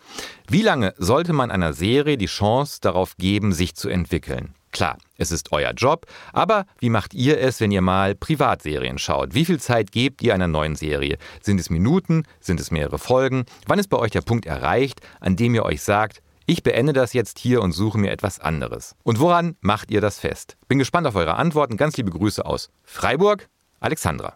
wie 0.49 0.61
lange 0.61 0.93
sollte 0.97 1.31
man 1.31 1.49
einer 1.49 1.71
Serie 1.71 2.17
die 2.17 2.25
Chance 2.25 2.79
darauf 2.81 3.15
geben, 3.15 3.53
sich 3.53 3.73
zu 3.73 3.87
entwickeln? 3.87 4.53
Klar, 4.71 4.97
es 5.17 5.31
ist 5.31 5.51
euer 5.51 5.73
Job, 5.73 6.05
aber 6.31 6.65
wie 6.79 6.89
macht 6.89 7.13
ihr 7.13 7.39
es, 7.39 7.59
wenn 7.59 7.71
ihr 7.71 7.81
mal 7.81 8.15
Privatserien 8.15 8.97
schaut? 8.97 9.33
Wie 9.33 9.45
viel 9.45 9.59
Zeit 9.59 9.91
gebt 9.91 10.21
ihr 10.23 10.33
einer 10.33 10.47
neuen 10.47 10.75
Serie? 10.75 11.17
Sind 11.41 11.59
es 11.59 11.69
Minuten? 11.69 12.23
Sind 12.39 12.59
es 12.59 12.71
mehrere 12.71 12.97
Folgen? 12.97 13.45
Wann 13.67 13.79
ist 13.79 13.89
bei 13.89 13.97
euch 13.97 14.11
der 14.11 14.21
Punkt 14.21 14.45
erreicht, 14.45 15.01
an 15.19 15.35
dem 15.35 15.55
ihr 15.55 15.63
euch 15.65 15.81
sagt, 15.81 16.21
ich 16.45 16.63
beende 16.63 16.93
das 16.93 17.13
jetzt 17.13 17.37
hier 17.37 17.61
und 17.61 17.73
suche 17.73 17.97
mir 17.97 18.11
etwas 18.11 18.39
anderes? 18.39 18.95
Und 19.03 19.19
woran 19.19 19.55
macht 19.59 19.91
ihr 19.91 20.01
das 20.01 20.19
fest? 20.19 20.57
Bin 20.67 20.79
gespannt 20.79 21.05
auf 21.05 21.15
eure 21.15 21.35
Antworten. 21.35 21.77
Ganz 21.77 21.97
liebe 21.97 22.11
Grüße 22.11 22.45
aus 22.45 22.69
Freiburg, 22.83 23.49
Alexandra. 23.79 24.35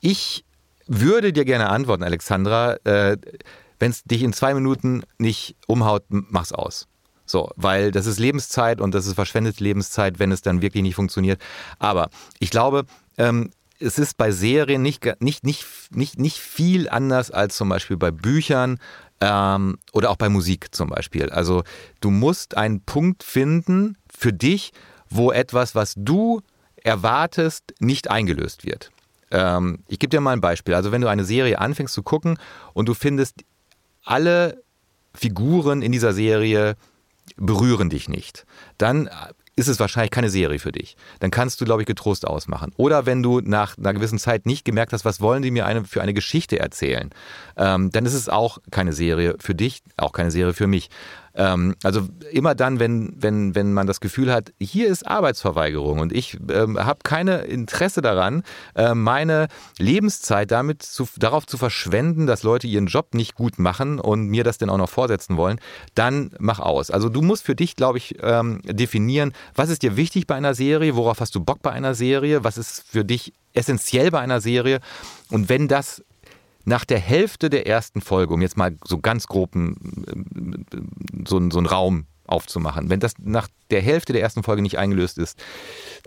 Ich 0.00 0.44
würde 0.86 1.32
dir 1.32 1.44
gerne 1.44 1.70
antworten, 1.70 2.02
Alexandra. 2.02 2.74
Äh, 2.84 3.16
Wenn 3.78 3.90
es 3.90 4.04
dich 4.04 4.22
in 4.22 4.32
zwei 4.32 4.52
Minuten 4.52 5.04
nicht 5.18 5.56
umhaut, 5.66 6.04
mach's 6.08 6.52
aus. 6.52 6.86
So, 7.30 7.48
weil 7.54 7.92
das 7.92 8.06
ist 8.06 8.18
Lebenszeit 8.18 8.80
und 8.80 8.92
das 8.92 9.06
ist 9.06 9.14
verschwendete 9.14 9.62
Lebenszeit, 9.62 10.18
wenn 10.18 10.32
es 10.32 10.42
dann 10.42 10.62
wirklich 10.62 10.82
nicht 10.82 10.96
funktioniert. 10.96 11.40
Aber 11.78 12.10
ich 12.40 12.50
glaube, 12.50 12.86
ähm, 13.18 13.50
es 13.78 14.00
ist 14.00 14.16
bei 14.16 14.32
Serien 14.32 14.82
nicht, 14.82 15.06
nicht, 15.20 15.44
nicht, 15.44 15.64
nicht, 15.92 16.18
nicht 16.18 16.38
viel 16.38 16.88
anders 16.88 17.30
als 17.30 17.56
zum 17.56 17.68
Beispiel 17.68 17.96
bei 17.96 18.10
Büchern 18.10 18.80
ähm, 19.20 19.78
oder 19.92 20.10
auch 20.10 20.16
bei 20.16 20.28
Musik 20.28 20.74
zum 20.74 20.88
Beispiel. 20.88 21.30
Also 21.30 21.62
du 22.00 22.10
musst 22.10 22.56
einen 22.56 22.80
Punkt 22.82 23.22
finden 23.22 23.96
für 24.12 24.32
dich, 24.32 24.72
wo 25.08 25.30
etwas, 25.30 25.76
was 25.76 25.94
du 25.96 26.40
erwartest, 26.82 27.74
nicht 27.78 28.10
eingelöst 28.10 28.66
wird. 28.66 28.90
Ähm, 29.30 29.84
ich 29.86 30.00
gebe 30.00 30.10
dir 30.10 30.20
mal 30.20 30.32
ein 30.32 30.40
Beispiel. 30.40 30.74
Also 30.74 30.90
wenn 30.90 31.00
du 31.00 31.08
eine 31.08 31.24
Serie 31.24 31.60
anfängst 31.60 31.94
zu 31.94 32.02
gucken 32.02 32.40
und 32.74 32.88
du 32.88 32.94
findest, 32.94 33.44
alle 34.04 34.64
Figuren 35.14 35.82
in 35.82 35.92
dieser 35.92 36.12
Serie 36.12 36.76
berühren 37.36 37.90
dich 37.90 38.08
nicht, 38.08 38.46
dann 38.78 39.08
ist 39.56 39.68
es 39.68 39.78
wahrscheinlich 39.78 40.10
keine 40.10 40.30
Serie 40.30 40.58
für 40.58 40.72
dich. 40.72 40.96
Dann 41.18 41.30
kannst 41.30 41.60
du, 41.60 41.64
glaube 41.64 41.82
ich, 41.82 41.86
getrost 41.86 42.26
ausmachen. 42.26 42.72
Oder 42.76 43.04
wenn 43.04 43.22
du 43.22 43.40
nach 43.40 43.76
einer 43.76 43.92
gewissen 43.92 44.18
Zeit 44.18 44.46
nicht 44.46 44.64
gemerkt 44.64 44.92
hast, 44.92 45.04
was 45.04 45.20
wollen 45.20 45.42
die 45.42 45.50
mir 45.50 45.66
eine, 45.66 45.84
für 45.84 46.02
eine 46.02 46.14
Geschichte 46.14 46.58
erzählen, 46.58 47.10
ähm, 47.56 47.90
dann 47.90 48.06
ist 48.06 48.14
es 48.14 48.28
auch 48.28 48.58
keine 48.70 48.92
Serie 48.92 49.36
für 49.38 49.54
dich, 49.54 49.82
auch 49.96 50.12
keine 50.12 50.30
Serie 50.30 50.54
für 50.54 50.66
mich. 50.66 50.88
Ähm, 51.34 51.74
also 51.82 52.08
immer 52.32 52.54
dann, 52.54 52.80
wenn, 52.80 53.14
wenn, 53.16 53.54
wenn 53.54 53.72
man 53.72 53.86
das 53.86 54.00
Gefühl 54.00 54.32
hat, 54.32 54.52
hier 54.58 54.88
ist 54.88 55.06
Arbeitsverweigerung 55.06 56.00
und 56.00 56.12
ich 56.12 56.38
ähm, 56.50 56.78
habe 56.78 57.00
keine 57.02 57.38
Interesse 57.42 58.00
daran, 58.00 58.42
äh, 58.74 58.94
meine 58.94 59.48
Lebenszeit 59.78 60.50
damit 60.50 60.82
zu, 60.82 61.08
darauf 61.16 61.46
zu 61.46 61.56
verschwenden, 61.56 62.26
dass 62.26 62.42
Leute 62.42 62.66
ihren 62.66 62.86
Job 62.86 63.14
nicht 63.14 63.34
gut 63.34 63.58
machen 63.58 64.00
und 64.00 64.26
mir 64.26 64.44
das 64.44 64.58
dann 64.58 64.70
auch 64.70 64.78
noch 64.78 64.90
vorsetzen 64.90 65.36
wollen, 65.36 65.60
dann 65.94 66.30
mach 66.38 66.58
aus. 66.58 66.90
Also 66.90 67.08
du 67.08 67.22
musst 67.22 67.44
für 67.44 67.54
dich, 67.54 67.76
glaube 67.76 67.98
ich, 67.98 68.16
ähm, 68.22 68.60
definieren, 68.64 69.32
was 69.54 69.70
ist 69.70 69.82
dir 69.82 69.96
wichtig 69.96 70.26
bei 70.26 70.34
einer 70.34 70.54
Serie, 70.54 70.96
worauf 70.96 71.20
hast 71.20 71.34
du 71.34 71.40
Bock 71.40 71.62
bei 71.62 71.70
einer 71.70 71.94
Serie, 71.94 72.44
was 72.44 72.58
ist 72.58 72.84
für 72.88 73.04
dich 73.04 73.32
essentiell 73.52 74.10
bei 74.10 74.20
einer 74.20 74.40
Serie 74.40 74.80
und 75.30 75.48
wenn 75.48 75.68
das 75.68 76.02
nach 76.64 76.84
der 76.84 76.98
Hälfte 76.98 77.50
der 77.50 77.66
ersten 77.66 78.00
Folge, 78.00 78.34
um 78.34 78.42
jetzt 78.42 78.56
mal 78.56 78.76
so 78.84 78.98
ganz 78.98 79.26
grob 79.26 79.54
so, 79.54 81.50
so 81.50 81.58
einen 81.58 81.66
Raum 81.66 82.06
aufzumachen, 82.30 82.90
wenn 82.90 83.00
das 83.00 83.14
nach 83.22 83.48
der 83.70 83.80
Hälfte 83.80 84.12
der 84.12 84.22
ersten 84.22 84.42
Folge 84.42 84.62
nicht 84.62 84.78
eingelöst 84.78 85.18
ist, 85.18 85.38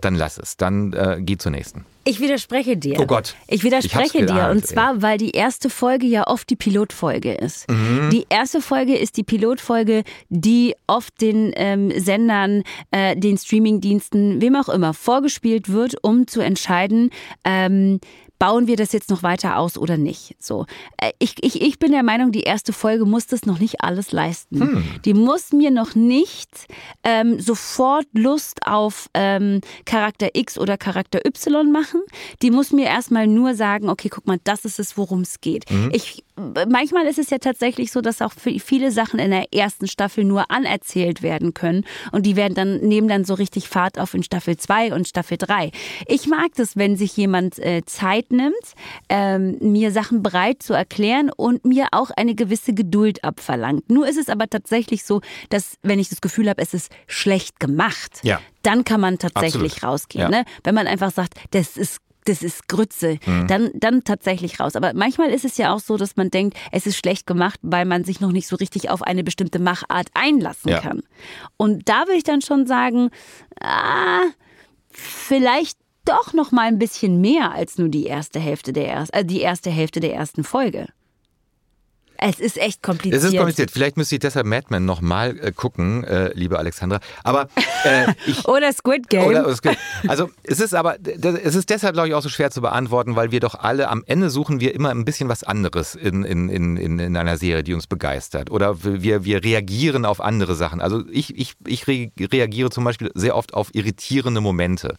dann 0.00 0.14
lass 0.14 0.38
es. 0.38 0.56
Dann 0.56 0.92
äh, 0.92 1.18
geh 1.20 1.36
zur 1.36 1.52
nächsten. 1.52 1.84
Ich 2.06 2.20
widerspreche 2.20 2.76
dir. 2.76 3.00
Oh 3.00 3.06
Gott. 3.06 3.34
Ich 3.48 3.64
widerspreche 3.64 4.18
ich 4.18 4.26
dir. 4.26 4.50
Und 4.50 4.66
zwar, 4.66 5.00
weil 5.00 5.16
die 5.16 5.30
erste 5.30 5.70
Folge 5.70 6.06
ja 6.06 6.26
oft 6.26 6.50
die 6.50 6.56
Pilotfolge 6.56 7.32
ist. 7.32 7.70
Mhm. 7.70 8.10
Die 8.10 8.26
erste 8.28 8.60
Folge 8.60 8.96
ist 8.96 9.16
die 9.16 9.22
Pilotfolge, 9.22 10.04
die 10.28 10.74
oft 10.86 11.18
den 11.22 11.52
ähm, 11.56 11.90
Sendern, 11.98 12.62
äh, 12.90 13.16
den 13.16 13.38
Streamingdiensten, 13.38 14.42
wem 14.42 14.56
auch 14.56 14.68
immer, 14.68 14.92
vorgespielt 14.92 15.70
wird, 15.70 15.96
um 16.02 16.26
zu 16.26 16.40
entscheiden, 16.40 17.08
ähm, 17.44 18.00
bauen 18.44 18.66
wir 18.66 18.76
das 18.76 18.92
jetzt 18.92 19.08
noch 19.08 19.22
weiter 19.22 19.56
aus 19.56 19.78
oder 19.78 19.96
nicht? 19.96 20.36
So, 20.38 20.66
äh, 20.98 21.12
ich, 21.18 21.42
ich, 21.42 21.62
ich 21.62 21.78
bin 21.78 21.92
der 21.92 22.02
Meinung, 22.02 22.30
die 22.30 22.42
erste 22.42 22.74
Folge 22.74 23.06
muss 23.06 23.26
das 23.26 23.46
noch 23.46 23.58
nicht 23.58 23.80
alles 23.80 24.12
leisten. 24.12 24.60
Hm. 24.60 24.84
Die 25.06 25.14
muss 25.14 25.52
mir 25.52 25.70
noch 25.70 25.94
nicht 25.94 26.50
ähm, 27.04 27.40
sofort 27.40 28.06
Lust 28.12 28.66
auf 28.66 29.08
ähm, 29.14 29.62
Charakter 29.86 30.28
X 30.34 30.58
oder 30.58 30.76
Charakter 30.76 31.24
Y 31.24 31.72
machen. 31.72 32.02
Die 32.42 32.50
muss 32.50 32.70
mir 32.70 32.84
erstmal 32.84 33.26
nur 33.26 33.54
sagen, 33.54 33.88
okay, 33.88 34.10
guck 34.10 34.26
mal, 34.26 34.38
das 34.44 34.66
ist 34.66 34.78
es, 34.78 34.98
worum 34.98 35.22
es 35.22 35.40
geht. 35.40 35.70
Mhm. 35.70 35.88
Ich 35.94 36.22
manchmal 36.36 37.06
ist 37.06 37.18
es 37.18 37.30
ja 37.30 37.38
tatsächlich 37.38 37.92
so, 37.92 38.00
dass 38.00 38.20
auch 38.20 38.32
viele 38.36 38.90
Sachen 38.90 39.20
in 39.20 39.30
der 39.30 39.52
ersten 39.52 39.86
Staffel 39.86 40.24
nur 40.24 40.50
anerzählt 40.50 41.22
werden 41.22 41.54
können 41.54 41.84
und 42.10 42.26
die 42.26 42.34
werden 42.36 42.54
dann 42.54 42.78
nehmen 42.80 43.08
dann 43.08 43.24
so 43.24 43.34
richtig 43.34 43.68
Fahrt 43.68 43.98
auf 43.98 44.14
in 44.14 44.22
Staffel 44.22 44.56
2 44.56 44.94
und 44.94 45.06
Staffel 45.06 45.38
3. 45.38 45.70
Ich 46.08 46.26
mag 46.26 46.50
das, 46.56 46.76
wenn 46.76 46.96
sich 46.96 47.16
jemand 47.16 47.58
äh, 47.60 47.82
Zeit 47.86 48.32
nimmt, 48.34 48.54
ähm, 49.08 49.56
mir 49.60 49.92
Sachen 49.92 50.22
bereit 50.22 50.62
zu 50.62 50.74
erklären 50.74 51.30
und 51.34 51.64
mir 51.64 51.88
auch 51.92 52.10
eine 52.10 52.34
gewisse 52.34 52.74
Geduld 52.74 53.24
abverlangt. 53.24 53.90
Nur 53.90 54.08
ist 54.08 54.18
es 54.18 54.28
aber 54.28 54.48
tatsächlich 54.48 55.04
so, 55.04 55.20
dass 55.50 55.76
wenn 55.82 55.98
ich 55.98 56.08
das 56.08 56.20
Gefühl 56.20 56.48
habe, 56.48 56.62
es 56.62 56.74
ist 56.74 56.92
schlecht 57.06 57.60
gemacht, 57.60 58.20
ja. 58.22 58.40
dann 58.62 58.84
kann 58.84 59.00
man 59.00 59.18
tatsächlich 59.18 59.74
Absolut. 59.74 59.92
rausgehen. 59.92 60.32
Ja. 60.32 60.40
Ne? 60.40 60.44
Wenn 60.62 60.74
man 60.74 60.86
einfach 60.86 61.12
sagt, 61.12 61.34
das 61.50 61.76
ist 61.76 61.98
das 62.24 62.42
ist 62.42 62.68
Grütze, 62.68 63.18
mhm. 63.26 63.46
dann, 63.48 63.70
dann 63.74 64.02
tatsächlich 64.02 64.58
raus. 64.58 64.76
Aber 64.76 64.92
manchmal 64.94 65.30
ist 65.30 65.44
es 65.44 65.56
ja 65.56 65.72
auch 65.74 65.80
so, 65.80 65.96
dass 65.96 66.16
man 66.16 66.30
denkt, 66.30 66.56
es 66.72 66.86
ist 66.86 66.96
schlecht 66.96 67.26
gemacht, 67.26 67.60
weil 67.62 67.84
man 67.84 68.04
sich 68.04 68.20
noch 68.20 68.32
nicht 68.32 68.48
so 68.48 68.56
richtig 68.56 68.90
auf 68.90 69.02
eine 69.02 69.22
bestimmte 69.22 69.58
Machart 69.58 70.08
einlassen 70.14 70.70
ja. 70.70 70.80
kann. 70.80 71.02
Und 71.56 71.88
da 71.88 72.06
würde 72.06 72.16
ich 72.16 72.24
dann 72.24 72.40
schon 72.40 72.66
sagen, 72.66 73.10
ah, 73.60 74.22
vielleicht 74.90 75.78
doch 76.04 76.32
noch 76.32 76.52
mal 76.52 76.66
ein 76.66 76.78
bisschen 76.78 77.20
mehr 77.20 77.52
als 77.52 77.78
nur 77.78 77.88
die 77.88 78.06
erste 78.06 78.38
Hälfte 78.40 78.72
der 78.72 78.88
ersten, 78.88 79.16
äh, 79.16 79.24
die 79.24 79.40
erste 79.40 79.70
Hälfte 79.70 80.00
der 80.00 80.14
ersten 80.14 80.44
Folge. 80.44 80.88
Es 82.18 82.40
ist 82.40 82.58
echt 82.58 82.82
kompliziert. 82.82 83.22
Es 83.22 83.28
ist 83.28 83.36
kompliziert. 83.36 83.70
Vielleicht 83.70 83.96
müsste 83.96 84.14
ich 84.16 84.20
deshalb 84.20 84.46
Mad 84.46 84.66
Men 84.70 84.84
nochmal 84.84 85.38
äh, 85.40 85.52
gucken, 85.52 86.04
äh, 86.04 86.32
liebe 86.34 86.58
Alexandra. 86.58 87.00
Aber 87.22 87.48
äh, 87.84 88.06
ich, 88.26 88.46
oder 88.46 88.72
Squid 88.72 89.08
Game. 89.08 89.24
Oder, 89.24 89.44
oder 89.44 89.56
Squid. 89.56 89.76
Also 90.08 90.30
es 90.42 90.60
ist 90.60 90.74
aber 90.74 90.96
es 91.02 91.54
ist 91.54 91.70
deshalb 91.70 91.94
glaube 91.94 92.08
ich 92.08 92.14
auch 92.14 92.22
so 92.22 92.28
schwer 92.28 92.50
zu 92.50 92.60
beantworten, 92.60 93.16
weil 93.16 93.30
wir 93.30 93.40
doch 93.40 93.54
alle 93.54 93.88
am 93.88 94.02
Ende 94.06 94.30
suchen 94.30 94.60
wir 94.60 94.74
immer 94.74 94.90
ein 94.90 95.04
bisschen 95.04 95.28
was 95.28 95.44
anderes 95.44 95.94
in, 95.94 96.24
in, 96.24 96.48
in, 96.48 96.98
in 96.98 97.16
einer 97.16 97.36
Serie, 97.36 97.62
die 97.62 97.74
uns 97.74 97.86
begeistert. 97.86 98.50
Oder 98.50 98.84
wir, 98.84 99.24
wir 99.24 99.42
reagieren 99.42 100.04
auf 100.04 100.20
andere 100.20 100.54
Sachen. 100.54 100.80
Also 100.80 101.02
ich, 101.10 101.36
ich, 101.36 101.54
ich 101.66 101.86
reagiere 101.86 102.70
zum 102.70 102.84
Beispiel 102.84 103.10
sehr 103.14 103.36
oft 103.36 103.54
auf 103.54 103.74
irritierende 103.74 104.40
Momente. 104.40 104.96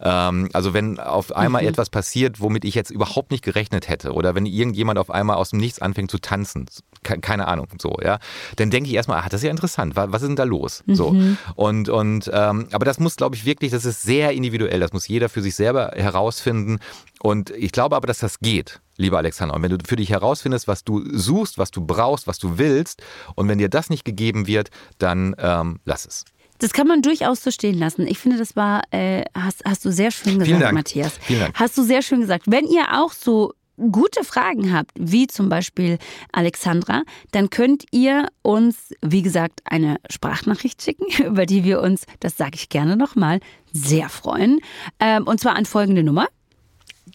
Ähm, 0.00 0.48
also 0.52 0.74
wenn 0.74 0.98
auf 0.98 1.34
einmal 1.34 1.62
mhm. 1.62 1.68
etwas 1.68 1.90
passiert, 1.90 2.40
womit 2.40 2.64
ich 2.64 2.74
jetzt 2.74 2.90
überhaupt 2.90 3.30
nicht 3.30 3.44
gerechnet 3.44 3.88
hätte, 3.88 4.12
oder 4.12 4.34
wenn 4.34 4.46
irgendjemand 4.46 4.98
auf 4.98 5.10
einmal 5.10 5.36
aus 5.36 5.50
dem 5.50 5.58
Nichts 5.58 5.80
anfängt 5.80 6.10
zu 6.10 6.18
tanzen, 6.18 6.55
keine 7.02 7.46
Ahnung, 7.46 7.68
so, 7.80 7.96
ja, 8.02 8.18
dann 8.56 8.70
denke 8.70 8.88
ich 8.88 8.94
erstmal, 8.94 9.20
ach, 9.20 9.28
das 9.28 9.40
ist 9.40 9.44
ja 9.44 9.50
interessant, 9.50 9.94
was 9.96 10.22
ist 10.22 10.28
denn 10.28 10.36
da 10.36 10.44
los? 10.44 10.82
Mhm. 10.86 10.94
So. 10.94 11.16
Und, 11.54 11.88
und 11.88 12.30
ähm, 12.32 12.68
aber 12.72 12.84
das 12.84 12.98
muss, 12.98 13.16
glaube 13.16 13.36
ich, 13.36 13.44
wirklich, 13.44 13.70
das 13.70 13.84
ist 13.84 14.02
sehr 14.02 14.32
individuell, 14.32 14.80
das 14.80 14.92
muss 14.92 15.06
jeder 15.06 15.28
für 15.28 15.42
sich 15.42 15.54
selber 15.54 15.92
herausfinden. 15.94 16.78
Und 17.20 17.50
ich 17.50 17.72
glaube 17.72 17.96
aber, 17.96 18.06
dass 18.06 18.18
das 18.18 18.40
geht, 18.40 18.80
lieber 18.96 19.18
Alexander. 19.18 19.54
Und 19.54 19.62
wenn 19.62 19.70
du 19.70 19.78
für 19.86 19.96
dich 19.96 20.10
herausfindest, 20.10 20.68
was 20.68 20.84
du 20.84 21.04
suchst, 21.16 21.58
was 21.58 21.70
du 21.70 21.84
brauchst, 21.84 22.26
was 22.26 22.38
du 22.38 22.58
willst, 22.58 23.02
und 23.34 23.48
wenn 23.48 23.58
dir 23.58 23.68
das 23.68 23.90
nicht 23.90 24.04
gegeben 24.04 24.46
wird, 24.46 24.70
dann 24.98 25.34
ähm, 25.38 25.80
lass 25.84 26.06
es. 26.06 26.24
Das 26.58 26.72
kann 26.72 26.86
man 26.86 27.02
durchaus 27.02 27.42
so 27.42 27.50
stehen 27.50 27.78
lassen. 27.78 28.06
Ich 28.06 28.18
finde, 28.18 28.38
das 28.38 28.56
war, 28.56 28.82
äh, 28.90 29.24
hast, 29.34 29.62
hast 29.64 29.84
du 29.84 29.92
sehr 29.92 30.10
schön 30.10 30.38
gesagt, 30.38 30.58
Vielen. 30.58 30.74
Matthias. 30.74 31.12
Vielen 31.20 31.40
Dank. 31.40 31.54
Hast 31.54 31.76
du 31.76 31.82
sehr 31.82 32.02
schön 32.02 32.20
gesagt. 32.20 32.44
Wenn 32.46 32.66
ihr 32.66 32.84
auch 32.98 33.12
so 33.12 33.52
gute 33.76 34.24
Fragen 34.24 34.72
habt, 34.72 34.92
wie 34.98 35.26
zum 35.26 35.48
Beispiel 35.48 35.98
Alexandra, 36.32 37.02
dann 37.32 37.50
könnt 37.50 37.84
ihr 37.90 38.28
uns, 38.42 38.94
wie 39.02 39.22
gesagt, 39.22 39.60
eine 39.64 39.96
Sprachnachricht 40.10 40.82
schicken, 40.82 41.06
über 41.26 41.46
die 41.46 41.64
wir 41.64 41.80
uns, 41.80 42.04
das 42.20 42.36
sage 42.36 42.52
ich 42.54 42.68
gerne 42.68 42.96
nochmal, 42.96 43.40
sehr 43.72 44.08
freuen. 44.08 44.60
Ähm, 45.00 45.24
und 45.24 45.40
zwar 45.40 45.56
an 45.56 45.66
folgende 45.66 46.02
Nummer. 46.02 46.28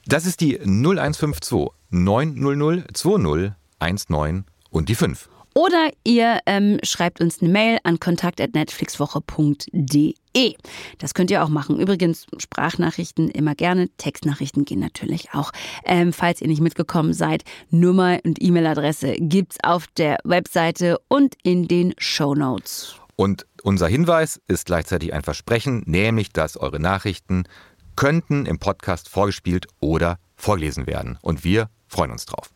Das 0.05 0.25
ist 0.25 0.41
die 0.41 0.59
0152 0.59 1.67
900 1.89 2.95
20 2.95 3.53
19 3.79 4.45
und 4.69 4.89
die 4.89 4.95
5. 4.95 5.29
Oder 5.53 5.91
ihr 6.05 6.39
ähm, 6.45 6.79
schreibt 6.83 7.19
uns 7.19 7.41
eine 7.41 7.51
Mail 7.51 7.79
an 7.83 7.99
kontakt.netflixwoche.de. 7.99 10.13
Das 10.97 11.13
könnt 11.13 11.31
ihr 11.31 11.43
auch 11.43 11.49
machen. 11.49 11.79
Übrigens, 11.79 12.25
Sprachnachrichten 12.37 13.29
immer 13.29 13.55
gerne, 13.55 13.89
Textnachrichten 13.97 14.65
gehen 14.65 14.79
natürlich 14.79 15.33
auch. 15.33 15.51
Ähm, 15.85 16.13
falls 16.13 16.41
ihr 16.41 16.47
nicht 16.47 16.61
mitgekommen 16.61 17.13
seid, 17.13 17.43
Nummer 17.69 18.19
und 18.23 18.41
E-Mail-Adresse 18.41 19.15
gibt's 19.19 19.57
auf 19.63 19.87
der 19.97 20.17
Webseite 20.23 20.99
und 21.07 21.35
in 21.43 21.67
den 21.67 21.93
Show 21.97 22.35
Notes. 22.35 22.95
Und 23.15 23.45
unser 23.61 23.87
Hinweis 23.87 24.41
ist 24.47 24.65
gleichzeitig 24.65 25.13
ein 25.13 25.21
Versprechen, 25.21 25.83
nämlich, 25.85 26.31
dass 26.31 26.57
eure 26.57 26.79
Nachrichten 26.79 27.43
könnten 27.95 28.45
im 28.45 28.57
Podcast 28.57 29.09
vorgespielt 29.09 29.67
oder 29.79 30.17
vorgelesen 30.35 30.87
werden. 30.87 31.19
Und 31.21 31.43
wir 31.43 31.69
freuen 31.87 32.11
uns 32.11 32.25
drauf. 32.25 32.51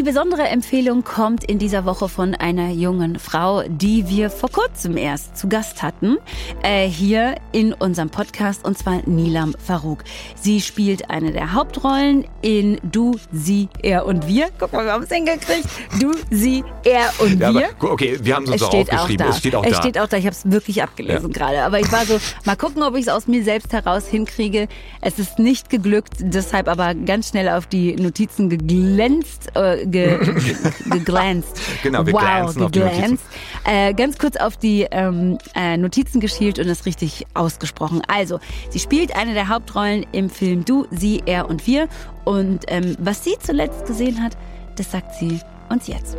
Die 0.00 0.04
besondere 0.04 0.44
Empfehlung 0.44 1.04
kommt 1.04 1.44
in 1.44 1.58
dieser 1.58 1.84
Woche 1.84 2.08
von 2.08 2.34
einer 2.34 2.70
jungen 2.70 3.18
Frau, 3.18 3.64
die 3.68 4.08
wir 4.08 4.30
vor 4.30 4.50
kurzem 4.50 4.96
erst 4.96 5.36
zu 5.36 5.46
Gast 5.46 5.82
hatten, 5.82 6.16
äh, 6.62 6.88
hier 6.88 7.34
in 7.52 7.74
unserem 7.74 8.08
Podcast, 8.08 8.64
und 8.64 8.78
zwar 8.78 9.02
Nilam 9.06 9.54
Farouk. 9.62 10.04
Sie 10.40 10.62
spielt 10.62 11.10
eine 11.10 11.32
der 11.32 11.52
Hauptrollen 11.52 12.24
in 12.40 12.80
Du, 12.82 13.18
Sie, 13.30 13.68
Er 13.82 14.06
und 14.06 14.26
Wir. 14.26 14.48
Guck 14.58 14.72
mal, 14.72 14.86
wir 14.86 14.92
haben 14.92 15.02
es 15.02 15.10
hingekriegt. 15.10 15.68
Du, 16.00 16.12
Sie, 16.30 16.64
Er 16.82 17.12
und 17.18 17.38
ja, 17.38 17.52
Wir. 17.52 17.68
Aber, 17.78 17.92
okay, 17.92 18.18
wir 18.22 18.36
haben 18.36 18.44
es 18.44 18.52
uns 18.52 18.62
auch 18.62 18.72
aufgeschrieben. 18.72 19.26
Es 19.28 19.36
steht 19.36 19.54
auch 19.54 19.62
da. 19.64 19.68
Es 19.68 19.76
steht 19.76 19.98
auch 19.98 20.08
da. 20.08 20.16
Ich 20.16 20.24
habe 20.24 20.34
es 20.34 20.50
wirklich 20.50 20.82
abgelesen 20.82 21.30
ja. 21.30 21.38
gerade. 21.38 21.62
Aber 21.62 21.78
ich 21.78 21.92
war 21.92 22.06
so, 22.06 22.18
mal 22.46 22.56
gucken, 22.56 22.82
ob 22.82 22.94
ich 22.94 23.02
es 23.02 23.08
aus 23.08 23.26
mir 23.26 23.44
selbst 23.44 23.74
heraus 23.74 24.08
hinkriege. 24.08 24.66
Es 25.02 25.18
ist 25.18 25.38
nicht 25.38 25.68
geglückt, 25.68 26.14
deshalb 26.20 26.68
aber 26.68 26.94
ganz 26.94 27.28
schnell 27.28 27.50
auf 27.50 27.66
die 27.66 27.96
Notizen 27.96 28.48
geglänzt. 28.48 29.54
Äh, 29.54 29.89
ge, 29.90 30.18
geglänzt. 30.90 31.60
Genau, 31.82 32.06
wir 32.06 32.12
wow, 32.12 32.54
geglänzt. 32.54 33.24
Äh, 33.64 33.94
ganz 33.94 34.18
kurz 34.18 34.36
auf 34.36 34.56
die 34.56 34.86
ähm, 34.90 35.38
äh, 35.54 35.76
Notizen 35.76 36.20
geschielt 36.20 36.58
und 36.58 36.68
es 36.68 36.86
richtig 36.86 37.26
ausgesprochen. 37.34 38.02
Also, 38.08 38.40
sie 38.70 38.78
spielt 38.78 39.14
eine 39.16 39.34
der 39.34 39.48
Hauptrollen 39.48 40.06
im 40.12 40.30
Film 40.30 40.64
Du, 40.64 40.86
Sie, 40.90 41.22
Er 41.26 41.48
und 41.48 41.66
Wir. 41.66 41.88
Und 42.24 42.64
ähm, 42.68 42.96
was 42.98 43.24
sie 43.24 43.36
zuletzt 43.40 43.86
gesehen 43.86 44.22
hat, 44.22 44.36
das 44.76 44.90
sagt 44.90 45.14
sie 45.14 45.40
uns 45.68 45.86
jetzt. 45.86 46.16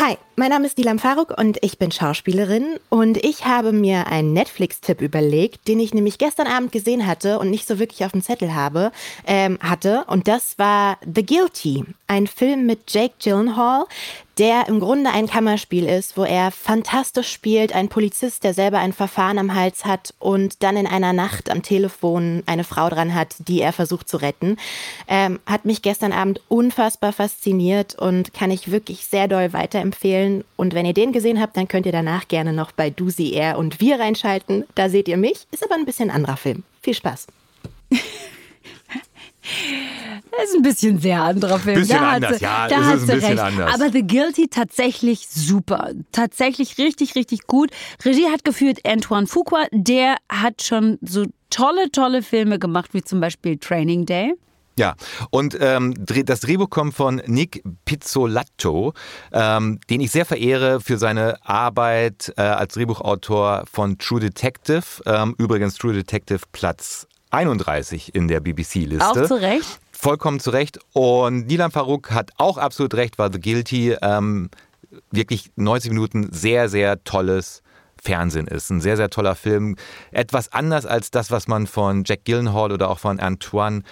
Hi, 0.00 0.18
mein 0.34 0.50
Name 0.50 0.66
ist 0.66 0.76
Dilam 0.76 0.98
Faruk 0.98 1.38
und 1.38 1.58
ich 1.62 1.78
bin 1.78 1.92
Schauspielerin. 1.92 2.80
Und 2.88 3.16
ich 3.24 3.44
habe 3.44 3.70
mir 3.70 4.08
einen 4.08 4.32
Netflix-Tipp 4.32 5.00
überlegt, 5.00 5.68
den 5.68 5.78
ich 5.78 5.94
nämlich 5.94 6.18
gestern 6.18 6.48
Abend 6.48 6.72
gesehen 6.72 7.06
hatte 7.06 7.38
und 7.38 7.48
nicht 7.48 7.68
so 7.68 7.78
wirklich 7.78 8.04
auf 8.04 8.10
dem 8.10 8.20
Zettel 8.20 8.56
habe, 8.56 8.90
ähm, 9.24 9.56
hatte. 9.62 10.02
Und 10.08 10.26
das 10.26 10.58
war 10.58 10.98
The 11.02 11.24
Guilty, 11.24 11.84
ein 12.08 12.26
Film 12.26 12.66
mit 12.66 12.92
Jake 12.92 13.14
Gyllenhaal, 13.22 13.86
der 14.38 14.68
im 14.68 14.80
Grunde 14.80 15.10
ein 15.10 15.26
Kammerspiel 15.26 15.88
ist, 15.88 16.16
wo 16.16 16.24
er 16.24 16.50
fantastisch 16.50 17.30
spielt, 17.32 17.74
ein 17.74 17.88
Polizist, 17.88 18.44
der 18.44 18.54
selber 18.54 18.78
ein 18.78 18.92
Verfahren 18.92 19.38
am 19.38 19.54
Hals 19.54 19.84
hat 19.84 20.14
und 20.18 20.62
dann 20.62 20.76
in 20.76 20.86
einer 20.86 21.12
Nacht 21.12 21.50
am 21.50 21.62
Telefon 21.62 22.42
eine 22.46 22.64
Frau 22.64 22.88
dran 22.88 23.14
hat, 23.14 23.34
die 23.38 23.60
er 23.60 23.72
versucht 23.72 24.08
zu 24.08 24.16
retten. 24.16 24.56
Ähm, 25.06 25.40
hat 25.46 25.64
mich 25.64 25.82
gestern 25.82 26.12
Abend 26.12 26.40
unfassbar 26.48 27.12
fasziniert 27.12 27.94
und 27.94 28.34
kann 28.34 28.50
ich 28.50 28.70
wirklich 28.70 29.06
sehr 29.06 29.28
doll 29.28 29.52
weiterempfehlen. 29.52 30.44
Und 30.56 30.74
wenn 30.74 30.86
ihr 30.86 30.94
den 30.94 31.12
gesehen 31.12 31.40
habt, 31.40 31.56
dann 31.56 31.68
könnt 31.68 31.86
ihr 31.86 31.92
danach 31.92 32.28
gerne 32.28 32.52
noch 32.52 32.72
bei 32.72 32.90
Du 32.90 33.10
sie 33.10 33.32
er 33.34 33.58
und 33.58 33.80
wir 33.80 34.00
reinschalten. 34.00 34.64
Da 34.74 34.88
seht 34.88 35.08
ihr 35.08 35.16
mich. 35.16 35.46
Ist 35.52 35.64
aber 35.64 35.74
ein 35.74 35.86
bisschen 35.86 36.10
anderer 36.10 36.36
Film. 36.36 36.64
Viel 36.82 36.94
Spaß. 36.94 37.26
Das 40.30 40.48
ist 40.48 40.56
ein 40.56 40.62
bisschen 40.62 40.98
sehr 40.98 41.22
anderer 41.22 41.58
Film. 41.58 41.80
Bisschen 41.80 41.98
da 41.98 42.12
anders, 42.12 42.32
hat 42.32 42.38
sie, 42.38 42.44
ja, 42.44 42.68
da 42.68 42.92
ist 42.92 43.02
ein 43.02 43.06
bisschen 43.06 43.38
recht. 43.38 43.40
anders. 43.40 43.74
Aber 43.74 43.90
The 43.90 44.06
Guilty 44.06 44.48
tatsächlich 44.48 45.28
super. 45.28 45.90
Tatsächlich 46.12 46.78
richtig, 46.78 47.14
richtig 47.14 47.46
gut. 47.46 47.70
Regie 48.04 48.26
hat 48.30 48.44
geführt 48.44 48.80
Antoine 48.84 49.26
Fuqua. 49.26 49.66
Der 49.70 50.16
hat 50.28 50.62
schon 50.62 50.98
so 51.02 51.26
tolle, 51.50 51.90
tolle 51.92 52.22
Filme 52.22 52.58
gemacht, 52.58 52.94
wie 52.94 53.02
zum 53.02 53.20
Beispiel 53.20 53.58
Training 53.58 54.06
Day. 54.06 54.34
Ja, 54.76 54.96
und 55.30 55.56
ähm, 55.60 55.94
das 56.24 56.40
Drehbuch 56.40 56.68
kommt 56.68 56.94
von 56.94 57.22
Nick 57.26 57.62
Pizzolatto, 57.84 58.92
ähm, 59.32 59.78
den 59.88 60.00
ich 60.00 60.10
sehr 60.10 60.26
verehre 60.26 60.80
für 60.80 60.98
seine 60.98 61.36
Arbeit 61.46 62.32
äh, 62.36 62.42
als 62.42 62.74
Drehbuchautor 62.74 63.64
von 63.72 63.98
True 63.98 64.18
Detective. 64.18 64.82
Ähm, 65.06 65.36
übrigens 65.38 65.76
True 65.76 65.92
Detective 65.92 66.40
Platz 66.50 67.06
31 67.34 68.14
in 68.14 68.28
der 68.28 68.40
BBC-Liste. 68.40 69.04
Auch 69.04 69.26
zu 69.26 69.40
Recht. 69.40 69.80
Vollkommen 69.92 70.40
zu 70.40 70.50
Recht. 70.50 70.78
Und 70.92 71.46
Nilan 71.46 71.70
Farouk 71.70 72.12
hat 72.12 72.30
auch 72.36 72.58
absolut 72.58 72.94
recht, 72.94 73.18
war 73.18 73.32
The 73.32 73.40
Guilty 73.40 73.96
ähm, 74.02 74.50
wirklich 75.10 75.50
90 75.56 75.90
Minuten 75.90 76.28
sehr, 76.32 76.68
sehr 76.68 77.02
tolles 77.04 77.62
Fernsehen 78.00 78.46
ist. 78.46 78.70
Ein 78.70 78.80
sehr, 78.80 78.96
sehr 78.96 79.10
toller 79.10 79.34
Film. 79.34 79.76
Etwas 80.10 80.52
anders 80.52 80.86
als 80.86 81.10
das, 81.10 81.30
was 81.30 81.48
man 81.48 81.66
von 81.66 82.04
Jack 82.04 82.24
Gyllenhaal 82.24 82.70
oder 82.70 82.90
auch 82.90 82.98
von 82.98 83.18
Antoine 83.18 83.82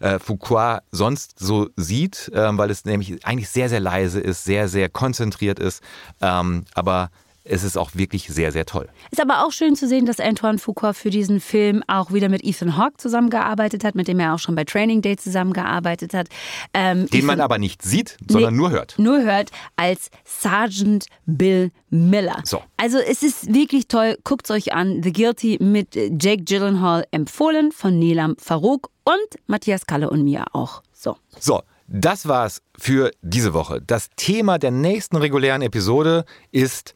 äh, 0.00 0.18
Fuqua 0.18 0.80
sonst 0.90 1.38
so 1.38 1.68
sieht, 1.76 2.30
ähm, 2.34 2.56
weil 2.58 2.70
es 2.70 2.84
nämlich 2.84 3.24
eigentlich 3.26 3.48
sehr, 3.48 3.68
sehr 3.68 3.80
leise 3.80 4.20
ist, 4.20 4.44
sehr, 4.44 4.68
sehr 4.68 4.88
konzentriert 4.88 5.58
ist. 5.58 5.82
Ähm, 6.20 6.64
aber 6.74 7.10
es 7.48 7.62
ist 7.64 7.76
auch 7.76 7.90
wirklich 7.94 8.28
sehr, 8.28 8.52
sehr 8.52 8.66
toll. 8.66 8.88
Ist 9.10 9.20
aber 9.20 9.44
auch 9.44 9.52
schön 9.52 9.74
zu 9.76 9.88
sehen, 9.88 10.06
dass 10.06 10.20
Antoine 10.20 10.58
Fuqua 10.58 10.92
für 10.92 11.10
diesen 11.10 11.40
Film 11.40 11.82
auch 11.86 12.12
wieder 12.12 12.28
mit 12.28 12.44
Ethan 12.44 12.76
Hawke 12.76 12.96
zusammengearbeitet 12.98 13.84
hat, 13.84 13.94
mit 13.94 14.08
dem 14.08 14.20
er 14.20 14.34
auch 14.34 14.38
schon 14.38 14.54
bei 14.54 14.64
Training 14.64 15.02
Day 15.02 15.16
zusammengearbeitet 15.16 16.14
hat. 16.14 16.28
Ähm, 16.74 17.06
Den 17.06 17.24
man 17.26 17.36
Ethan- 17.38 17.44
aber 17.44 17.58
nicht 17.58 17.82
sieht, 17.82 18.16
sondern 18.28 18.54
Nee, 18.54 18.58
nur 18.60 18.70
hört. 18.70 18.94
Nur 18.98 19.22
hört 19.22 19.50
als 19.76 20.10
Sergeant 20.24 21.06
Bill 21.26 21.70
Miller. 21.90 22.42
So. 22.44 22.62
Also 22.76 22.98
es 22.98 23.22
ist 23.22 23.52
wirklich 23.52 23.88
toll. 23.88 24.16
Guckt 24.24 24.50
euch 24.50 24.72
an. 24.72 25.02
The 25.02 25.12
Guilty 25.12 25.58
mit 25.60 25.94
Jake 25.94 26.44
Gyllenhaal 26.44 27.04
empfohlen 27.10 27.72
von 27.72 27.98
Neelam 27.98 28.36
Farouk 28.38 28.90
und 29.04 29.40
Matthias 29.46 29.86
Kalle 29.86 30.10
und 30.10 30.22
mir 30.22 30.44
auch. 30.52 30.82
So. 30.92 31.16
So, 31.38 31.62
das 31.86 32.28
war's 32.28 32.60
für 32.76 33.10
diese 33.22 33.54
Woche. 33.54 33.80
Das 33.80 34.10
Thema 34.16 34.58
der 34.58 34.70
nächsten 34.70 35.16
regulären 35.16 35.62
Episode 35.62 36.24
ist, 36.50 36.94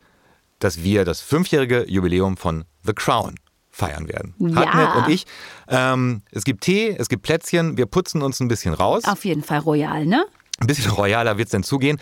dass 0.65 0.83
wir 0.83 1.05
das 1.05 1.21
fünfjährige 1.21 1.89
Jubiläum 1.89 2.37
von 2.37 2.65
The 2.85 2.93
Crown 2.93 3.35
feiern 3.71 4.09
werden. 4.09 4.35
Ja. 4.39 4.57
Hartnett 4.57 4.95
und 4.97 5.13
ich. 5.13 5.25
Ähm, 5.69 6.23
es 6.31 6.45
gibt 6.45 6.63
Tee, 6.63 6.95
es 6.97 7.09
gibt 7.09 7.23
Plätzchen, 7.23 7.77
wir 7.77 7.87
putzen 7.87 8.23
uns 8.23 8.39
ein 8.41 8.49
bisschen 8.49 8.75
raus. 8.75 9.05
Auf 9.05 9.25
jeden 9.25 9.43
Fall 9.43 9.59
royal, 9.61 10.07
ne? 10.07 10.25
Ein 10.61 10.67
bisschen 10.67 10.93
royaler 10.93 11.39
wird 11.39 11.47
es 11.47 11.53
dann 11.53 11.63
zugehen. 11.63 11.99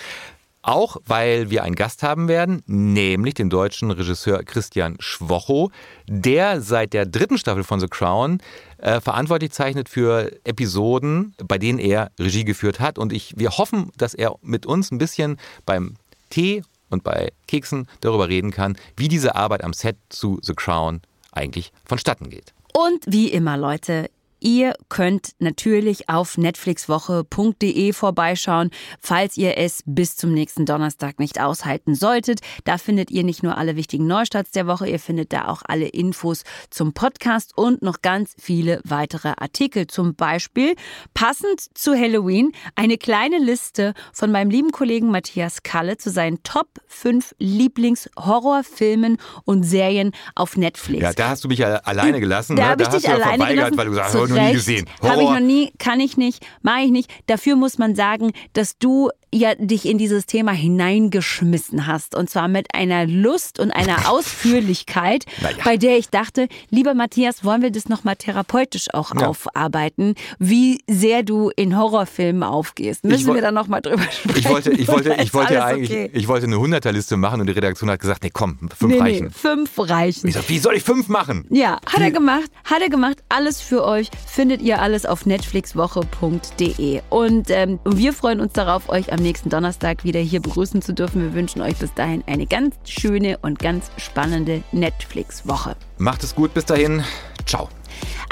Auch 0.62 0.98
weil 1.06 1.48
wir 1.48 1.62
einen 1.62 1.74
Gast 1.74 2.02
haben 2.02 2.28
werden, 2.28 2.62
nämlich 2.66 3.32
den 3.32 3.48
deutschen 3.48 3.90
Regisseur 3.90 4.42
Christian 4.42 4.96
Schwocho, 4.98 5.70
der 6.06 6.60
seit 6.60 6.92
der 6.92 7.06
dritten 7.06 7.38
Staffel 7.38 7.64
von 7.64 7.80
The 7.80 7.88
Crown 7.88 8.42
äh, 8.76 9.00
verantwortlich 9.00 9.52
zeichnet 9.52 9.88
für 9.88 10.30
Episoden, 10.44 11.34
bei 11.42 11.56
denen 11.56 11.78
er 11.78 12.10
Regie 12.18 12.44
geführt 12.44 12.78
hat. 12.78 12.98
Und 12.98 13.14
ich, 13.14 13.32
wir 13.38 13.56
hoffen, 13.56 13.90
dass 13.96 14.12
er 14.12 14.34
mit 14.42 14.66
uns 14.66 14.90
ein 14.90 14.98
bisschen 14.98 15.38
beim 15.64 15.94
Tee 16.28 16.62
und 16.90 17.04
bei 17.04 17.32
Keksen 17.46 17.86
darüber 18.00 18.28
reden 18.28 18.50
kann, 18.50 18.76
wie 18.96 19.08
diese 19.08 19.34
Arbeit 19.34 19.64
am 19.64 19.72
Set 19.72 19.96
zu 20.08 20.38
The 20.42 20.54
Crown 20.54 21.00
eigentlich 21.32 21.72
vonstatten 21.84 22.28
geht. 22.30 22.52
Und 22.72 23.04
wie 23.06 23.28
immer, 23.28 23.56
Leute, 23.56 24.10
ihr 24.40 24.74
könnt 24.88 25.30
natürlich 25.38 26.08
auf 26.08 26.38
netflixwoche.de 26.38 27.92
vorbeischauen, 27.92 28.70
falls 29.00 29.36
ihr 29.36 29.56
es 29.58 29.82
bis 29.86 30.16
zum 30.16 30.32
nächsten 30.32 30.66
Donnerstag 30.66 31.18
nicht 31.18 31.40
aushalten 31.40 31.94
solltet. 31.94 32.40
Da 32.64 32.78
findet 32.78 33.10
ihr 33.10 33.24
nicht 33.24 33.42
nur 33.42 33.56
alle 33.56 33.76
wichtigen 33.76 34.06
Neustarts 34.06 34.50
der 34.50 34.66
Woche, 34.66 34.88
ihr 34.88 34.98
findet 34.98 35.32
da 35.32 35.48
auch 35.48 35.62
alle 35.66 35.86
Infos 35.88 36.44
zum 36.70 36.92
Podcast 36.92 37.56
und 37.56 37.82
noch 37.82 38.02
ganz 38.02 38.34
viele 38.38 38.80
weitere 38.84 39.34
Artikel. 39.36 39.86
Zum 39.86 40.14
Beispiel 40.14 40.74
passend 41.14 41.60
zu 41.74 41.94
Halloween 41.94 42.52
eine 42.74 42.98
kleine 42.98 43.38
Liste 43.38 43.94
von 44.12 44.32
meinem 44.32 44.50
lieben 44.50 44.72
Kollegen 44.72 45.10
Matthias 45.10 45.62
Kalle 45.62 45.96
zu 45.96 46.10
seinen 46.10 46.42
Top 46.42 46.68
5 46.88 47.34
Lieblingshorrorfilmen 47.38 49.18
und 49.44 49.62
Serien 49.64 50.12
auf 50.34 50.56
Netflix. 50.56 51.02
Ja, 51.02 51.12
da 51.12 51.28
hast 51.30 51.44
du 51.44 51.48
mich 51.48 51.58
ja 51.58 51.76
alleine 51.76 52.20
gelassen. 52.20 52.56
Da 52.56 52.62
ne? 52.62 52.68
habe 52.70 52.82
ich 52.82 52.88
da 52.88 52.94
hast 52.94 53.04
dich 53.04 53.10
du 53.10 53.18
ja 53.18 53.24
alleine 53.24 53.38
verweigert, 53.38 53.56
gelassen. 53.56 53.78
weil 53.78 53.86
du 53.86 53.94
sagst, 53.94 54.29
noch 54.30 54.42
nie 54.42 54.52
gesehen. 54.52 54.86
Habe 55.02 55.22
ich 55.22 55.28
noch 55.28 55.40
nie, 55.40 55.72
kann 55.78 56.00
ich 56.00 56.16
nicht, 56.16 56.44
mache 56.62 56.82
ich 56.82 56.90
nicht. 56.90 57.10
Dafür 57.26 57.56
muss 57.56 57.78
man 57.78 57.94
sagen, 57.94 58.32
dass 58.52 58.78
du 58.78 59.10
ja 59.32 59.54
dich 59.54 59.86
in 59.86 59.98
dieses 59.98 60.26
Thema 60.26 60.52
hineingeschmissen 60.52 61.86
hast. 61.86 62.14
Und 62.14 62.28
zwar 62.30 62.48
mit 62.48 62.74
einer 62.74 63.06
Lust 63.06 63.58
und 63.60 63.70
einer 63.70 64.08
Ausführlichkeit, 64.10 65.24
Naja. 65.40 65.56
bei 65.64 65.76
der 65.76 65.98
ich 65.98 66.08
dachte, 66.10 66.48
lieber 66.70 66.94
Matthias, 66.94 67.44
wollen 67.44 67.62
wir 67.62 67.70
das 67.70 67.88
nochmal 67.88 68.16
therapeutisch 68.16 68.92
auch 68.92 69.14
Ja. 69.14 69.28
aufarbeiten, 69.28 70.14
wie 70.38 70.82
sehr 70.88 71.22
du 71.22 71.50
in 71.54 71.76
Horrorfilmen 71.76 72.42
aufgehst. 72.42 73.04
Müssen 73.04 73.34
wir 73.34 73.42
da 73.42 73.52
nochmal 73.52 73.82
drüber 73.82 74.02
sprechen? 74.10 74.38
Ich 74.38 74.48
wollte, 74.48 74.70
ich 74.72 74.88
wollte, 74.88 75.14
ich 75.22 75.32
wollte 75.34 75.54
ja 75.54 75.64
eigentlich, 75.64 75.90
okay. 75.90 76.10
ich 76.12 76.28
wollte 76.28 76.46
eine 76.46 76.58
Hunderterliste 76.58 77.16
machen 77.16 77.40
und 77.40 77.46
die 77.46 77.52
Redaktion 77.52 77.90
hat 77.90 78.00
gesagt, 78.00 78.22
nee, 78.24 78.30
komm, 78.32 78.58
fünf 78.76 78.92
nee, 78.94 78.98
reichen. 79.00 79.26
Nee, 79.26 79.32
fünf 79.32 79.70
reichen. 79.78 80.28
Ich 80.28 80.34
sag, 80.34 80.48
wie 80.48 80.58
soll 80.58 80.74
ich 80.76 80.82
fünf 80.82 81.08
machen? 81.08 81.46
Ja, 81.50 81.78
hat 81.86 82.00
er 82.00 82.10
gemacht, 82.10 82.50
hat 82.64 82.82
er 82.82 82.88
gemacht. 82.90 83.18
Alles 83.28 83.60
für 83.60 83.84
euch 83.84 84.08
findet 84.26 84.60
ihr 84.62 84.80
alles 84.80 85.06
auf 85.06 85.26
netflixwoche.de. 85.26 87.00
Und 87.10 87.50
ähm, 87.50 87.78
wir 87.84 88.12
freuen 88.12 88.40
uns 88.40 88.52
darauf, 88.52 88.88
euch 88.88 89.12
am 89.12 89.19
nächsten 89.20 89.48
Donnerstag 89.50 90.04
wieder 90.04 90.20
hier 90.20 90.40
begrüßen 90.40 90.82
zu 90.82 90.92
dürfen. 90.92 91.22
Wir 91.22 91.34
wünschen 91.34 91.62
euch 91.62 91.76
bis 91.76 91.92
dahin 91.94 92.22
eine 92.26 92.46
ganz 92.46 92.74
schöne 92.84 93.38
und 93.42 93.58
ganz 93.58 93.90
spannende 93.96 94.62
Netflix-Woche. 94.72 95.76
Macht 95.98 96.22
es 96.24 96.34
gut 96.34 96.54
bis 96.54 96.64
dahin. 96.64 97.02
Ciao. 97.46 97.68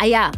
Ah 0.01 0.07
ja. 0.07 0.31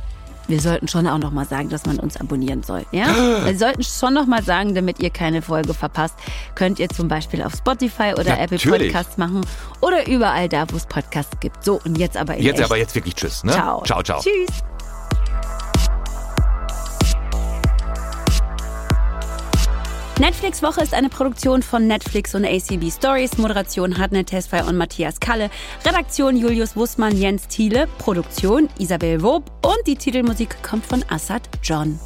Wir 0.49 0.61
sollten 0.61 0.89
schon 0.89 1.07
auch 1.07 1.19
noch 1.19 1.31
mal 1.31 1.47
sagen, 1.47 1.69
dass 1.69 1.87
man 1.87 2.01
uns 2.01 2.17
abonnieren 2.17 2.65
soll. 2.65 2.85
Ja? 2.91 3.07
Wir 3.45 3.57
sollten 3.57 3.85
schon 3.85 4.15
noch 4.15 4.27
mal 4.27 4.43
sagen, 4.43 4.75
damit 4.75 4.99
ihr 4.99 5.11
keine 5.11 5.43
Folge 5.43 5.75
verpasst, 5.75 6.17
könnt 6.57 6.81
ihr 6.81 6.89
zum 6.89 7.07
Beispiel 7.07 7.41
auf 7.45 7.53
Spotify 7.55 8.15
oder 8.15 8.37
Apple 8.41 8.57
Natürlich. 8.57 8.93
Podcasts 8.93 9.17
machen 9.17 9.43
oder 9.81 10.09
überall 10.09 10.49
da, 10.49 10.65
wo 10.73 10.77
es 10.77 10.87
Podcasts 10.87 11.39
gibt. 11.39 11.65
So, 11.65 11.81
und 11.85 11.97
jetzt 11.99 12.17
aber 12.17 12.35
in 12.37 12.43
Jetzt 12.43 12.59
echt. 12.59 12.65
aber 12.65 12.79
jetzt 12.79 12.97
wirklich 12.97 13.15
Tschüss. 13.15 13.45
Ne? 13.45 13.53
Ciao. 13.53 13.85
Ciao, 13.85 14.03
ciao. 14.03 14.21
Tschüss. 14.21 14.49
Netflix 20.21 20.63
Woche 20.63 20.83
ist 20.83 20.93
eine 20.93 21.09
Produktion 21.09 21.63
von 21.63 21.87
Netflix 21.87 22.35
und 22.35 22.45
ACB 22.45 22.91
Stories. 22.91 23.39
Moderation 23.39 23.97
Hartnett 23.97 24.27
Tesfaye 24.27 24.63
und 24.67 24.77
Matthias 24.77 25.19
Kalle. 25.19 25.49
Redaktion 25.83 26.37
Julius 26.37 26.77
Wussmann, 26.77 27.17
Jens 27.17 27.49
Thiele. 27.49 27.89
Produktion 27.97 28.69
Isabel 28.79 29.23
Wob. 29.23 29.51
Und 29.65 29.79
die 29.87 29.97
Titelmusik 29.97 30.63
kommt 30.63 30.85
von 30.85 31.03
Assad 31.09 31.49
John. 31.63 31.99